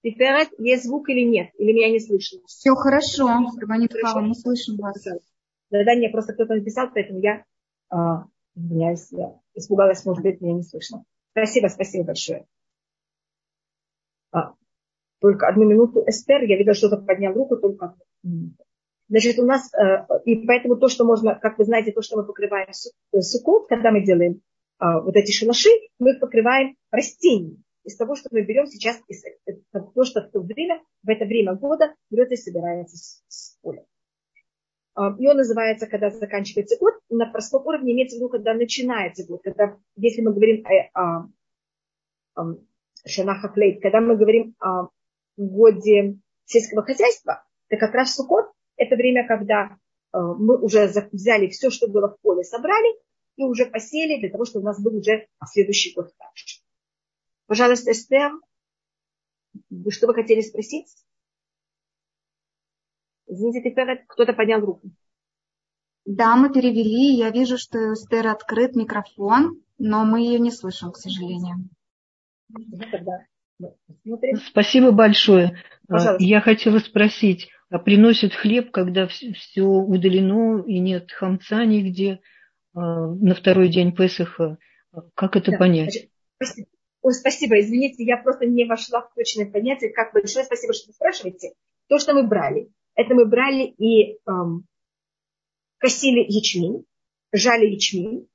Тиферет, 0.01 0.49
есть 0.57 0.85
звук 0.85 1.09
или 1.09 1.21
нет? 1.21 1.51
Или 1.59 1.73
меня 1.73 1.91
не 1.91 1.99
слышно? 1.99 2.39
Все 2.47 2.73
хорошо, 2.73 3.27
Рабанит 3.61 3.93
Хава, 3.93 4.21
мы 4.21 4.33
слышим 4.33 4.77
вас. 4.77 5.05
Задание 5.69 6.09
просто 6.09 6.33
кто-то 6.33 6.55
написал, 6.55 6.89
поэтому 6.91 7.19
я 7.19 7.45
а, 7.89 8.25
извиняюсь, 8.55 9.11
я 9.11 9.39
испугалась, 9.53 10.03
может 10.05 10.23
быть, 10.23 10.41
меня 10.41 10.55
не 10.55 10.63
слышно. 10.63 11.05
Спасибо, 11.31 11.67
спасибо 11.67 12.05
большое. 12.05 12.47
А, 14.31 14.55
только 15.19 15.47
одну 15.47 15.65
минуту. 15.65 16.03
Эстер, 16.07 16.41
я 16.43 16.57
видела, 16.57 16.73
что-то 16.73 16.97
поднял 16.97 17.33
руку, 17.33 17.57
только 17.57 17.95
Значит, 19.13 19.37
у 19.37 19.45
нас, 19.45 19.71
э, 19.75 20.07
и 20.25 20.37
поэтому 20.47 20.75
то, 20.75 20.87
что 20.87 21.05
можно, 21.05 21.35
как 21.35 21.59
вы 21.59 21.65
знаете, 21.65 21.91
то, 21.91 22.01
что 22.01 22.17
мы 22.17 22.25
покрываем 22.25 22.69
э, 22.69 23.21
сукот, 23.21 23.67
когда 23.67 23.91
мы 23.91 24.03
делаем 24.03 24.41
э, 24.81 24.85
вот 25.03 25.15
эти 25.15 25.31
шалаши, 25.31 25.69
мы 25.99 26.13
их 26.13 26.19
покрываем 26.19 26.75
растениями. 26.89 27.61
Из 27.83 27.95
того, 27.95 28.15
что 28.15 28.29
мы 28.31 28.41
берем 28.41 28.65
сейчас, 28.65 28.99
из, 29.07 29.23
то, 29.71 30.03
что 30.03 30.21
в 30.21 30.31
то 30.31 30.39
время, 30.39 30.81
в 31.03 31.09
это 31.09 31.25
время 31.25 31.53
года 31.53 31.93
берется 32.09 32.33
и 32.33 32.37
собирается 32.37 32.97
с, 32.97 33.23
с 33.27 33.59
поля. 33.61 33.85
И 35.19 35.27
он 35.27 35.37
называется, 35.37 35.85
когда 35.85 36.09
заканчивается 36.09 36.79
год, 36.79 36.95
на 37.11 37.27
простом 37.27 37.67
уровне 37.67 37.93
имеется 37.93 38.15
в 38.15 38.19
виду, 38.19 38.29
когда 38.29 38.55
начинается 38.55 39.27
год. 39.27 39.41
Когда, 39.43 39.77
если 39.95 40.21
мы 40.21 40.33
говорим 40.33 40.65
о, 40.65 40.99
о, 40.99 41.29
о 42.33 42.55
Шанахаклейт, 43.05 43.79
когда 43.79 44.01
мы 44.01 44.17
говорим 44.17 44.55
о 44.59 44.87
годе 45.37 46.17
сельского 46.45 46.81
хозяйства, 46.81 47.43
то 47.69 47.77
как 47.77 47.93
раз 47.93 48.15
Сукот– 48.15 48.45
это 48.77 48.95
время, 48.95 49.27
когда 49.27 49.77
мы 50.13 50.59
уже 50.61 50.91
взяли 51.11 51.47
все, 51.47 51.69
что 51.69 51.87
было 51.87 52.09
в 52.09 52.19
поле, 52.21 52.43
собрали 52.43 52.99
и 53.35 53.43
уже 53.43 53.65
посели 53.65 54.19
для 54.19 54.29
того, 54.29 54.45
чтобы 54.45 54.63
у 54.63 54.67
нас 54.67 54.81
был 54.81 54.95
уже 54.95 55.27
следующий 55.51 55.93
год 55.93 56.11
дальше. 56.19 56.61
Пожалуйста, 57.47 57.91
Эстер, 57.91 58.31
что 59.89 60.07
вы 60.07 60.13
хотели 60.13 60.41
спросить? 60.41 60.87
Извините, 63.27 63.69
теперь 63.69 64.03
кто-то 64.07 64.33
поднял 64.33 64.61
руку. 64.61 64.91
Да, 66.05 66.35
мы 66.35 66.51
перевели. 66.51 67.15
Я 67.15 67.31
вижу, 67.31 67.57
что 67.57 67.77
у 67.77 67.93
Эстер 67.93 68.27
открыт 68.27 68.75
микрофон, 68.75 69.63
но 69.77 70.05
мы 70.05 70.21
ее 70.21 70.37
не 70.39 70.51
слышим, 70.51 70.91
к 70.91 70.97
сожалению. 70.97 71.69
Спасибо 74.49 74.91
большое. 74.91 75.57
Пожалуйста. 75.87 76.23
Я 76.23 76.41
хотела 76.41 76.79
спросить, 76.79 77.49
приносят 77.79 78.33
хлеб, 78.33 78.71
когда 78.71 79.07
все 79.07 79.61
удалено 79.61 80.63
и 80.65 80.79
нет 80.79 81.11
хамца 81.11 81.65
нигде 81.65 82.19
а, 82.73 83.07
на 83.07 83.35
второй 83.35 83.69
день 83.69 83.95
Песаха? 83.95 84.57
Как 85.15 85.35
это 85.35 85.51
да. 85.51 85.57
понять? 85.57 86.09
Спасибо. 86.35 86.67
Ой, 87.01 87.13
спасибо, 87.13 87.59
извините, 87.59 88.05
я 88.05 88.15
просто 88.17 88.45
не 88.45 88.65
вошла 88.65 89.01
в 89.01 89.13
точное 89.13 89.51
понятие. 89.51 89.91
Как 89.91 90.13
большое 90.13 90.45
спасибо, 90.45 90.73
что 90.73 90.87
вы 90.87 90.93
спрашиваете. 90.93 91.53
То, 91.89 91.99
что 91.99 92.13
мы 92.13 92.25
брали, 92.25 92.69
это 92.95 93.13
мы 93.13 93.25
брали 93.25 93.63
и 93.77 94.19
эм, 94.25 94.65
косили 95.79 96.23
ячмень, 96.25 96.85
жали 97.33 97.65
ячмень. 97.65 98.29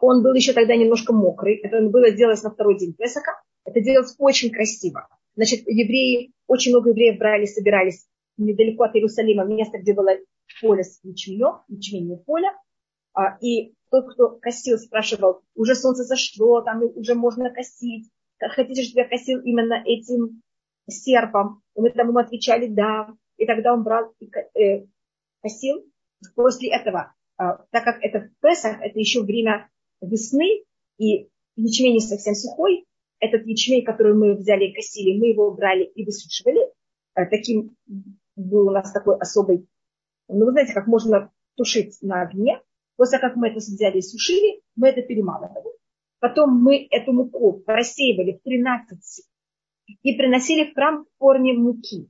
Он 0.00 0.22
был 0.22 0.32
еще 0.32 0.54
тогда 0.54 0.74
немножко 0.74 1.12
мокрый. 1.12 1.56
Это 1.56 1.86
было 1.86 2.10
делалось 2.10 2.42
на 2.42 2.50
второй 2.50 2.78
день 2.78 2.94
Песака. 2.94 3.42
Это 3.66 3.80
делалось 3.80 4.14
очень 4.18 4.50
красиво. 4.50 5.06
Значит, 5.36 5.66
евреи, 5.66 6.32
очень 6.46 6.72
много 6.72 6.90
евреев 6.90 7.18
брали, 7.18 7.46
собирались 7.46 8.06
недалеко 8.36 8.84
от 8.84 8.94
Иерусалима, 8.94 9.44
место, 9.44 9.78
где 9.78 9.94
было 9.94 10.12
поле 10.60 10.84
с 10.84 11.00
ячменем, 11.02 11.62
ячменное 11.68 12.16
поле. 12.18 12.48
А, 13.14 13.36
и 13.40 13.74
тот, 13.90 14.12
кто 14.12 14.38
косил, 14.40 14.78
спрашивал, 14.78 15.42
уже 15.54 15.74
солнце 15.74 16.04
зашло, 16.04 16.62
там 16.62 16.82
уже 16.94 17.14
можно 17.14 17.50
косить. 17.50 18.10
Хотите, 18.40 18.82
чтобы 18.82 19.02
я 19.02 19.08
косил 19.08 19.40
именно 19.40 19.82
этим 19.84 20.42
серпом? 20.88 21.62
И 21.76 21.80
мы 21.80 21.90
там 21.90 22.08
ему 22.08 22.18
отвечали, 22.18 22.66
да. 22.66 23.08
И 23.36 23.46
тогда 23.46 23.72
он 23.72 23.82
брал 23.82 24.12
и 24.18 24.30
э, 24.60 24.86
косил. 25.40 25.84
После 26.34 26.74
этого, 26.74 27.14
а, 27.36 27.58
так 27.70 27.84
как 27.84 27.98
это 28.02 28.20
в 28.20 28.40
Песах, 28.40 28.80
это 28.80 28.98
еще 28.98 29.22
время 29.22 29.68
весны, 30.00 30.64
и 30.98 31.28
ячмень 31.56 31.94
не 31.94 32.00
совсем 32.00 32.34
сухой, 32.34 32.86
этот 33.24 33.46
ячмень, 33.46 33.84
который 33.84 34.14
мы 34.14 34.34
взяли 34.34 34.66
и 34.66 34.74
косили, 34.74 35.18
мы 35.18 35.28
его 35.28 35.50
брали 35.52 35.84
и 35.84 36.04
высушивали. 36.04 36.60
А, 37.14 37.26
таким 37.26 37.76
был 38.36 38.68
у 38.68 38.70
нас 38.70 38.92
такой 38.92 39.16
особый, 39.18 39.66
ну, 40.28 40.46
вы 40.46 40.52
знаете, 40.52 40.72
как 40.72 40.86
можно 40.86 41.30
тушить 41.56 41.98
на 42.02 42.22
огне. 42.22 42.60
После 42.96 43.18
как 43.18 43.36
мы 43.36 43.48
это 43.48 43.56
взяли 43.56 43.98
и 43.98 44.02
сушили, 44.02 44.62
мы 44.76 44.88
это 44.88 45.02
перемалывали. 45.02 45.66
Потом 46.20 46.62
мы 46.62 46.86
эту 46.90 47.12
муку 47.12 47.60
просеивали 47.66 48.38
в 48.38 48.42
13 48.42 49.26
и 50.02 50.16
приносили 50.16 50.70
в 50.70 50.74
храм 50.74 51.04
в 51.04 51.18
форме 51.18 51.52
муки. 51.54 52.08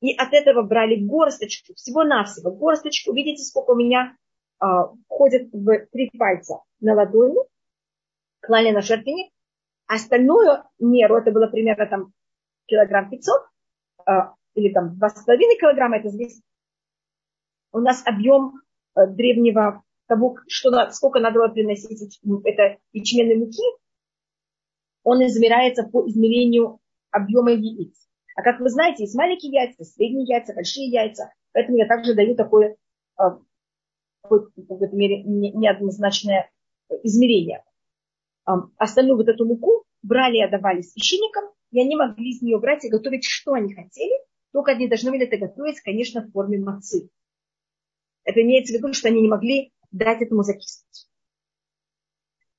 И 0.00 0.14
от 0.14 0.32
этого 0.32 0.62
брали 0.62 0.96
горсточку, 0.96 1.74
всего-навсего 1.74 2.50
горсточку. 2.50 3.12
Видите, 3.12 3.42
сколько 3.42 3.72
у 3.72 3.76
меня 3.76 4.16
э, 4.60 4.66
входит 5.06 5.52
в 5.52 5.86
три 5.92 6.10
пальца 6.16 6.60
на 6.80 6.94
ладони. 6.94 7.38
Клали 8.40 8.70
на 8.70 8.80
жертвенник. 8.80 9.32
Остальную 9.88 10.64
меру, 10.78 11.16
это 11.16 11.32
было 11.32 11.46
примерно 11.46 11.86
там 11.86 12.12
килограмм 12.66 13.10
500, 13.10 13.34
э, 14.06 14.12
или 14.54 14.72
там 14.72 14.98
2,5 15.00 15.58
килограмма, 15.58 15.96
это 15.96 16.10
здесь 16.10 16.40
у 17.72 17.80
нас 17.80 18.02
объем 18.06 18.60
э, 18.94 19.06
древнего 19.08 19.82
того, 20.06 20.36
что, 20.46 20.90
сколько 20.90 21.20
надо 21.20 21.38
было 21.38 21.48
приносить 21.48 22.20
это 22.44 22.78
ячменной 22.92 23.36
муки, 23.36 23.62
он 25.04 25.24
измеряется 25.26 25.84
по 25.84 26.06
измерению 26.06 26.80
объема 27.10 27.52
яиц. 27.52 27.94
А 28.36 28.42
как 28.42 28.60
вы 28.60 28.68
знаете, 28.68 29.04
есть 29.04 29.16
маленькие 29.16 29.52
яйца, 29.52 29.84
средние 29.84 30.26
яйца, 30.26 30.54
большие 30.54 30.88
яйца. 30.88 31.32
Поэтому 31.52 31.78
я 31.78 31.86
также 31.86 32.14
даю 32.14 32.36
такое, 32.36 32.76
а, 33.16 33.38
в 34.22 34.50
какой-то 34.54 34.94
мере, 34.94 35.22
неоднозначное 35.24 36.50
измерение. 37.02 37.64
Остальную 38.76 39.16
вот 39.16 39.28
эту 39.28 39.44
муку 39.44 39.84
брали 40.02 40.38
и 40.38 40.42
отдавали 40.42 40.80
священникам, 40.80 41.44
и 41.70 41.80
они 41.80 41.96
могли 41.96 42.30
из 42.30 42.40
нее 42.40 42.58
брать 42.58 42.84
и 42.84 42.88
готовить, 42.88 43.24
что 43.24 43.52
они 43.52 43.74
хотели, 43.74 44.14
только 44.52 44.72
они 44.72 44.88
должны 44.88 45.10
были 45.10 45.26
это 45.26 45.36
готовить, 45.36 45.80
конечно, 45.80 46.22
в 46.22 46.32
форме 46.32 46.58
мацы. 46.58 47.10
Это 48.24 48.40
имеется 48.42 48.72
в 48.72 48.76
виду, 48.76 48.92
что 48.94 49.08
они 49.08 49.20
не 49.20 49.28
могли 49.28 49.72
дать 49.90 50.22
этому 50.22 50.42
закиснуть. 50.42 51.08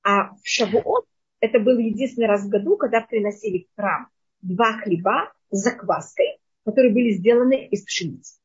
А 0.04 0.36
в 0.36 0.42
Шавуот 0.44 1.06
это 1.40 1.60
был 1.60 1.78
единственный 1.80 2.28
раз 2.28 2.44
в 2.44 2.50
году, 2.50 2.78
когда 2.78 3.02
приносили 3.02 3.66
в 3.66 3.76
храм 3.76 4.10
два 4.42 4.74
хлеба 4.74 5.34
с 5.50 5.58
закваской, 5.58 6.38
которые 6.66 6.94
были 6.94 7.12
сделаны 7.12 7.68
из 7.68 7.84
пшеницы, 7.84 8.40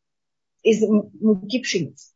из 0.63 0.83
муки 0.89 1.61
пшеницы. 1.61 2.15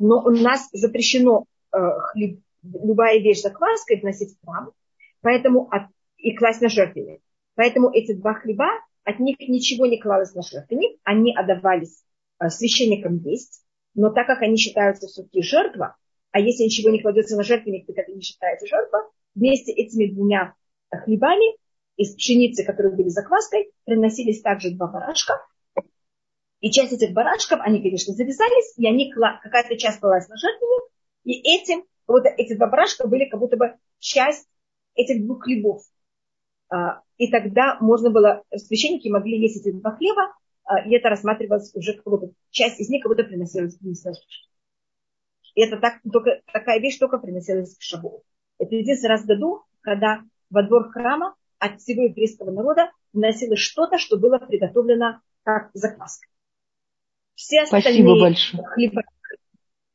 Но 0.00 0.22
у 0.24 0.30
нас 0.30 0.68
запрещено 0.72 1.44
э, 1.72 1.78
хлеб, 1.78 2.40
любая 2.72 3.18
вещь 3.18 3.38
с 3.38 3.42
закваской 3.42 4.00
вносить 4.00 4.36
в 4.36 4.46
храм, 4.46 4.72
поэтому 5.20 5.68
от, 5.70 5.88
и 6.16 6.34
класть 6.34 6.60
на 6.60 6.68
жертвенник. 6.68 7.20
Поэтому 7.54 7.90
эти 7.90 8.14
два 8.14 8.34
хлеба, 8.34 8.68
от 9.04 9.18
них 9.20 9.36
ничего 9.40 9.86
не 9.86 9.98
клалось 9.98 10.34
на 10.34 10.42
жертвенник, 10.42 10.98
они 11.04 11.34
отдавались 11.34 12.04
э, 12.40 12.48
священникам 12.48 13.18
есть, 13.18 13.62
но 13.94 14.10
так 14.10 14.26
как 14.26 14.42
они 14.42 14.56
считаются 14.56 15.06
все-таки 15.08 15.42
жертва, 15.42 15.96
а 16.30 16.40
если 16.40 16.64
ничего 16.64 16.90
не 16.90 17.00
кладется 17.00 17.36
на 17.36 17.42
жертвенник, 17.42 17.86
то 17.86 17.92
это 17.96 18.12
не 18.12 18.20
считается 18.20 18.66
жертва, 18.66 19.10
вместе 19.34 19.72
этими 19.72 20.06
двумя 20.06 20.54
хлебами 20.90 21.56
из 21.96 22.14
пшеницы, 22.14 22.64
которые 22.64 22.94
были 22.94 23.08
закваской, 23.08 23.72
приносились 23.84 24.40
также 24.40 24.70
два 24.70 24.86
барашка. 24.86 25.34
И 26.60 26.70
часть 26.70 26.92
этих 26.92 27.12
барашков, 27.12 27.60
они, 27.62 27.80
конечно, 27.80 28.14
завязались, 28.14 28.74
и 28.76 28.86
они, 28.86 29.12
какая-то 29.12 29.76
часть 29.76 30.00
клалась 30.00 30.28
на 30.28 30.36
жертвенник, 30.36 30.82
и 31.24 31.32
этим, 31.54 31.84
вот 32.08 32.24
эти 32.24 32.54
два 32.54 32.66
барашка 32.66 33.06
были 33.06 33.26
как 33.26 33.38
будто 33.38 33.56
бы 33.56 33.76
часть 33.98 34.48
этих 34.94 35.24
двух 35.24 35.44
хлебов. 35.44 35.82
А, 36.70 37.02
и 37.16 37.30
тогда 37.30 37.78
можно 37.80 38.10
было, 38.10 38.42
священники 38.54 39.08
могли 39.08 39.38
есть 39.38 39.60
эти 39.60 39.72
два 39.72 39.94
хлеба, 39.96 40.34
а, 40.64 40.80
и 40.80 40.94
это 40.94 41.08
рассматривалось 41.10 41.74
уже 41.74 41.94
как 41.94 42.04
будто 42.04 42.30
часть 42.50 42.80
из 42.80 42.88
них 42.88 43.02
как 43.02 43.10
будто 43.10 43.24
приносилась 43.24 43.78
в 43.78 43.86
И 45.54 45.60
это 45.60 45.78
так, 45.78 46.00
только, 46.10 46.40
такая 46.52 46.80
вещь 46.80 46.98
только 46.98 47.18
приносилась 47.18 47.76
в 47.76 47.82
шабу. 47.82 48.24
Это 48.58 48.74
единственный 48.74 49.10
раз 49.10 49.22
в 49.22 49.26
году, 49.26 49.62
когда 49.80 50.22
во 50.50 50.62
двор 50.62 50.90
храма 50.90 51.36
от 51.58 51.80
всего 51.80 52.04
еврейского 52.04 52.50
народа 52.50 52.90
вносилось 53.12 53.60
что-то, 53.60 53.98
что 53.98 54.18
было 54.18 54.38
приготовлено 54.38 55.20
как 55.42 55.70
закваска. 55.74 56.26
Все 57.34 57.62
остальные 57.62 57.82
Спасибо 57.92 58.20
большое. 58.20 58.64
хлеба... 58.64 59.02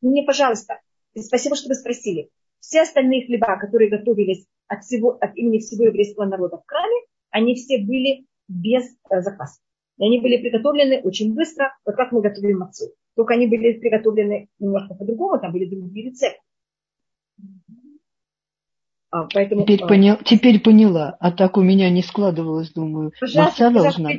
Мне, 0.02 0.24
пожалуйста, 0.24 0.80
спасибо, 1.22 1.56
что 1.56 1.70
вы 1.70 1.76
спросили. 1.76 2.30
Все 2.60 2.82
остальные 2.82 3.26
хлеба, 3.26 3.58
которые 3.60 3.90
готовились 3.90 4.46
от, 4.68 4.84
всего, 4.84 5.18
от 5.20 5.36
имени 5.36 5.60
всего 5.60 5.86
еврейского 5.86 6.26
народа 6.26 6.58
в 6.58 6.64
храме, 6.66 6.96
они 7.30 7.56
все 7.56 7.78
были 7.78 8.26
без 8.48 8.86
э, 9.10 9.22
закваски. 9.22 9.62
И 9.98 10.06
они 10.06 10.20
были 10.20 10.38
приготовлены 10.38 11.02
очень 11.02 11.34
быстро, 11.34 11.76
вот 11.86 11.96
как 11.96 12.12
мы 12.12 12.22
готовим 12.22 12.60
мацу. 12.60 12.94
Только 13.16 13.36
они 13.36 13.48
были 13.48 13.74
приготовлены 13.74 14.48
немножко 14.60 14.96
по-другому, 14.96 15.40
там 15.40 15.52
были 15.52 15.66
другие 15.66 16.10
рецепты. 16.10 16.40
А, 19.12 19.28
поэтому, 19.32 19.62
теперь, 19.62 19.84
а, 19.84 19.88
понял, 19.88 20.18
теперь 20.26 20.60
поняла, 20.60 21.16
а 21.20 21.32
так 21.32 21.58
у 21.58 21.62
меня 21.62 21.92
не 21.92 22.02
складывалось, 22.02 22.72
думаю. 22.72 23.12
Пожалуйста, 23.20 23.70
должна. 23.70 24.10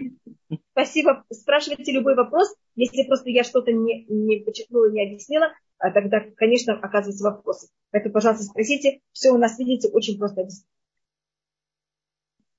Спасибо. 0.71 1.25
Спрашивайте 1.33 1.91
любой 1.91 2.15
вопрос. 2.15 2.55
Если 2.77 3.03
просто 3.03 3.31
я 3.31 3.43
что-то 3.43 3.73
не, 3.73 4.05
не 4.09 4.37
подчеркнула, 4.37 4.91
не 4.93 5.03
объяснила, 5.03 5.49
а 5.85 5.91
тогда, 5.91 6.21
конечно, 6.37 6.73
оказываются 6.73 7.25
вопросы. 7.25 7.69
Поэтому, 7.91 8.15
пожалуйста, 8.15 8.45
спросите. 8.45 9.01
Все 9.13 9.33
у 9.33 9.37
нас, 9.37 9.59
видите, 9.59 9.91
очень 9.91 10.19
просто. 10.19 10.49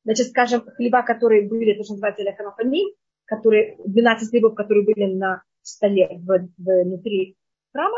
Значит, 0.03 0.27
скажем, 0.27 0.61
хлеба, 0.61 1.01
которые 1.01 1.49
были, 1.49 1.73
то, 1.73 1.83
что 1.83 1.93
называется 1.93 2.21
ляханафами, 2.21 2.83
которые, 3.25 3.77
12 3.83 4.29
хлебов, 4.29 4.53
которые 4.53 4.85
были 4.85 5.11
на 5.11 5.41
столе 5.63 6.07
в, 6.19 6.49
внутри 6.59 7.35
храма, 7.73 7.97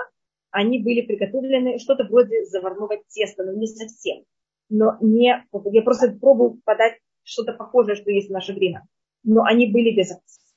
они 0.51 0.81
были 0.81 1.01
приготовлены 1.01 1.77
что-то 1.77 2.05
вроде 2.05 2.45
заварного 2.45 2.95
теста, 3.09 3.43
но 3.43 3.51
не 3.51 3.67
совсем. 3.67 4.23
Но 4.69 4.97
не, 5.01 5.45
я 5.73 5.81
просто 5.81 6.17
пробую 6.17 6.61
подать 6.63 6.99
что-то 7.23 7.51
похожее, 7.51 7.97
что 7.97 8.11
есть 8.11 8.29
в 8.29 8.33
наше 8.33 8.53
время. 8.53 8.87
Но 9.25 9.43
они 9.43 9.67
были 9.67 9.93
без 9.93 10.07
закваски. 10.07 10.53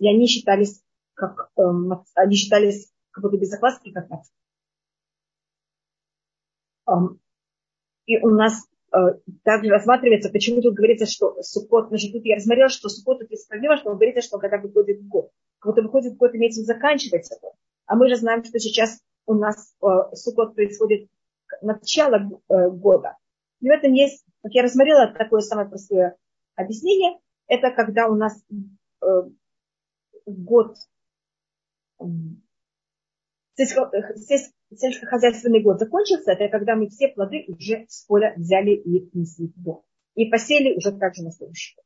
И 0.00 0.08
они 0.08 0.26
считались 0.26 0.82
как, 1.12 1.50
эм, 1.58 2.04
они 2.14 2.36
считались 2.36 2.90
как 3.18 3.30
будто 3.30 3.38
без 3.38 3.48
закваски, 3.48 3.92
как 3.92 4.08
и 8.06 8.18
у 8.18 8.30
нас 8.30 8.66
Э, 8.90 9.18
также 9.44 9.70
рассматривается, 9.70 10.30
почему 10.30 10.62
тут 10.62 10.74
говорится, 10.74 11.04
что 11.04 11.36
Суккот, 11.42 11.88
значит, 11.88 12.12
тут 12.12 12.24
я 12.24 12.36
рассмотрела, 12.36 12.70
что 12.70 12.88
Суккот 12.88 13.30
есть 13.30 13.46
проблема, 13.48 13.76
что 13.76 13.90
он 13.90 13.96
говорится, 13.96 14.22
что 14.22 14.38
когда 14.38 14.58
выходит 14.58 15.06
год. 15.06 15.30
Как 15.58 15.72
будто 15.72 15.82
выходит 15.82 16.16
год, 16.16 16.34
имеется 16.34 16.62
заканчивается 16.62 17.38
год. 17.40 17.52
А 17.86 17.96
мы 17.96 18.08
же 18.08 18.16
знаем, 18.16 18.44
что 18.44 18.58
сейчас 18.58 19.00
у 19.26 19.34
нас 19.34 19.74
э, 19.82 19.86
Суккот 20.14 20.54
происходит 20.54 21.08
начало 21.60 22.40
э, 22.48 22.70
года. 22.70 23.16
И 23.60 23.68
в 23.68 23.70
этом 23.70 23.92
есть, 23.92 24.24
как 24.42 24.52
я 24.52 24.62
рассмотрела, 24.62 25.08
такое 25.08 25.40
самое 25.40 25.68
простое 25.68 26.16
объяснение. 26.54 27.18
Это 27.46 27.70
когда 27.70 28.08
у 28.08 28.14
нас 28.14 28.42
э, 29.02 29.06
год 30.24 30.76
сельскохозяйственный 33.66 35.62
год 35.62 35.78
закончился, 35.78 36.32
это 36.32 36.48
когда 36.48 36.76
мы 36.76 36.88
все 36.88 37.08
плоды 37.08 37.44
уже 37.48 37.86
с 37.88 38.04
поля 38.06 38.34
взяли 38.36 38.70
и 38.70 39.08
внесли 39.10 39.48
в 39.48 39.62
дом. 39.62 39.82
И 40.14 40.26
посели 40.26 40.76
уже 40.76 40.92
также 40.92 41.22
на 41.22 41.32
следующий 41.32 41.74
год. 41.76 41.84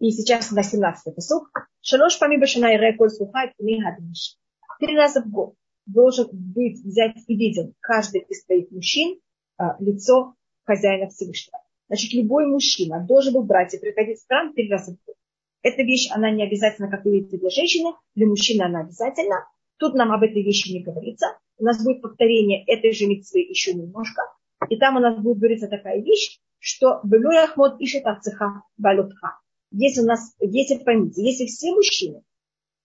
И 0.00 0.10
сейчас 0.10 0.50
на 0.50 0.60
17-й 0.60 1.12
посуд. 1.12 1.44
Шалош 1.80 2.18
пами 2.18 2.38
башана 2.38 2.74
и 2.74 2.76
реколь 2.76 3.10
сухай 3.10 3.52
Три 3.56 4.96
раза 4.96 5.22
в 5.22 5.30
год 5.30 5.54
должен 5.86 6.28
быть 6.32 6.82
взять 6.84 7.16
и 7.26 7.36
виден 7.36 7.74
каждый 7.80 8.22
из 8.22 8.44
твоих 8.44 8.70
мужчин 8.70 9.20
а, 9.56 9.76
лицо 9.80 10.34
хозяина 10.64 11.08
Всевышнего. 11.10 11.58
Значит, 11.88 12.12
любой 12.14 12.46
мужчина 12.46 13.04
должен 13.06 13.34
был 13.34 13.44
брать 13.44 13.74
и 13.74 13.78
приходить 13.78 14.20
в 14.20 14.26
храм 14.26 14.52
три 14.52 14.70
раза 14.70 14.92
в 14.92 15.06
год. 15.06 15.16
Эта 15.64 15.82
вещь, 15.82 16.10
она 16.12 16.30
не 16.30 16.44
обязательно, 16.44 16.90
как 16.90 17.06
вы 17.06 17.12
видите, 17.12 17.38
для 17.38 17.48
женщины, 17.48 17.94
для 18.14 18.26
мужчины 18.26 18.64
она 18.64 18.80
обязательна. 18.80 19.48
Тут 19.78 19.94
нам 19.94 20.12
об 20.12 20.22
этой 20.22 20.42
вещи 20.42 20.70
не 20.70 20.82
говорится. 20.82 21.38
У 21.56 21.64
нас 21.64 21.82
будет 21.82 22.02
повторение 22.02 22.62
этой 22.66 22.92
же 22.92 23.06
митцвы 23.06 23.40
еще 23.40 23.72
немножко. 23.72 24.22
И 24.68 24.76
там 24.76 24.96
у 24.96 25.00
нас 25.00 25.18
будет 25.18 25.38
говориться 25.38 25.68
такая 25.68 26.02
вещь, 26.02 26.38
что 26.58 27.00
Ахмод 27.42 27.80
ищет 27.80 28.04
отцеха 28.04 28.62
балютха. 28.76 29.38
Если 29.70 30.02
у 30.02 30.04
нас, 30.04 30.36
если 30.38 30.84
поймите, 30.84 31.24
если 31.24 31.46
все 31.46 31.72
мужчины 31.72 32.22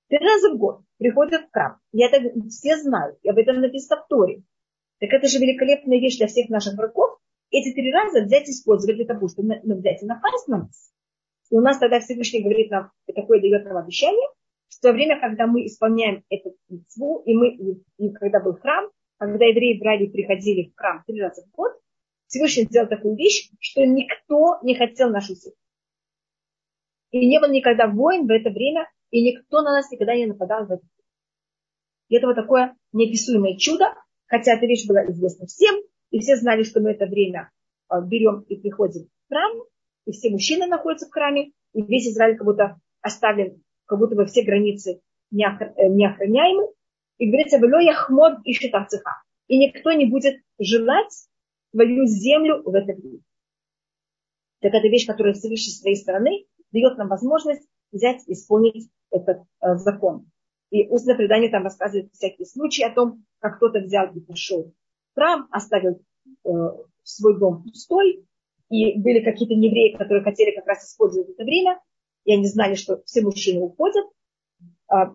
три 0.08 0.20
раза 0.20 0.50
в 0.54 0.58
год 0.58 0.80
приходят 0.98 1.48
в 1.48 1.52
храм, 1.52 1.80
я 1.92 2.08
это 2.08 2.32
все 2.48 2.78
знаю, 2.78 3.18
и 3.22 3.30
об 3.30 3.38
этом 3.38 3.60
написано 3.60 4.02
в 4.02 4.08
Торе, 4.08 4.44
так 5.00 5.10
это 5.12 5.28
же 5.28 5.38
великолепная 5.38 6.00
вещь 6.00 6.18
для 6.18 6.28
всех 6.28 6.50
наших 6.50 6.76
врагов, 6.76 7.20
эти 7.52 7.74
три 7.74 7.92
раза 7.92 8.22
взять 8.22 8.48
и 8.48 8.52
использовать 8.52 8.96
для 8.96 9.06
того, 9.06 9.28
чтобы 9.28 9.60
взять 9.64 10.02
и 10.02 10.06
напасть 10.06 10.48
на 10.48 10.60
нас. 10.60 10.92
И 11.50 11.56
у 11.56 11.62
нас 11.62 11.80
тогда 11.80 12.00
Всевышний 12.00 12.44
говорит 12.44 12.70
нам, 12.70 12.92
такое 13.14 13.42
дает 13.42 13.66
нам 13.66 13.78
обещание, 13.78 14.28
что 14.70 14.90
во 14.90 14.94
время, 14.94 15.20
когда 15.20 15.48
мы 15.48 15.66
исполняем 15.66 16.24
эту 16.30 16.56
митцву, 16.70 17.24
и 17.26 17.34
мы, 17.34 17.50
и, 17.50 17.84
и 17.98 18.12
когда 18.14 18.40
был 18.40 18.54
храм, 18.54 18.90
когда 19.18 19.46
евреи 19.46 19.80
брали 19.80 20.06
и 20.06 20.10
приходили 20.10 20.70
в 20.70 20.76
храм 20.76 21.04
три 21.08 21.20
раза 21.20 21.44
в 21.44 21.52
год, 21.52 21.74
Всевышний 22.28 22.66
сделал 22.66 22.88
такую 22.88 23.16
вещь, 23.16 23.50
что 23.60 23.84
никто 23.86 24.60
не 24.62 24.76
хотел 24.76 25.10
нашу 25.10 25.36
силу. 25.36 25.56
И 27.12 27.28
не 27.28 27.40
было 27.40 27.52
никогда 27.52 27.88
войн 27.88 28.28
в 28.28 28.30
это 28.30 28.52
время, 28.52 28.88
и 29.10 29.24
никто 29.24 29.64
на 29.64 29.72
нас 29.72 29.92
никогда 29.92 30.16
не 30.16 30.28
нападал 30.28 30.68
в 30.68 30.72
это 30.72 30.84
время. 30.84 31.08
И 32.10 32.16
это 32.16 32.28
вот 32.28 32.36
такое 32.36 32.76
неописуемое 32.92 33.58
чудо, 33.58 33.96
хотя 34.28 34.54
эта 34.54 34.68
вещь 34.68 34.88
была 34.88 35.06
известна 35.08 35.48
всем, 35.48 35.76
и 36.12 36.20
все 36.20 36.36
знали, 36.36 36.64
что 36.64 36.80
мы 36.80 36.92
это 36.92 37.08
время 37.08 37.50
а, 37.88 38.02
берем 38.02 38.42
и 38.42 38.56
приходим 38.56 39.06
в 39.06 39.30
храм, 39.30 39.64
и 40.10 40.12
все 40.12 40.32
мужчины 40.32 40.66
находятся 40.66 41.08
в 41.08 41.12
храме, 41.12 41.52
и 41.74 41.84
весь 41.84 42.08
Израиль 42.08 42.36
как 42.36 42.46
будто 42.46 42.82
оставлен, 43.02 43.62
как 43.86 44.00
будто 44.00 44.16
бы 44.16 44.26
все 44.26 44.44
границы 44.44 45.02
э, 45.32 45.36
охраняемы. 45.38 46.68
И 47.20 47.28
говорится, 47.28 47.58
«Вело 47.58 47.80
яхмод 47.80 48.40
и 48.44 48.54
цеха». 48.54 49.22
И 49.48 49.60
никто 49.60 49.92
не 49.92 50.08
будет 50.08 50.42
желать 50.58 51.14
свою 51.72 52.08
землю 52.08 52.64
в 52.64 52.74
это 52.74 52.94
время. 52.94 53.20
Так 54.62 54.74
это 54.74 54.88
вещь, 54.88 55.06
которая 55.06 55.34
Всевышний 55.34 55.74
с 55.74 55.82
своей 55.82 55.96
стороны 55.96 56.46
дает 56.72 56.98
нам 56.98 57.08
возможность 57.08 57.68
взять 57.92 58.28
и 58.28 58.34
исполнить 58.34 58.90
этот 59.12 59.44
э, 59.62 59.76
закон. 59.76 60.26
И 60.72 60.88
устное 60.88 61.16
предание 61.16 61.52
там 61.52 61.64
рассказывает 61.64 62.12
всякие 62.14 62.48
случаи 62.48 62.84
о 62.84 62.94
том, 62.94 63.26
как 63.40 63.58
кто-то 63.58 63.80
взял 63.80 64.12
и 64.12 64.20
пошел 64.22 64.74
в 65.12 65.16
храм, 65.16 65.48
оставил 65.52 66.02
э, 66.46 66.50
свой 67.04 67.40
дом 67.40 67.64
пустой, 67.64 68.26
и 68.70 69.00
были 69.00 69.24
какие-то 69.24 69.54
евреи, 69.54 69.96
которые 69.96 70.24
хотели 70.24 70.56
как 70.56 70.68
раз 70.68 70.86
использовать 70.86 71.30
это 71.30 71.44
время, 71.44 71.80
и 72.26 72.34
они 72.34 72.46
знали, 72.46 72.76
что 72.76 73.02
все 73.06 73.22
мужчины 73.22 73.62
уходят. 73.62 74.06
А, 74.88 75.14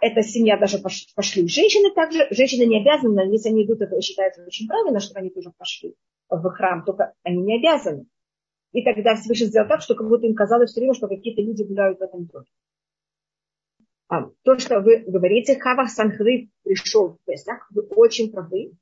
эта 0.00 0.22
семья 0.22 0.56
даже 0.56 0.78
пошли. 0.78 1.48
Женщины 1.48 1.92
также, 1.92 2.28
женщины 2.30 2.66
не 2.66 2.80
обязаны, 2.80 3.32
если 3.32 3.48
они 3.48 3.64
идут, 3.64 3.80
это 3.80 4.00
считается 4.00 4.44
очень 4.44 4.68
правильно, 4.68 5.00
что 5.00 5.18
они 5.18 5.30
тоже 5.30 5.50
пошли 5.56 5.96
в 6.30 6.50
храм, 6.50 6.84
только 6.84 7.14
они 7.24 7.42
не 7.42 7.58
обязаны. 7.58 8.06
И 8.72 8.82
тогда 8.82 9.16
Всевышний 9.16 9.46
сделал 9.46 9.68
так, 9.68 9.82
что 9.82 9.94
как 9.94 10.08
будто 10.08 10.26
им 10.26 10.34
казалось 10.34 10.70
все 10.70 10.80
время, 10.80 10.94
что 10.94 11.08
какие-то 11.08 11.42
люди 11.42 11.62
гуляют 11.62 11.98
в 11.98 12.02
этом 12.02 12.26
доме. 12.26 12.46
А, 14.08 14.30
то, 14.42 14.58
что 14.58 14.80
вы 14.80 14.98
говорите, 14.98 15.58
Хавах 15.58 15.90
Санхры 15.90 16.50
пришел 16.62 17.14
в 17.14 17.24
Песах, 17.24 17.66
вы 17.70 17.82
очень 17.82 18.30
правы. 18.30 18.72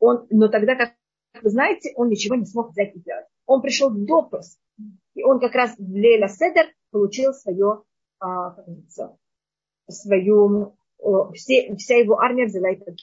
Он, 0.00 0.26
но 0.30 0.48
тогда, 0.48 0.74
как 0.74 0.94
вы 1.42 1.50
знаете, 1.50 1.92
он 1.96 2.08
ничего 2.08 2.34
не 2.34 2.46
смог 2.46 2.70
взять 2.70 2.94
и 2.94 2.98
сделать. 2.98 3.26
Он 3.48 3.62
пришел 3.62 3.90
до 3.90 4.22
Песах. 4.22 4.60
И 5.14 5.24
он 5.24 5.40
как 5.40 5.54
раз 5.54 5.74
в 5.78 5.90
Леля 5.90 6.28
Седер 6.28 6.66
получил 6.90 7.32
свое, 7.32 7.82
а, 8.20 8.50
как 8.50 8.66
говорится, 8.66 9.18
свою, 9.88 10.76
все, 11.32 11.74
вся 11.76 11.96
его 11.96 12.18
армия 12.18 12.44
взяла 12.44 12.68
это. 12.70 12.94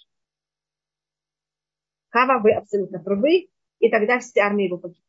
Хава, 2.10 2.42
вы 2.42 2.54
абсолютно 2.54 3.00
правы, 3.00 3.50
и 3.80 3.90
тогда 3.90 4.20
вся 4.20 4.46
армия 4.46 4.68
его 4.68 4.78
погибла. 4.78 5.02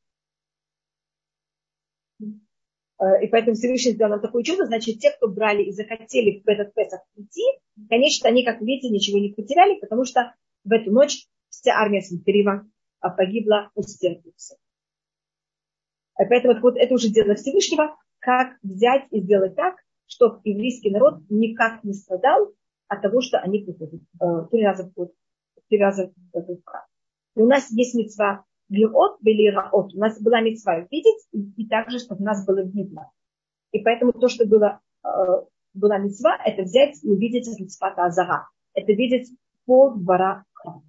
Э, 2.99 3.23
и 3.23 3.29
поэтому 3.29 3.55
Всевышний 3.55 3.93
сделал 3.93 4.13
нам 4.13 4.21
такое 4.23 4.43
чудо, 4.43 4.65
значит, 4.65 5.01
те, 5.01 5.11
кто 5.13 5.29
брали 5.29 5.65
и 5.65 5.73
захотели 5.73 6.41
в 6.41 6.49
этот 6.49 6.73
Песах 6.75 7.03
прийти, 7.15 7.43
конечно, 7.91 8.29
они, 8.29 8.43
как 8.43 8.63
видите, 8.63 8.89
ничего 8.89 9.19
не 9.19 9.35
потеряли, 9.35 9.79
потому 9.81 10.07
что 10.07 10.35
в 10.65 10.73
эту 10.73 10.91
ночь 10.91 11.27
вся 11.51 11.75
армия 11.75 12.01
Санкерива 12.01 12.67
а, 13.01 13.11
погибла 13.11 13.71
у 13.75 13.83
стен 13.83 14.23
И 14.25 14.31
поэтому 16.25 16.59
вот 16.61 16.77
это 16.77 16.95
уже 16.95 17.09
дело 17.09 17.35
Всевышнего, 17.35 17.97
как 18.19 18.57
взять 18.63 19.07
и 19.11 19.21
сделать 19.21 19.55
так, 19.55 19.77
чтобы 20.07 20.41
еврейский 20.45 20.91
народ 20.91 21.21
никак 21.29 21.85
не 21.85 21.93
страдал 21.93 22.53
от 22.89 23.03
того, 23.03 23.21
что 23.21 23.39
они 23.39 23.61
приходят 23.61 24.01
э, 24.21 24.27
три 24.51 24.65
раза 24.65 24.85
в 24.85 24.93
год, 24.95 25.13
три 25.69 25.79
раза 25.79 26.13
в 26.33 26.41
год. 26.41 26.61
И 27.35 27.41
у 27.41 27.47
нас 27.47 27.71
есть 27.71 27.95
мецва 27.95 28.45
Лирот 28.69 29.19
белираот. 29.21 29.95
У 29.95 29.99
нас 29.99 30.21
была 30.21 30.41
мецва 30.41 30.81
видеть, 30.91 31.27
и, 31.33 31.41
и 31.57 31.69
также, 31.69 31.99
чтобы 31.99 32.25
нас 32.25 32.45
было 32.45 32.63
видно. 32.63 33.11
И 33.71 33.79
поэтому 33.79 34.13
то, 34.13 34.29
что 34.29 34.47
было, 34.47 34.81
э, 35.05 35.09
была 35.75 35.99
мецва, 35.99 36.37
это 36.45 36.63
взять 36.63 37.03
и 37.05 37.09
увидеть 37.09 37.47
мецвата 37.61 38.07
азара. 38.07 38.49
Это 38.75 38.93
видеть 38.93 39.31
пол 39.67 39.95
двора 39.95 40.45
храма. 40.53 40.83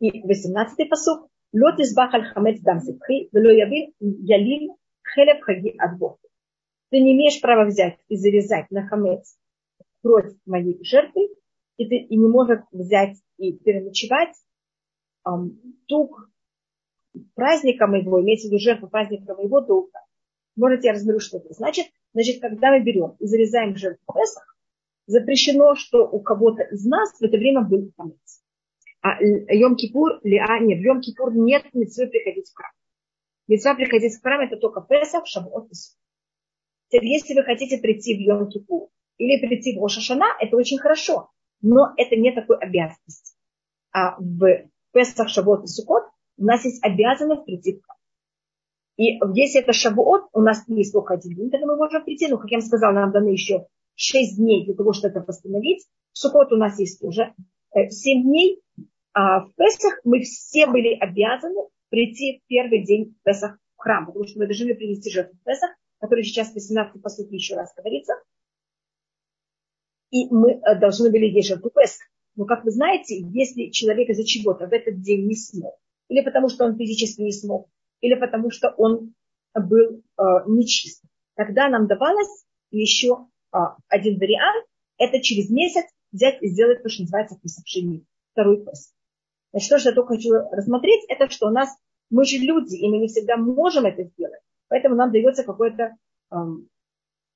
И 0.00 0.26
18-й 0.26 0.86
посуд. 0.86 1.28
Избах 1.54 2.14
аль 2.14 2.24
хамец 2.24 2.60
дам 2.60 2.80
сипхи, 2.80 3.28
вело 3.32 3.50
явин 3.50 3.92
ялин 4.00 4.74
хелев 5.14 5.42
хаги 5.42 5.74
адбох. 5.78 6.18
Ты 6.90 7.00
не 7.00 7.12
имеешь 7.12 7.40
права 7.40 7.64
взять 7.66 7.98
и 8.08 8.16
зарезать 8.16 8.70
на 8.70 8.86
хамец 8.86 9.36
кровь 10.02 10.32
моей 10.46 10.82
жертвы, 10.82 11.28
и 11.76 11.88
ты 11.88 11.96
и 11.96 12.16
не 12.16 12.26
можешь 12.26 12.60
взять 12.72 13.16
и 13.38 13.52
переночевать 13.52 14.34
тук 15.86 16.30
праздника 17.34 17.86
моего, 17.86 18.20
имеется 18.20 18.48
в 18.48 18.50
виду 18.50 18.58
жертву 18.58 18.88
праздника 18.88 19.34
моего 19.34 19.60
духа. 19.60 20.00
Можете 20.56 20.88
я 20.88 20.94
разберу, 20.94 21.20
что 21.20 21.38
это 21.38 21.52
значит. 21.54 21.86
Значит, 22.14 22.40
когда 22.40 22.70
мы 22.70 22.82
берем 22.82 23.16
и 23.20 23.26
зарезаем 23.26 23.76
жертву 23.76 24.12
Песах, 24.12 24.56
запрещено, 25.06 25.74
что 25.74 26.06
у 26.06 26.20
кого-то 26.20 26.62
из 26.62 26.84
нас 26.84 27.12
в 27.18 27.22
это 27.22 27.36
время 27.36 27.62
был 27.62 27.90
хамец. 27.96 28.41
А 29.02 29.20
Йом-Кипур, 29.20 30.20
а 30.22 30.58
нет, 30.60 30.78
в 30.78 30.86
Йом-Кипур 30.86 31.32
нет 31.34 31.64
митцвы 31.74 32.06
приходить 32.06 32.48
в 32.48 32.54
храм. 32.54 32.70
Митцва 33.48 33.74
приходить 33.74 34.14
в 34.14 34.22
храм 34.22 34.40
это 34.40 34.56
только 34.56 34.80
Песах, 34.80 35.26
Шавот 35.26 35.68
и 35.70 35.74
Теперь, 36.88 37.08
если 37.08 37.34
вы 37.34 37.42
хотите 37.42 37.78
прийти 37.78 38.14
в 38.16 38.20
Йом-Кипур 38.20 38.88
или 39.18 39.44
прийти 39.44 39.76
в 39.76 39.84
Ошашана, 39.84 40.26
это 40.40 40.56
очень 40.56 40.78
хорошо, 40.78 41.30
но 41.60 41.92
это 41.96 42.16
не 42.16 42.32
такой 42.32 42.58
обязанность. 42.58 43.36
А 43.92 44.16
в 44.18 44.68
Песах, 44.92 45.28
Шавуот 45.28 45.64
и 45.64 45.66
Сукот, 45.66 46.04
у 46.38 46.44
нас 46.44 46.64
есть 46.64 46.84
обязанность 46.84 47.44
прийти 47.44 47.72
в 47.72 47.82
храм. 47.82 47.96
И 48.96 49.18
если 49.34 49.62
это 49.62 49.72
Шавуот, 49.72 50.28
у 50.32 50.40
нас 50.40 50.62
есть 50.68 50.92
только 50.92 51.14
один 51.14 51.34
день, 51.34 51.50
тогда 51.50 51.66
мы 51.66 51.76
можем 51.76 52.04
прийти. 52.04 52.28
Но, 52.28 52.38
как 52.38 52.50
я 52.50 52.58
вам 52.58 52.66
сказала, 52.66 52.92
нам 52.92 53.10
даны 53.10 53.28
еще 53.28 53.66
6 53.94 54.36
дней 54.36 54.64
для 54.64 54.74
того, 54.74 54.92
чтобы 54.92 55.14
это 55.14 55.24
восстановить. 55.26 55.86
Сукот 56.12 56.52
у 56.52 56.56
нас 56.56 56.78
есть 56.78 57.02
уже 57.02 57.34
7 57.74 58.20
э, 58.20 58.22
дней. 58.22 58.62
А 59.14 59.40
в 59.40 59.54
Песах 59.54 60.00
мы 60.04 60.20
все 60.20 60.66
были 60.66 60.94
обязаны 60.94 61.68
прийти 61.90 62.38
в 62.38 62.48
первый 62.48 62.84
день 62.84 63.14
Песах 63.24 63.58
в 63.76 63.82
храм, 63.82 64.06
потому 64.06 64.26
что 64.26 64.38
мы 64.38 64.46
должны 64.46 64.74
принести 64.74 65.10
жертву 65.10 65.36
в 65.38 65.44
Песах, 65.44 65.70
который 65.98 66.24
сейчас 66.24 66.50
в 66.50 66.54
18 66.54 67.02
по 67.02 67.08
сути 67.08 67.34
еще 67.34 67.54
раз 67.54 67.74
говорится. 67.76 68.14
И 70.10 70.26
мы 70.30 70.52
э, 70.52 70.78
должны 70.78 71.10
были 71.10 71.26
есть 71.26 71.48
жертву 71.48 71.70
Песах. 71.70 72.06
Но, 72.36 72.46
как 72.46 72.64
вы 72.64 72.70
знаете, 72.70 73.20
если 73.20 73.70
человек 73.70 74.08
из-за 74.08 74.24
чего-то 74.24 74.66
в 74.66 74.72
этот 74.72 75.02
день 75.02 75.26
не 75.26 75.36
смог, 75.36 75.78
или 76.08 76.22
потому 76.22 76.48
что 76.48 76.64
он 76.64 76.76
физически 76.76 77.20
не 77.20 77.32
смог, 77.32 77.68
или 78.00 78.14
потому 78.14 78.50
что 78.50 78.70
он 78.78 79.14
был 79.54 80.02
э, 80.18 80.22
нечист, 80.46 81.02
тогда 81.34 81.68
нам 81.68 81.86
давалось 81.86 82.44
еще 82.70 83.26
э, 83.52 83.58
один 83.88 84.18
вариант, 84.18 84.66
это 84.96 85.20
через 85.20 85.50
месяц 85.50 85.84
взять 86.10 86.42
и 86.42 86.48
сделать 86.48 86.82
то, 86.82 86.88
что 86.88 87.02
называется 87.02 87.38
писавшими 87.42 88.06
второй 88.32 88.64
пост. 88.64 88.94
Значит, 89.52 89.70
то, 89.70 89.78
что 89.78 89.88
я 89.90 89.94
только 89.94 90.14
хочу 90.14 90.32
рассмотреть, 90.32 91.04
это 91.08 91.30
что 91.30 91.48
у 91.48 91.50
нас, 91.50 91.68
мы 92.10 92.24
же 92.24 92.38
люди, 92.38 92.76
и 92.76 92.88
мы 92.88 92.98
не 92.98 93.08
всегда 93.08 93.36
можем 93.36 93.86
это 93.86 94.04
сделать. 94.04 94.40
Поэтому 94.68 94.94
нам 94.96 95.12
дается 95.12 95.44
какой-то 95.44 95.96
э, 96.30 96.36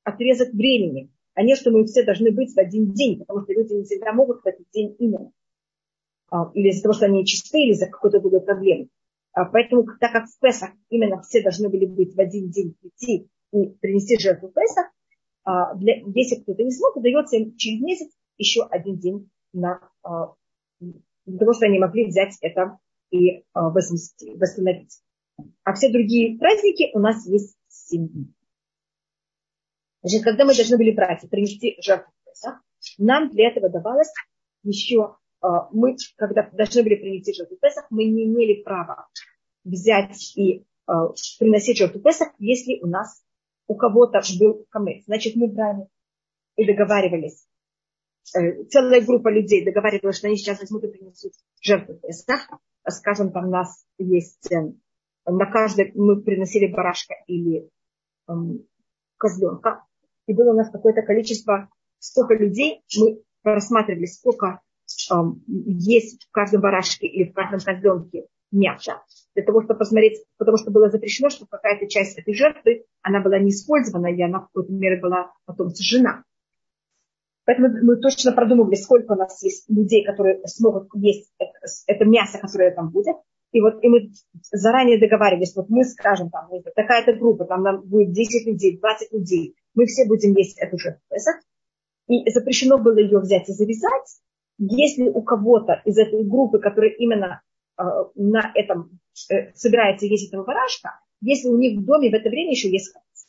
отрезок 0.05 0.53
времени 0.53 1.11
а 1.37 1.43
не 1.43 1.55
что 1.55 1.71
мы 1.71 1.85
все 1.85 2.03
должны 2.03 2.33
быть 2.33 2.55
в 2.55 2.59
один 2.59 2.93
день, 2.93 3.19
потому 3.19 3.43
что 3.43 3.53
люди 3.53 3.75
не 3.75 3.85
всегда 3.85 4.13
могут 4.13 4.43
в 4.43 4.47
этот 4.47 4.67
день 4.73 4.97
именно. 4.99 5.31
А, 6.31 6.51
или 6.55 6.71
из-за 6.71 6.83
того, 6.83 6.95
что 6.95 7.05
они 7.05 7.27
чисты, 7.27 7.61
или 7.61 7.73
из-за 7.73 7.87
какой-то 7.87 8.21
другой 8.21 8.41
проблемы. 8.41 8.89
А, 9.33 9.45
поэтому, 9.45 9.85
так 10.01 10.13
как 10.13 10.29
в 10.29 10.41
Песах 10.41 10.71
именно 10.89 11.21
все 11.21 11.43
должны 11.43 11.69
были 11.69 11.85
быть 11.85 12.17
в 12.17 12.19
один 12.19 12.49
день 12.49 12.75
прийти 12.81 13.29
и 13.53 13.67
принести 13.81 14.19
жертву 14.19 14.49
Песах, 14.49 14.87
а, 15.45 15.75
для, 15.75 15.97
если 16.15 16.37
кто-то 16.37 16.65
не 16.65 16.71
смог, 16.71 17.01
дается 17.03 17.37
им 17.37 17.55
через 17.57 17.83
месяц 17.83 18.09
еще 18.39 18.63
один 18.65 18.97
день 18.97 19.31
на, 19.53 19.81
для 21.27 21.39
того, 21.39 21.53
чтобы 21.53 21.67
они 21.67 21.79
могли 21.79 22.07
взять 22.07 22.37
это 22.41 22.79
и 23.11 23.45
восстановить. 23.53 25.01
А 25.65 25.75
все 25.75 25.91
другие 25.91 26.39
праздники 26.39 26.91
у 26.95 26.99
нас 26.99 27.27
есть 27.27 27.57
7 27.69 28.09
дней. 28.09 28.35
Значит, 30.03 30.25
когда 30.25 30.45
мы 30.45 30.55
должны 30.55 30.77
были 30.77 30.93
брать 30.93 31.29
принести 31.29 31.77
жертву 31.83 32.13
Песах, 32.25 32.61
нам 32.99 33.31
для 33.31 33.49
этого 33.49 33.69
давалось 33.69 34.13
еще, 34.63 35.17
а, 35.41 35.69
мы, 35.73 35.97
когда 36.17 36.49
должны 36.53 36.83
были 36.83 36.95
принести 36.95 37.35
жертву 37.35 37.57
Песах, 37.57 37.87
мы 37.91 38.05
не 38.05 38.25
имели 38.25 38.63
права 38.63 39.09
взять 39.65 40.37
и 40.37 40.65
а, 40.87 41.09
приносить 41.39 41.79
жертву 41.79 42.01
Песах, 42.01 42.29
если 42.39 42.79
у 42.81 42.87
нас 42.87 43.23
у 43.67 43.75
кого-то 43.75 44.21
был 44.39 44.67
камец. 44.71 45.05
Значит, 45.07 45.35
мы 45.35 45.49
брали 45.49 45.89
и 46.57 46.65
договаривались. 46.65 47.47
Э, 48.35 48.65
целая 48.65 49.05
группа 49.05 49.29
людей 49.29 49.65
договаривалась, 49.65 50.19
что 50.19 50.27
они 50.27 50.37
сейчас 50.37 50.61
возьмут 50.61 50.85
и 50.85 50.89
принесут 50.89 51.33
жертву 51.61 51.95
Песах. 51.95 52.49
Скажем, 52.89 53.33
там 53.33 53.49
у 53.49 53.51
нас 53.51 53.85
есть, 53.99 54.51
э, 54.51 54.73
на 55.27 55.47
каждый 55.47 55.93
мы 55.95 56.21
приносили 56.21 56.73
барашка 56.73 57.15
или 57.27 57.69
эм, 58.29 58.67
козленка. 59.17 59.85
И 60.27 60.35
было 60.35 60.51
у 60.51 60.57
нас 60.57 60.71
какое-то 60.71 61.03
количество, 61.03 61.69
сколько 61.99 62.35
людей, 62.35 62.83
мы 62.97 63.21
рассматривали, 63.43 64.07
сколько 64.07 64.61
эм, 65.13 65.43
есть 65.47 66.27
в 66.29 66.31
каждом 66.33 66.61
барашке 66.61 67.07
или 67.07 67.31
в 67.31 67.33
каждом 67.33 67.61
козленке 67.61 68.27
мяса. 68.53 69.03
Для 69.35 69.45
того, 69.45 69.63
чтобы 69.63 69.79
посмотреть, 69.79 70.25
потому 70.37 70.57
что 70.57 70.71
было 70.71 70.91
запрещено, 70.91 71.29
чтобы 71.29 71.49
какая-то 71.51 71.87
часть 71.89 72.19
этой 72.19 72.35
жертвы, 72.35 72.85
она 73.03 73.21
была 73.21 73.39
не 73.39 73.51
использована, 73.51 74.07
и 74.07 74.23
она 74.23 74.41
в 74.41 74.47
какой-то 74.47 74.73
мере 74.73 75.01
была 75.01 75.33
потом 75.45 75.71
сожжена. 75.71 76.25
Поэтому 77.47 77.69
мы 77.83 77.97
точно 77.97 78.33
продумывали, 78.33 78.75
сколько 78.75 79.13
у 79.13 79.17
нас 79.17 79.41
есть 79.43 79.71
людей, 79.71 80.05
которые 80.05 80.45
смогут 80.47 80.89
есть 80.95 81.33
это, 81.39 81.53
это 81.87 82.05
мясо, 82.05 82.39
которое 82.39 82.73
там 82.73 82.91
будет. 82.91 83.17
И 83.53 83.61
вот 83.61 83.83
и 83.83 83.89
мы 83.89 84.11
заранее 84.51 84.99
договаривались, 84.99 85.55
вот 85.55 85.71
мы 85.71 85.85
скажем, 85.85 86.29
там, 86.29 86.51
такая-то 86.75 87.13
группа, 87.13 87.45
там 87.45 87.63
нам 87.63 87.83
будет 87.83 88.13
10 88.13 88.47
людей, 88.47 88.79
20 88.79 89.13
людей, 89.13 89.55
мы 89.75 89.87
все 89.87 90.07
будем 90.07 90.33
есть 90.33 90.59
эту 90.59 90.77
же 90.77 90.99
Песах. 91.09 91.37
И 92.09 92.29
запрещено 92.31 92.79
было 92.79 92.99
ее 92.99 93.21
взять 93.21 93.49
и 93.49 93.53
завязать. 93.53 94.21
Если 94.59 95.09
у 95.09 95.23
кого-то 95.23 95.81
из 95.85 95.97
этой 95.99 96.25
группы, 96.25 96.59
которая 96.59 96.91
именно 96.91 97.43
э, 97.79 97.83
на 98.17 98.51
этом 98.55 98.99
э, 99.31 99.53
собирается 99.55 100.07
есть 100.07 100.33
этого 100.33 100.45
барашка, 100.45 100.99
если 101.21 101.49
у 101.49 101.57
них 101.57 101.79
в 101.79 101.85
доме 101.85 102.11
в 102.11 102.15
это 102.15 102.29
время 102.29 102.51
еще 102.51 102.71
есть 102.71 102.93
хамец. 102.93 103.27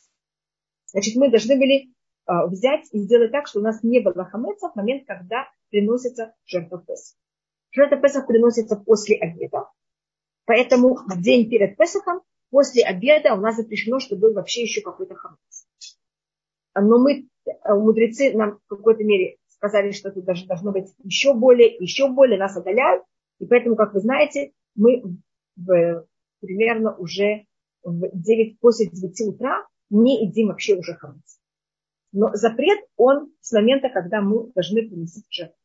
Значит, 0.86 1.16
мы 1.16 1.30
должны 1.30 1.56
были 1.56 1.92
взять 2.28 2.86
и 2.92 2.98
сделать 2.98 3.32
так, 3.32 3.46
что 3.46 3.60
у 3.60 3.62
нас 3.62 3.82
не 3.82 4.00
было 4.00 4.24
хамеца 4.24 4.68
в 4.68 4.76
момент, 4.76 5.04
когда 5.06 5.48
приносится 5.70 6.34
жертва 6.44 6.78
Песах. 6.86 7.16
Жертва 7.70 7.96
Песах 7.98 8.26
приносится 8.26 8.76
после 8.76 9.16
обеда. 9.16 9.70
Поэтому 10.44 10.94
в 10.94 11.20
день 11.20 11.48
перед 11.48 11.76
Песахом, 11.76 12.22
после 12.50 12.82
обеда 12.82 13.34
у 13.34 13.40
нас 13.40 13.56
запрещено, 13.56 13.98
что 13.98 14.16
был 14.16 14.32
вообще 14.34 14.62
еще 14.62 14.80
какой-то 14.80 15.14
хамец. 15.14 15.66
Но 16.74 16.98
мы, 16.98 17.28
э, 17.44 17.74
мудрецы 17.74 18.32
нам 18.36 18.58
в 18.66 18.76
какой-то 18.76 19.04
мере 19.04 19.36
сказали, 19.48 19.90
что 19.90 20.10
тут 20.10 20.24
даже 20.24 20.46
должно 20.46 20.72
быть 20.72 20.94
еще 21.02 21.34
более, 21.34 21.74
еще 21.76 22.08
более, 22.08 22.38
нас 22.38 22.56
оголяют. 22.56 23.02
И 23.40 23.46
поэтому, 23.46 23.76
как 23.76 23.92
вы 23.92 24.00
знаете, 24.00 24.52
мы 24.74 25.02
в, 25.56 26.06
примерно 26.40 26.96
уже 26.96 27.44
в 27.82 28.08
9, 28.12 28.60
после 28.60 28.86
9 28.86 29.34
утра 29.34 29.66
не 29.90 30.24
едим 30.26 30.48
вообще 30.48 30.76
уже 30.76 30.94
хамец. 30.94 31.37
Но 32.12 32.34
запрет, 32.34 32.80
он 32.96 33.32
с 33.40 33.52
момента, 33.52 33.90
когда 33.90 34.20
мы 34.20 34.50
должны 34.52 34.88
принести 34.88 35.22
жертву. 35.30 35.56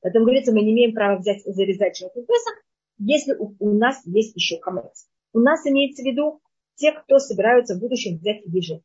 Поэтому 0.00 0.24
говорится, 0.24 0.52
мы 0.52 0.62
не 0.62 0.72
имеем 0.72 0.94
права 0.94 1.18
взять 1.18 1.44
и 1.44 1.52
зарезать 1.52 1.96
жертву 1.96 2.22
Песах, 2.22 2.54
если 2.98 3.34
у, 3.34 3.54
у 3.58 3.72
нас 3.72 4.00
есть 4.06 4.34
еще 4.36 4.58
хамец. 4.60 5.08
У 5.32 5.40
нас 5.40 5.66
имеется 5.66 6.02
в 6.02 6.06
виду 6.06 6.40
те, 6.76 6.92
кто 6.92 7.18
собираются 7.18 7.74
в 7.74 7.80
будущем 7.80 8.16
взять 8.16 8.42
и 8.44 8.60
жертву. 8.60 8.84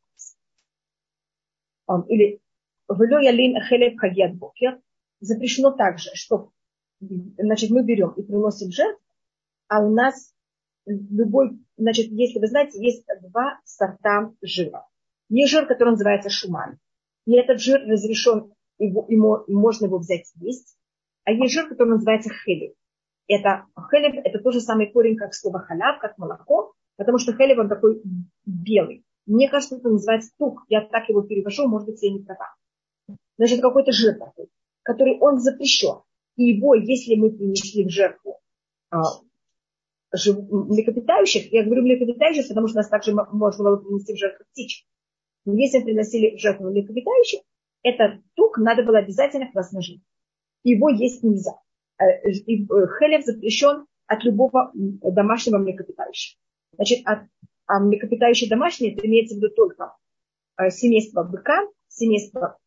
Или 2.08 2.40
Вело 2.88 3.20
ялин 3.20 3.60
хелев 3.62 3.98
хагиат 3.98 4.34
бокер. 4.36 4.80
Запрещено 5.20 5.70
также, 5.70 6.10
что 6.14 6.50
значит, 7.00 7.70
мы 7.70 7.82
берем 7.82 8.10
и 8.10 8.22
приносим 8.22 8.70
жертву, 8.70 9.02
а 9.68 9.80
у 9.80 9.90
нас 9.90 10.34
любой, 10.86 11.58
значит, 11.76 12.10
если 12.10 12.38
вы 12.38 12.46
знаете, 12.46 12.82
есть 12.82 13.06
два 13.22 13.60
сорта 13.64 14.32
жира. 14.42 14.86
Есть 15.28 15.52
жир, 15.52 15.66
который 15.66 15.90
называется 15.90 16.30
шуман. 16.30 16.78
И 17.26 17.34
этот 17.36 17.60
жир 17.60 17.80
разрешен, 17.86 18.52
его, 18.78 19.06
ему, 19.08 19.44
можно 19.48 19.86
его 19.86 19.98
взять 19.98 20.30
есть. 20.40 20.76
А 21.24 21.32
есть 21.32 21.54
жир, 21.54 21.68
который 21.68 21.90
называется 21.90 22.30
хелев. 22.30 22.74
Это 23.26 23.64
хелев, 23.90 24.14
это 24.24 24.38
тот 24.38 24.52
же 24.52 24.60
самый 24.60 24.92
корень, 24.92 25.16
как 25.16 25.34
слово 25.34 25.60
халяв, 25.60 25.98
как 26.00 26.18
молоко, 26.18 26.74
потому 26.96 27.18
что 27.18 27.32
хелев, 27.32 27.58
он 27.58 27.68
такой 27.68 28.02
белый. 28.44 29.04
Мне 29.26 29.48
кажется, 29.48 29.76
это 29.76 29.88
называется 29.88 30.32
тук. 30.38 30.64
Я 30.68 30.82
так 30.82 31.08
его 31.08 31.22
перевожу, 31.22 31.66
может 31.66 31.88
быть, 31.88 32.02
я 32.02 32.12
не 32.12 32.20
права. 32.20 32.54
Значит, 33.38 33.62
какой-то 33.62 33.90
жир 33.92 34.18
такой, 34.18 34.48
который 34.82 35.18
он 35.18 35.38
запрещен. 35.38 36.02
И 36.36 36.54
его, 36.54 36.74
если 36.74 37.14
мы 37.14 37.30
принесли 37.30 37.84
в 37.84 37.90
жертву 37.90 38.40
а, 38.90 39.02
млекопитающих, 40.12 41.52
я 41.52 41.64
говорю 41.64 41.82
млекопитающих, 41.82 42.48
потому 42.48 42.68
что 42.68 42.78
нас 42.78 42.88
также 42.88 43.14
можно 43.14 43.64
было 43.64 43.76
принести 43.76 44.14
в 44.14 44.18
жертву 44.18 44.44
птичек. 44.50 44.86
Но 45.44 45.54
если 45.54 45.82
приносили 45.82 46.36
жертву 46.38 46.70
млекопитающих, 46.70 47.40
этот 47.82 48.22
тук 48.34 48.58
надо 48.58 48.82
было 48.82 48.98
обязательно 48.98 49.50
размножить. 49.54 50.02
Его 50.62 50.88
есть 50.88 51.22
нельзя. 51.22 51.52
Э, 51.98 52.04
э, 52.04 52.30
хелев 52.46 53.24
запрещен 53.24 53.86
от 54.06 54.24
любого 54.24 54.72
домашнего 54.74 55.58
млекопитающего. 55.58 56.40
Значит, 56.72 57.06
от, 57.06 57.20
а 57.66 57.80
млекопитающие 57.80 58.48
домашние, 58.48 58.94
это 58.94 59.06
имеется 59.06 59.34
в 59.34 59.38
виду 59.38 59.50
только 59.50 59.94
э, 60.58 60.70
семейство 60.70 61.22
быка, 61.22 61.68
семейство 61.88 62.58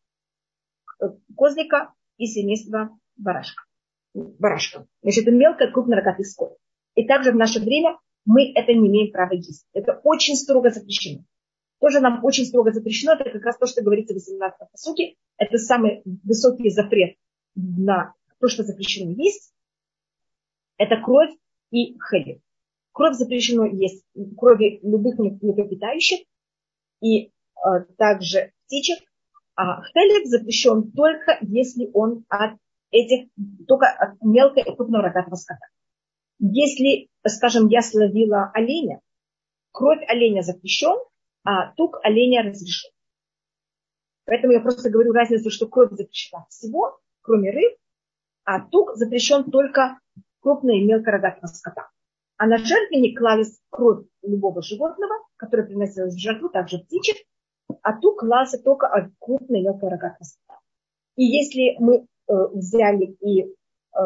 козлика 1.36 1.92
и 2.16 2.26
семейство 2.26 2.96
барашка. 3.16 3.64
барашка. 4.14 4.86
Значит, 5.02 5.24
это 5.24 5.32
мелкая 5.32 5.70
крупнорогатый 5.70 6.24
скот. 6.24 6.56
И 6.94 7.06
также 7.06 7.32
в 7.32 7.36
наше 7.36 7.60
время 7.60 7.98
мы 8.24 8.52
это 8.52 8.72
не 8.72 8.88
имеем 8.88 9.12
права 9.12 9.34
есть. 9.34 9.66
Это 9.72 10.00
очень 10.04 10.36
строго 10.36 10.70
запрещено 10.70 11.24
тоже 11.80 12.00
нам 12.00 12.24
очень 12.24 12.44
строго 12.44 12.72
запрещено. 12.72 13.12
Это 13.12 13.30
как 13.30 13.44
раз 13.44 13.58
то, 13.58 13.66
что 13.66 13.82
говорится 13.82 14.14
в 14.14 14.16
18 14.16 14.70
посуке. 14.70 15.14
Это 15.36 15.58
самый 15.58 16.02
высокий 16.24 16.70
запрет 16.70 17.16
на 17.54 18.14
то, 18.40 18.48
что 18.48 18.64
запрещено 18.64 19.12
есть. 19.12 19.52
Это 20.76 20.96
кровь 20.96 21.30
и 21.70 21.96
хелев. 21.98 22.40
Кровь 22.92 23.16
запрещено 23.16 23.66
есть 23.66 24.04
крови 24.36 24.80
любых 24.82 25.18
млекопитающих 25.18 26.20
и 27.00 27.26
э, 27.26 27.30
также 27.96 28.52
птичек. 28.66 28.98
А 29.54 29.82
хелев 29.82 30.26
запрещен 30.26 30.90
только 30.92 31.38
если 31.42 31.90
он 31.92 32.24
от 32.28 32.58
этих, 32.90 33.28
только 33.66 33.86
от 33.86 34.20
мелкой 34.22 34.62
и 34.62 34.74
крупного 34.74 35.04
рогатого 35.04 35.34
скота. 35.34 35.66
Если, 36.40 37.08
скажем, 37.26 37.68
я 37.68 37.82
словила 37.82 38.50
оленя, 38.54 39.00
кровь 39.72 40.02
оленя 40.08 40.42
запрещен, 40.42 40.96
а 41.50 41.72
тук 41.76 41.98
оленя 42.02 42.42
разрешен. 42.42 42.90
Поэтому 44.26 44.52
я 44.52 44.60
просто 44.60 44.90
говорю 44.90 45.12
разницу, 45.12 45.50
что 45.50 45.66
кровь 45.66 45.92
запрещена 45.92 46.44
всего, 46.50 47.00
кроме 47.22 47.50
рыб, 47.50 47.74
а 48.44 48.60
тук 48.60 48.96
запрещен 48.96 49.50
только 49.50 49.98
крупная 50.40 50.74
и 50.74 50.84
мелкорогатого 50.84 51.46
скота. 51.46 51.88
А 52.36 52.46
на 52.46 52.58
жертвенник 52.58 53.16
клались 53.18 53.58
кровь 53.70 54.04
любого 54.22 54.60
животного, 54.60 55.14
которое 55.36 55.62
приносилось 55.62 56.16
в 56.16 56.18
жертву, 56.18 56.50
также 56.50 56.80
птичек, 56.80 57.16
а 57.80 57.98
тук 57.98 58.20
клался 58.20 58.62
только 58.62 58.86
от 58.86 59.10
крупной 59.18 59.60
и 59.60 59.62
мелкорогатого 59.62 60.24
скота. 60.24 60.60
И 61.16 61.24
если 61.24 61.76
мы 61.78 61.96
э, 61.96 62.32
взяли 62.52 63.16
и 63.22 63.44
э, 63.44 63.98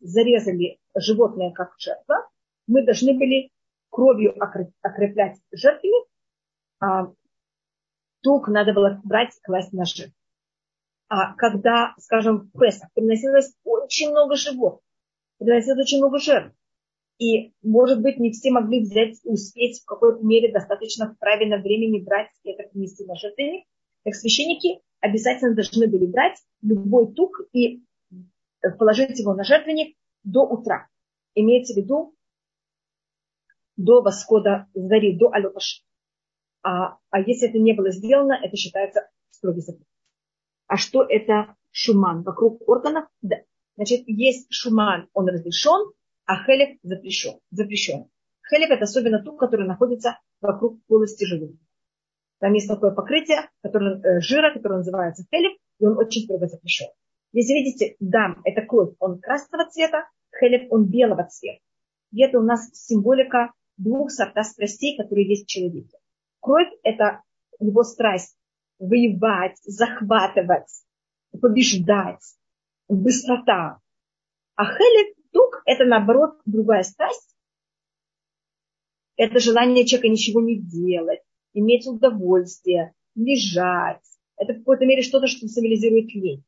зарезали 0.00 0.80
животное 0.96 1.52
как 1.52 1.74
жертва, 1.78 2.28
мы 2.66 2.84
должны 2.84 3.14
были 3.14 3.52
кровью 3.90 4.34
окреплять 4.82 5.38
жертвенник, 5.52 6.08
а, 6.80 7.12
тук 8.22 8.48
надо 8.48 8.72
было 8.72 9.00
брать 9.04 9.34
и 9.36 9.40
класть 9.42 9.72
на 9.72 9.84
жертву. 9.84 10.14
А 11.08 11.34
когда, 11.34 11.94
скажем, 11.98 12.50
в 12.52 12.58
Песах 12.58 12.92
приносилось 12.92 13.54
очень 13.64 14.10
много 14.10 14.36
животных, 14.36 14.82
приносилось 15.38 15.86
очень 15.86 15.98
много 15.98 16.18
жертв, 16.18 16.54
и, 17.18 17.54
может 17.62 18.02
быть, 18.02 18.18
не 18.18 18.32
все 18.32 18.50
могли 18.50 18.80
взять 18.80 19.18
и 19.24 19.28
успеть 19.28 19.80
в 19.80 19.86
какой-то 19.86 20.24
мере 20.24 20.52
достаточно 20.52 21.14
в 21.14 21.18
правильном 21.18 21.62
времени 21.62 22.02
брать 22.02 22.30
и 22.42 22.50
это 22.50 22.68
принести 22.68 23.04
на 23.06 23.14
жертвенник, 23.14 23.64
так 24.04 24.14
священники 24.14 24.80
обязательно 25.00 25.54
должны 25.54 25.88
были 25.88 26.06
брать 26.06 26.38
любой 26.62 27.12
тук 27.12 27.40
и 27.52 27.82
положить 28.78 29.18
его 29.18 29.34
на 29.34 29.44
жертвенник 29.44 29.96
до 30.24 30.42
утра. 30.42 30.88
Имеется 31.34 31.74
в 31.74 31.76
виду 31.76 32.14
до 33.76 34.02
восхода 34.02 34.66
зари, 34.74 35.16
до 35.16 35.30
алюташа. 35.32 35.82
А, 36.68 36.98
а 37.10 37.20
если 37.20 37.48
это 37.48 37.58
не 37.58 37.74
было 37.74 37.92
сделано, 37.92 38.32
это 38.42 38.56
считается 38.56 39.08
строгий 39.30 39.60
запрет. 39.60 39.86
А 40.66 40.76
что 40.76 41.04
это 41.04 41.54
шуман? 41.70 42.24
Вокруг 42.24 42.68
органов? 42.68 43.04
Да. 43.22 43.36
Значит, 43.76 44.02
есть 44.08 44.48
шуман, 44.50 45.08
он 45.12 45.28
разрешен, 45.28 45.92
а 46.24 46.42
хелев 46.44 46.76
запрещен. 46.82 47.38
запрещен. 47.52 48.10
Хелев 48.50 48.70
это 48.70 48.82
особенно 48.82 49.22
ту, 49.22 49.36
который 49.36 49.64
находится 49.64 50.18
вокруг 50.40 50.84
полости 50.86 51.24
желудка. 51.24 51.64
Там 52.40 52.52
есть 52.54 52.66
такое 52.66 52.90
покрытие 52.90 53.48
которое, 53.62 54.00
э, 54.00 54.20
жира, 54.20 54.52
которое 54.52 54.78
называется 54.78 55.24
хелев, 55.32 55.56
и 55.78 55.86
он 55.86 55.96
очень 55.96 56.24
строго 56.24 56.48
запрещен. 56.48 56.88
Если 57.30 57.52
видите, 57.52 57.94
дам– 58.00 58.40
это 58.44 58.62
кровь, 58.62 58.92
он 58.98 59.20
красного 59.20 59.70
цвета, 59.70 60.08
хелев– 60.36 60.66
он 60.70 60.86
белого 60.86 61.28
цвета. 61.28 61.60
И 62.10 62.22
это 62.24 62.40
у 62.40 62.42
нас 62.42 62.68
символика 62.72 63.52
двух 63.76 64.10
сорта 64.10 64.42
страстей, 64.42 64.96
которые 64.96 65.28
есть 65.28 65.44
в 65.44 65.48
человеке. 65.48 65.96
Кровь– 66.46 66.68
это 66.84 67.24
его 67.58 67.82
страсть 67.82 68.38
воевать, 68.78 69.58
захватывать, 69.64 70.70
побеждать, 71.32 72.22
быстрота. 72.86 73.80
А 74.54 74.64
хелев 74.64 75.16
тук– 75.32 75.60
это, 75.66 75.84
наоборот, 75.84 76.40
другая 76.44 76.84
страсть. 76.84 77.34
Это 79.16 79.40
желание 79.40 79.84
человека 79.84 80.08
ничего 80.08 80.40
не 80.40 80.56
делать, 80.56 81.22
иметь 81.52 81.84
удовольствие, 81.88 82.94
лежать. 83.16 84.06
Это 84.36 84.52
в 84.52 84.58
какой-то 84.58 84.86
мере 84.86 85.02
что-то, 85.02 85.26
что 85.26 85.48
символизирует 85.48 86.14
лень. 86.14 86.44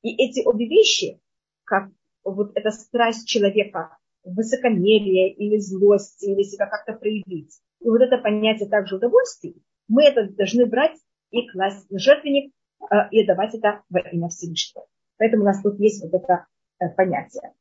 И 0.00 0.14
эти 0.14 0.46
обе 0.46 0.66
вещи, 0.66 1.20
как 1.64 1.90
вот 2.24 2.52
эта 2.54 2.70
страсть 2.70 3.28
человека 3.28 3.98
высокомерие 4.24 5.30
или 5.30 5.58
злость, 5.58 6.22
или 6.22 6.42
себя 6.42 6.64
как-то 6.68 6.94
проявить. 6.94 7.60
И 7.86 7.88
вот 7.88 8.00
это 8.00 8.18
понятие 8.18 8.68
также 8.68 8.96
удовольствия, 8.96 9.54
мы 9.86 10.02
это 10.02 10.28
должны 10.32 10.66
брать 10.66 10.98
и 11.30 11.46
класть 11.46 11.88
на 11.88 12.00
жертвенник 12.00 12.52
э, 12.80 12.96
и 13.12 13.24
давать 13.24 13.54
это 13.54 13.82
во 13.88 14.00
имя 14.00 14.28
Всевышнего. 14.28 14.86
Поэтому 15.18 15.44
у 15.44 15.46
нас 15.46 15.62
тут 15.62 15.78
есть 15.78 16.02
вот 16.02 16.12
это 16.12 16.46
э, 16.80 16.88
понятие. 16.88 17.52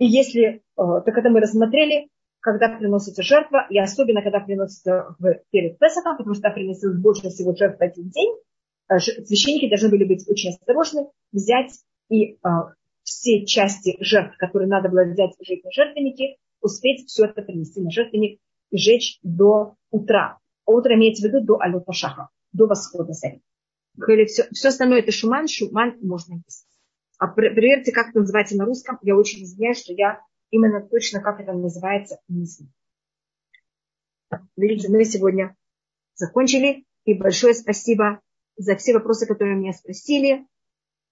И 0.00 0.04
если, 0.04 0.42
э, 0.42 0.60
так 0.76 1.16
это 1.16 1.30
мы 1.30 1.38
рассмотрели, 1.38 2.08
когда 2.40 2.76
приносится 2.76 3.22
жертва, 3.22 3.68
и 3.70 3.78
особенно 3.78 4.20
когда 4.20 4.40
приносится 4.40 5.14
в, 5.20 5.34
перед 5.50 5.78
Песохом, 5.78 6.16
потому 6.16 6.34
что 6.34 6.50
приносилось 6.50 6.98
больше 6.98 7.28
всего 7.28 7.54
жертв 7.54 7.78
в 7.78 7.82
один 7.84 8.08
день, 8.08 8.34
священники 8.98 9.68
должны 9.68 9.90
были 9.90 10.02
быть 10.02 10.28
очень 10.28 10.50
осторожны, 10.50 11.06
взять 11.30 11.70
и 12.10 12.36
все 13.04 13.46
части 13.46 13.96
жертв, 14.00 14.36
которые 14.38 14.68
надо 14.68 14.88
было 14.88 15.04
взять 15.04 15.34
и 15.38 15.44
жить 15.44 15.64
на 15.64 15.70
жертвеннике, 15.70 16.36
успеть 16.64 17.06
все 17.06 17.26
это 17.26 17.42
принести 17.42 17.80
на 17.80 17.90
жертвенник 17.90 18.40
и 18.70 18.78
жечь 18.78 19.18
до 19.22 19.76
утра. 19.90 20.38
А 20.66 20.72
утро 20.72 20.94
имеется 20.94 21.22
в 21.22 21.30
виду 21.30 21.44
до 21.44 21.60
алюта 21.60 21.92
шаха, 21.92 22.30
до 22.52 22.66
восхода 22.66 23.12
зари. 23.12 23.42
Все, 24.26 24.48
все 24.52 24.68
остальное 24.68 25.00
это 25.00 25.12
шуман, 25.12 25.46
шуман 25.46 25.98
можно 26.02 26.42
есть. 26.44 26.66
А 27.18 27.28
проверьте, 27.28 27.92
как 27.92 28.08
это 28.08 28.20
называется 28.20 28.56
на 28.56 28.64
русском. 28.64 28.98
Я 29.02 29.16
очень 29.16 29.44
извиняюсь, 29.44 29.80
что 29.80 29.92
я 29.92 30.20
именно 30.50 30.80
точно, 30.80 31.20
как 31.20 31.40
это 31.40 31.52
называется, 31.52 32.18
не 32.28 32.44
знаю. 32.44 32.72
Видите, 34.56 34.88
мы 34.88 35.04
сегодня 35.04 35.54
закончили. 36.14 36.84
И 37.04 37.14
большое 37.14 37.54
спасибо 37.54 38.20
за 38.56 38.76
все 38.76 38.94
вопросы, 38.94 39.26
которые 39.26 39.56
меня 39.56 39.72
спросили. 39.72 40.46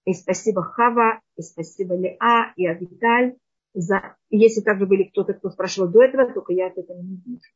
И 0.05 0.13
спасибо 0.13 0.63
Хава, 0.63 1.21
и 1.37 1.41
спасибо 1.41 1.95
Леа, 1.95 2.51
и 2.57 2.65
Авиталь. 2.65 3.35
За... 3.73 4.15
Если 4.29 4.61
также 4.61 4.85
были 4.85 5.03
кто-то, 5.03 5.33
кто 5.33 5.49
спрашивал 5.49 5.89
до 5.89 6.03
этого, 6.03 6.31
только 6.33 6.53
я 6.53 6.67
от 6.67 6.77
этого 6.77 7.01
не 7.01 7.17
вижу. 7.25 7.49